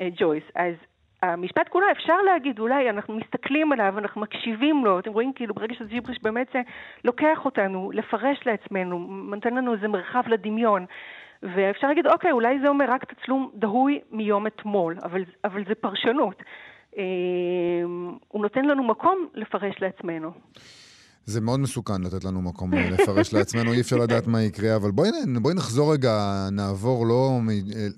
אה, 0.00 0.08
ג'ויס. 0.16 0.44
אז 0.54 0.74
המשפט 1.22 1.68
כולו, 1.68 1.86
אפשר 1.90 2.22
להגיד, 2.22 2.58
אולי 2.58 2.90
אנחנו 2.90 3.14
מסתכלים 3.14 3.72
עליו, 3.72 3.98
אנחנו 3.98 4.20
מקשיבים 4.20 4.84
לו, 4.84 4.98
אתם 4.98 5.12
רואים 5.12 5.32
כאילו 5.32 5.54
ברגע 5.54 5.74
שזה 5.74 5.88
ג'יבריש 5.88 6.18
באמת 6.22 6.46
זה 6.52 6.60
לוקח 7.04 7.44
אותנו 7.44 7.90
לפרש 7.94 8.38
לעצמנו, 8.46 8.98
נותן 9.30 9.54
לנו 9.54 9.74
איזה 9.74 9.88
מרחב 9.88 10.22
לדמיון. 10.26 10.86
ואפשר 11.54 11.86
להגיד, 11.86 12.06
אוקיי, 12.06 12.32
אולי 12.32 12.60
זה 12.62 12.68
אומר 12.68 12.84
רק 12.88 13.04
תצלום 13.12 13.50
דהוי 13.54 14.00
מיום 14.10 14.46
אתמול, 14.46 14.96
אבל, 15.02 15.24
אבל 15.44 15.64
זה 15.68 15.74
פרשנות. 15.74 16.42
אה, 16.98 17.02
הוא 18.28 18.42
נותן 18.42 18.64
לנו 18.64 18.84
מקום 18.84 19.26
לפרש 19.34 19.74
לעצמנו. 19.80 20.30
זה 21.26 21.40
מאוד 21.40 21.60
מסוכן 21.60 22.02
לתת 22.02 22.24
לנו 22.24 22.42
מקום 22.42 22.74
לפרש 22.74 23.34
לעצמנו, 23.34 23.72
אי 23.72 23.80
אפשר 23.80 23.96
לדעת 23.96 24.26
מה 24.26 24.42
יקרה, 24.42 24.76
אבל 24.76 24.90
בואי, 24.90 25.10
בואי 25.42 25.54
נחזור 25.54 25.92
רגע, 25.92 26.48
נעבור 26.52 27.06
לא 27.06 27.38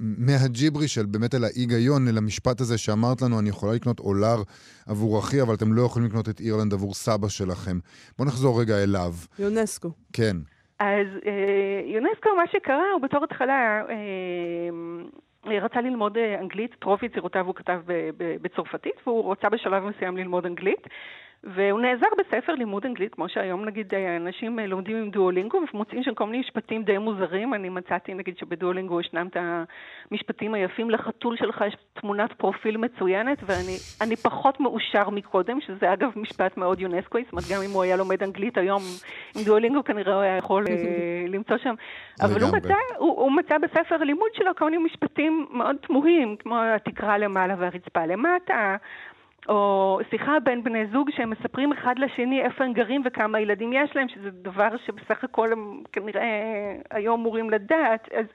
מהג'יברי 0.01 0.89
של 0.89 1.07
באמת 1.07 1.35
אל 1.35 1.45
ההיגיון, 1.45 2.09
אל 2.09 2.19
המשפט 2.19 2.61
הזה 2.61 2.79
שאמרת 2.79 3.23
לנו, 3.23 3.39
אני 3.39 3.49
יכולה 3.49 3.73
לקנות 3.75 4.01
אולר 4.01 4.43
עבור 4.87 5.19
אחי, 5.19 5.43
אבל 5.43 5.55
אתם 5.55 5.73
לא 5.73 5.83
יכולים 5.83 6.09
לקנות 6.09 6.29
את 6.29 6.41
אירלנד 6.41 6.73
עבור 6.73 6.95
סבא 6.95 7.29
שלכם. 7.29 7.79
בואו 8.19 8.29
נחזור 8.29 8.61
רגע 8.61 8.83
אליו. 8.83 9.15
יונסקו. 9.39 9.91
כן. 10.13 10.37
אז 10.79 11.07
אה, 11.27 11.81
יונסקו, 11.85 12.29
מה 12.37 12.47
שקרה, 12.53 12.91
הוא 12.93 13.03
בתור 13.03 13.25
התחלה... 13.25 13.83
אה, 13.89 14.69
רצה 15.47 15.81
ללמוד 15.81 16.19
אה, 16.19 16.41
אנגלית, 16.41 16.75
את 16.79 16.85
רוב 16.85 17.05
יצירותיו 17.05 17.47
הוא 17.47 17.55
כתב 17.55 17.81
בצרפתית, 18.17 19.07
והוא 19.07 19.33
רצה 19.33 19.49
בשלב 19.49 19.85
מסוים 19.85 20.17
ללמוד 20.17 20.47
אנגלית. 20.47 20.87
והוא 21.45 21.81
נעזר 21.81 22.07
בספר 22.19 22.55
לימוד 22.55 22.87
אנגלית, 22.87 23.15
כמו 23.15 23.29
שהיום 23.29 23.65
נגיד 23.65 23.95
אנשים 23.95 24.59
לומדים 24.59 24.97
עם 24.97 25.11
דואלינגו 25.11 25.61
ומוצאים 25.75 26.03
שם 26.03 26.15
כל 26.15 26.25
מיני 26.25 26.39
משפטים 26.39 26.83
די 26.83 26.99
מוזרים. 26.99 27.55
אני 27.55 27.69
מצאתי 27.69 28.15
נגיד 28.15 28.39
שבדואלינגו 28.39 29.01
ישנם 29.01 29.27
את 29.27 29.37
המשפטים 30.11 30.55
היפים, 30.55 30.91
לחתול 30.91 31.37
שלך 31.37 31.65
יש 31.67 31.77
תמונת 32.01 32.33
פרופיל 32.33 32.77
מצוינת, 32.77 33.39
ואני 33.47 34.17
פחות 34.17 34.61
מאושר 34.61 35.11
מקודם, 35.11 35.61
שזה 35.61 35.93
אגב 35.93 36.11
משפט 36.17 36.57
מאוד 36.57 36.81
יונסקו, 36.81 37.19
זאת 37.19 37.33
אומרת 37.33 37.45
גם 37.53 37.63
אם 37.63 37.71
הוא 37.71 37.83
היה 37.83 37.97
לומד 37.97 38.23
אנגלית 38.23 38.59
היום 38.59 38.83
עם 39.37 39.45
דואלינגו 39.45 39.85
כנראה 39.85 40.15
הוא 40.15 40.23
היה 40.23 40.37
יכול 40.37 40.65
אה, 40.69 41.25
למצוא 41.35 41.57
שם. 41.57 41.75
אבל 42.23 42.43
הוא 42.43 42.57
מצא, 42.57 42.75
הוא, 42.97 43.21
הוא 43.21 43.33
מצא 43.33 43.59
בספר 43.59 43.95
הלימוד 44.01 44.31
שלו 44.35 44.51
כל 44.59 44.71
מיני 44.71 44.85
משפטים 44.85 45.47
מאוד 45.51 45.77
תמוהים, 45.77 46.37
כמו 46.37 46.63
התקרה 46.63 47.19
למעלה 47.19 47.55
והרצפה 47.59 48.07
למטה. 48.07 48.77
או 49.49 50.01
שיחה 50.11 50.41
בין 50.45 50.65
בני 50.65 50.87
זוג 50.87 51.11
שהם 51.11 51.31
מספרים 51.31 51.73
אחד 51.73 51.99
לשני 51.99 52.43
איפה 52.43 52.65
הם 52.65 52.73
גרים 52.73 53.03
וכמה 53.05 53.41
ילדים 53.41 53.73
יש 53.73 53.97
להם, 53.97 54.09
שזה 54.09 54.31
דבר 54.31 54.69
שבסך 54.87 55.25
הכל 55.25 55.53
הם 55.53 55.83
כנראה 55.93 56.25
היו 56.91 57.15
אמורים 57.15 57.51
לדעת. 57.51 58.09
אז, 58.19 58.27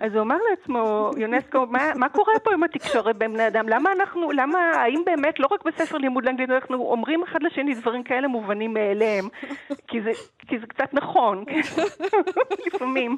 אז 0.00 0.14
הוא 0.14 0.22
אמר 0.22 0.36
לעצמו, 0.50 1.10
יונסקו, 1.16 1.66
מה, 1.66 1.92
מה 1.94 2.08
קורה 2.08 2.32
פה 2.44 2.52
עם 2.52 2.62
התקשורת 2.62 3.16
בין 3.16 3.32
בני 3.32 3.46
אדם? 3.46 3.68
למה 3.68 3.92
אנחנו, 3.92 4.30
למה, 4.30 4.58
האם 4.58 5.02
באמת, 5.06 5.40
לא 5.40 5.48
רק 5.50 5.64
בספר 5.64 5.98
לימוד 5.98 6.24
לאנגלית, 6.24 6.50
אנחנו 6.50 6.76
אומרים 6.76 7.22
אחד 7.22 7.42
לשני 7.42 7.74
דברים 7.74 8.02
כאלה 8.02 8.28
מובנים 8.28 8.74
מאליהם? 8.74 9.28
כי 9.88 10.00
זה, 10.00 10.10
כי 10.48 10.58
זה 10.58 10.66
קצת 10.66 10.94
נכון, 10.94 11.44
כן? 11.46 11.60
לפעמים. 12.66 13.16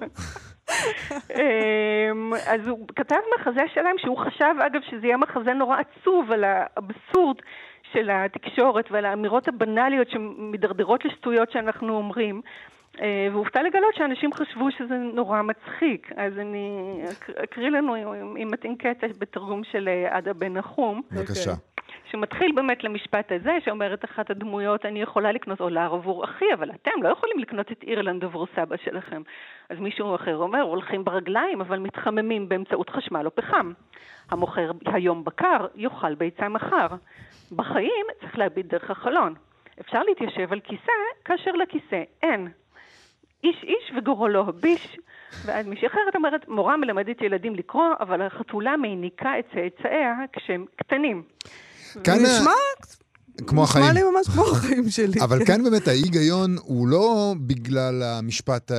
אמ, 1.34 2.32
אז 2.46 2.68
הוא 2.68 2.86
כתב 2.96 3.16
מחזה 3.38 3.62
שלם 3.74 3.94
שהוא 3.98 4.18
חשב, 4.18 4.54
אגב, 4.66 4.80
שזה 4.90 5.06
יהיה 5.06 5.16
מחזה 5.16 5.52
נורא 5.52 5.76
עצוב 5.76 6.32
על 6.32 6.44
האבסורד 6.44 7.36
של 7.92 8.10
התקשורת 8.10 8.90
ועל 8.90 9.04
האמירות 9.04 9.48
הבנאליות 9.48 10.10
שמדרדרות 10.10 11.04
לשטויות 11.04 11.50
שאנחנו 11.50 11.96
אומרים. 11.96 12.42
אה, 13.00 13.28
והופתע 13.32 13.62
לגלות 13.62 13.94
שאנשים 13.94 14.32
חשבו 14.32 14.70
שזה 14.70 14.94
נורא 14.94 15.42
מצחיק. 15.42 16.12
אז 16.16 16.38
אני 16.38 16.98
אקריא 17.44 17.70
לנו, 17.70 18.14
אם 18.36 18.48
מתאים 18.50 18.76
קטע, 18.76 19.06
בתרגום 19.18 19.64
של 19.64 19.88
אה, 19.88 20.16
עדה 20.16 20.32
בן 20.32 20.52
נחום. 20.52 21.02
בבקשה. 21.12 21.52
שמתחיל 22.10 22.52
באמת 22.54 22.84
למשפט 22.84 23.32
הזה, 23.32 23.50
שאומרת 23.64 24.04
אחת 24.04 24.30
הדמויות, 24.30 24.86
אני 24.86 25.02
יכולה 25.02 25.32
לקנות 25.32 25.60
אולר 25.60 25.94
עבור 25.94 26.24
אחי, 26.24 26.44
אבל 26.54 26.70
אתם 26.70 27.02
לא 27.02 27.08
יכולים 27.08 27.38
לקנות 27.38 27.72
את 27.72 27.82
אירלנד 27.82 28.24
עבור 28.24 28.46
סבא 28.56 28.76
שלכם. 28.76 29.22
אז 29.68 29.78
מישהו 29.78 30.14
אחר 30.14 30.36
אומר, 30.36 30.60
הולכים 30.60 31.04
ברגליים, 31.04 31.60
אבל 31.60 31.78
מתחממים 31.78 32.48
באמצעות 32.48 32.90
חשמל 32.90 33.26
או 33.26 33.34
פחם. 33.34 33.72
המוכר 34.30 34.70
היום 34.86 35.24
בקר, 35.24 35.66
יאכל 35.74 36.14
ביצה 36.14 36.48
מחר. 36.48 36.86
בחיים 37.52 38.06
צריך 38.20 38.38
להביט 38.38 38.66
דרך 38.66 38.90
החלון. 38.90 39.34
אפשר 39.80 40.02
להתיישב 40.02 40.52
על 40.52 40.60
כיסא, 40.60 40.92
כאשר 41.24 41.52
לכיסא 41.52 42.02
אין. 42.22 42.48
איש 43.44 43.56
איש 43.62 43.98
וגורלו 43.98 44.48
הביש. 44.48 44.98
ואז 45.44 45.66
מישהי 45.66 45.86
אחרת 45.86 46.14
אומרת, 46.14 46.48
מורה 46.48 46.76
מלמדת 46.76 47.20
ילדים 47.20 47.54
לקרוא, 47.54 47.88
אבל 48.00 48.22
החתולה 48.22 48.76
מעניקה 48.76 49.38
את 49.38 49.44
צאצאיה 49.44 50.14
כשהם 50.32 50.64
קטנים. 50.76 51.22
כאן... 52.04 52.18
נשמע... 52.22 52.50
כמו 53.46 53.62
החיים. 53.62 53.84
נשמע 53.84 53.94
לי 53.94 54.02
ממש 54.10 54.26
כמו 54.28 54.42
החיים 54.42 54.88
שלי. 54.88 55.20
אבל. 55.20 55.44
כאן 55.44 55.64
באמת 55.64 55.88
ההיגיון 55.88 56.56
הוא 56.62 56.88
לא 56.88 57.34
בגלל 57.40 58.02
המשפט 58.02 58.70
uh, 58.70 58.74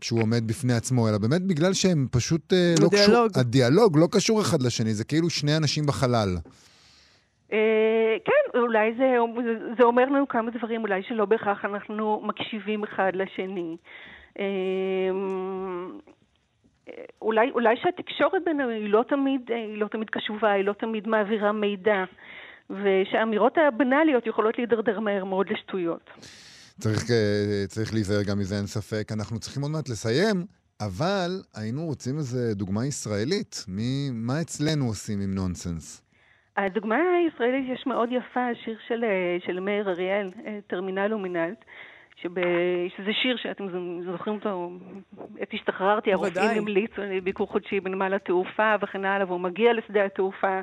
כשהוא 0.00 0.22
עומד 0.22 0.46
בפני 0.46 0.74
עצמו, 0.74 1.08
אלא 1.08 1.18
באמת 1.18 1.42
בגלל 1.42 1.72
שהם 1.72 2.06
פשוט 2.10 2.52
uh, 2.52 2.82
לא 2.82 2.88
קשור... 2.92 3.26
הדיאלוג 3.34 3.98
לא 3.98 4.08
קשור 4.10 4.40
אחד 4.40 4.62
לשני, 4.62 4.94
זה 4.94 5.04
כאילו 5.04 5.30
שני 5.30 5.56
אנשים 5.56 5.86
בחלל. 5.86 6.36
Uh, 7.50 7.52
כן, 8.24 8.58
אולי 8.58 8.94
זה, 8.98 9.16
זה 9.78 9.84
אומר 9.84 10.04
לנו 10.04 10.28
כמה 10.28 10.50
דברים, 10.50 10.82
אולי 10.82 11.02
שלא 11.02 11.24
בהכרח 11.24 11.64
אנחנו 11.64 12.20
מקשיבים 12.24 12.84
אחד 12.84 13.12
לשני. 13.14 13.76
Uh, 14.34 14.40
אולי, 17.22 17.50
אולי 17.50 17.76
שהתקשורת 17.82 18.42
בינינו 18.44 18.70
היא 18.70 18.90
לא 18.90 19.04
תמיד, 19.08 19.40
היא 19.48 19.78
לא 19.78 19.88
תמיד 19.88 20.10
קשובה, 20.10 20.52
היא 20.52 20.64
לא 20.64 20.72
תמיד 20.72 21.08
מעבירה 21.08 21.52
מידע. 21.52 22.04
ושהאמירות 22.70 23.54
הבנאליות 23.68 24.26
יכולות 24.26 24.58
להידרדר 24.58 25.00
מהר 25.00 25.24
מאוד 25.24 25.46
לשטויות. 25.50 26.10
צריך, 26.80 27.10
אה, 27.10 27.66
צריך 27.68 27.94
להיזהר 27.94 28.22
גם 28.22 28.38
מזה, 28.38 28.56
אין 28.56 28.66
ספק. 28.66 29.12
אנחנו 29.12 29.38
צריכים 29.38 29.62
עוד 29.62 29.70
מעט 29.70 29.88
לסיים, 29.88 30.46
אבל 30.80 31.42
היינו 31.54 31.84
רוצים 31.84 32.18
איזו 32.18 32.54
דוגמה 32.54 32.86
ישראלית. 32.86 33.64
מי, 33.68 34.10
מה 34.12 34.40
אצלנו 34.40 34.86
עושים 34.86 35.20
עם 35.20 35.34
נונסנס? 35.34 36.05
הדוגמה 36.56 36.96
הישראלית 36.96 37.64
יש 37.68 37.86
מאוד 37.86 38.08
יפה, 38.12 38.46
השיר 38.48 38.78
של, 38.88 39.04
אה, 39.04 39.36
של 39.46 39.60
מאיר 39.60 39.90
אריאל, 39.90 40.30
אה, 40.46 40.58
טרמינל 40.66 41.14
ומינלט. 41.14 41.64
שב... 42.22 42.30
שזה 42.96 43.12
שיר 43.12 43.36
שאתם 43.36 43.64
זוכרים 44.04 44.36
אותו, 44.36 44.70
עת 45.40 45.54
השתחררתי, 45.54 46.12
הרופאים 46.12 46.58
המליצו 46.58 47.02
ביקור 47.24 47.46
חודשי 47.46 47.80
בנמל 47.80 48.14
התעופה 48.14 48.74
וכן 48.82 49.04
הלאה, 49.04 49.26
והוא 49.26 49.40
מגיע 49.40 49.72
לשדה 49.72 50.04
התעופה 50.04 50.60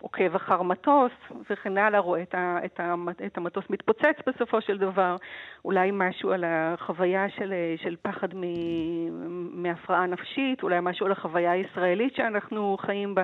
עוקב 0.00 0.34
אחר 0.34 0.62
מטוס 0.62 1.12
וכן 1.50 1.78
הלאה, 1.78 2.00
רואה 2.00 2.22
את 3.26 3.38
המטוס 3.38 3.64
מתפוצץ 3.70 4.16
בסופו 4.26 4.60
של 4.60 4.78
דבר, 4.78 5.16
אולי 5.64 5.90
משהו 5.92 6.30
על 6.32 6.44
החוויה 6.46 7.28
של, 7.28 7.52
של 7.76 7.96
פחד 8.02 8.28
מ, 8.34 8.42
מהפרעה 9.62 10.06
נפשית, 10.06 10.62
אולי 10.62 10.78
משהו 10.82 11.06
על 11.06 11.12
החוויה 11.12 11.52
הישראלית 11.52 12.14
שאנחנו 12.14 12.76
חיים 12.80 13.14
בה. 13.14 13.22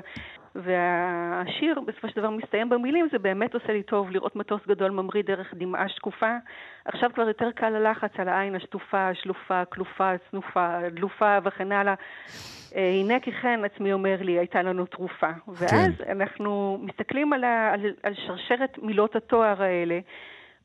והשיר 0.54 1.80
בסופו 1.80 2.08
של 2.08 2.16
דבר 2.16 2.30
מסתיים 2.30 2.68
במילים, 2.68 3.08
זה 3.12 3.18
באמת 3.18 3.54
עושה 3.54 3.72
לי 3.72 3.82
טוב 3.82 4.10
לראות 4.10 4.36
מטוס 4.36 4.60
גדול 4.68 4.90
ממריא 4.90 5.22
דרך 5.22 5.54
דמעה 5.54 5.88
שקופה. 5.88 6.36
עכשיו 6.84 7.10
כבר 7.14 7.28
יותר 7.28 7.50
קל 7.50 7.74
הלחץ 7.74 8.10
על 8.18 8.28
העין 8.28 8.54
השטופה, 8.54 9.08
השלופה, 9.08 9.64
כלופה, 9.64 10.12
צנופה, 10.30 10.78
דלופה 10.90 11.38
וכן 11.44 11.72
הלאה. 11.72 11.94
אה, 12.76 12.90
הנה 13.00 13.20
כי 13.20 13.32
כן, 13.32 13.60
עצמי 13.64 13.92
אומר 13.92 14.16
לי, 14.20 14.38
הייתה 14.38 14.62
לנו 14.62 14.86
תרופה. 14.86 15.30
ואז 15.48 15.70
כן. 15.70 16.10
אנחנו 16.10 16.78
מסתכלים 16.82 17.32
על, 17.32 17.44
ה, 17.44 17.72
על, 17.72 17.80
על 18.02 18.14
שרשרת 18.14 18.78
מילות 18.82 19.16
התואר 19.16 19.62
האלה. 19.62 20.00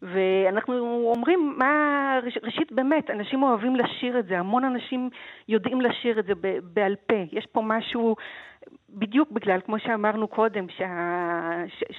ואנחנו 0.02 1.12
אומרים, 1.16 1.54
מה, 1.58 2.20
ראשית 2.44 2.72
באמת, 2.72 3.10
אנשים 3.10 3.44
אוהבים 3.44 3.76
לשיר 3.76 4.20
את 4.20 4.26
זה, 4.26 4.40
המון 4.40 4.64
אנשים 4.64 5.10
יודעים 5.48 5.82
לשיר 5.82 6.20
את 6.20 6.26
זה 6.26 6.34
בעל 6.64 6.96
פה. 7.08 7.24
יש 7.32 7.46
פה 7.46 7.62
משהו 7.62 8.16
בדיוק 9.00 9.32
בגלל, 9.32 9.60
כמו 9.66 9.80
שאמרנו 9.80 10.28
קודם, 10.28 10.66
שה, 10.78 10.88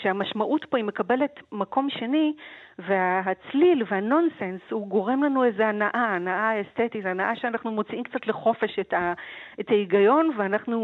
שהמשמעות 0.03 0.67
פה 0.71 0.77
היא 0.77 0.85
מקבלת 0.85 1.35
מקום 1.53 1.89
שני, 1.91 2.33
והצליל 2.79 3.85
והנונסנס 3.91 4.61
הוא 4.71 4.89
גורם 4.89 5.23
לנו 5.25 5.45
איזו 5.45 5.63
הנאה, 5.63 6.15
הנאה 6.15 6.51
אסתטית, 6.61 7.07
הנאה 7.07 7.37
שאנחנו 7.37 7.71
מוציאים 7.71 8.03
קצת 8.05 8.27
לחופש 8.27 8.79
את, 8.81 8.93
ה, 8.93 9.13
את 9.61 9.67
ההיגיון, 9.69 10.31
ואנחנו 10.39 10.77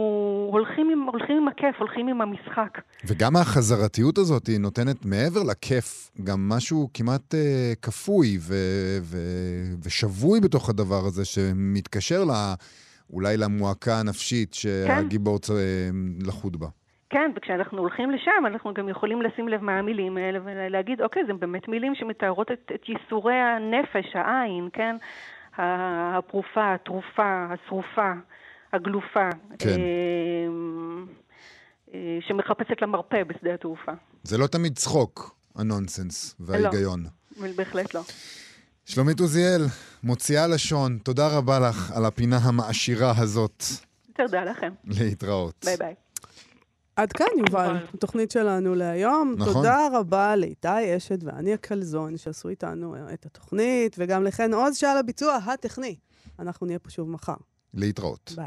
הולכים 0.53 0.91
עם, 0.91 1.03
הולכים 1.03 1.37
עם 1.37 1.49
הכיף, 1.49 1.77
הולכים 1.79 2.09
עם 2.09 2.21
המשחק. 2.21 2.79
וגם 3.07 3.37
החזרתיות 3.37 4.19
הזאת 4.19 4.47
היא 4.47 4.61
נותנת 4.61 5.05
מעבר 5.05 5.43
לכיף 5.51 6.11
גם 6.25 6.49
משהו 6.49 6.89
כמעט 6.95 7.35
אה, 7.35 7.73
כפוי 7.83 8.39
ו, 8.41 8.55
ו, 9.03 9.17
ושבוי 9.85 10.41
בתוך 10.41 10.71
הדבר 10.71 11.03
הזה, 11.07 11.25
שמתקשר 11.25 12.25
ל... 12.25 12.33
אולי 13.11 13.37
למועקה 13.37 14.01
הנפשית 14.01 14.55
שהגיבור 14.55 15.39
צ... 15.39 15.51
לחוד 16.27 16.57
בה. 16.57 16.67
כן, 17.11 17.31
וכשאנחנו 17.37 17.79
הולכים 17.79 18.11
לשם, 18.11 18.47
אנחנו 18.47 18.75
גם 18.75 18.89
יכולים 18.89 19.23
לשים 19.23 19.49
לב 19.49 19.61
מה 19.61 19.79
המילים 19.79 20.17
האלה 20.17 20.39
ולהגיד, 20.45 21.01
אוקיי, 21.01 21.23
זה 21.27 21.33
באמת 21.33 21.69
מילים 21.69 21.95
שמתארות 21.95 22.51
את, 22.51 22.73
את 22.75 22.89
ייסורי 22.89 23.35
הנפש, 23.35 24.07
העין, 24.15 24.69
כן? 24.73 24.97
הפרופה, 25.59 26.75
התרופה, 26.75 27.47
השרופה, 27.51 28.13
הגלופה. 28.73 29.29
כן. 29.59 29.69
אמ, 29.69 31.07
אה, 31.95 32.19
שמחפשת 32.21 32.83
למרפא 32.83 33.25
בשדה 33.25 33.55
התעופה. 33.55 33.93
זה 34.23 34.39
לא 34.39 34.47
תמיד 34.47 34.77
צחוק, 34.77 35.37
הנונסנס 35.57 36.37
וההיגיון. 36.41 37.05
לא, 37.41 37.47
בהחלט 37.57 37.95
לא. 37.95 38.01
שלומית 38.87 39.21
עוזיאל, 39.21 39.67
מוציאה 40.03 40.47
לשון, 40.47 40.99
תודה 41.03 41.29
רבה 41.29 41.59
לך 41.59 41.91
על 41.95 42.05
הפינה 42.05 42.37
המעשירה 42.37 43.13
הזאת. 43.17 43.65
תודה 44.17 44.45
לכם. 44.45 44.73
להתראות. 44.85 45.65
ביי 45.65 45.77
ביי. 45.77 45.95
עד 46.97 47.13
כאן, 47.13 47.27
יובל, 47.39 47.77
התוכנית 47.95 48.31
שלנו 48.31 48.75
להיום. 48.75 49.35
נכון. 49.39 49.53
תודה 49.53 49.89
רבה 49.93 50.37
לאיתי 50.37 50.97
אשת 50.97 51.19
ואני 51.25 51.55
הקלזון 51.55 52.17
שעשו 52.17 52.49
איתנו 52.49 52.95
את 53.15 53.27
התוכנית, 53.27 53.97
וגם 53.99 54.25
לחן 54.25 54.55
עוז 54.55 54.77
שעל 54.77 54.99
הביצוע 54.99 55.35
הטכני. 55.37 55.97
אנחנו 56.39 56.67
נהיה 56.67 56.79
פה 56.79 56.91
שוב 56.91 57.11
מחר. 57.11 57.35
להתראות. 57.75 58.33
ביי. 58.37 58.47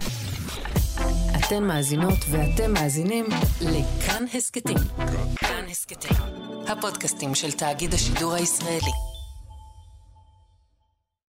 אתן 1.37 1.63
מאזינות 1.63 2.19
ואתם 2.31 2.73
מאזינים 2.73 3.25
לכאן 3.61 4.25
הסכתים. 4.33 4.77
כאן 5.35 5.65
הסכתים, 5.69 6.17
הפודקאסטים 6.67 7.35
של 7.35 7.51
תאגיד 7.51 7.93
השידור 7.93 8.33
הישראלי. 8.33 9.16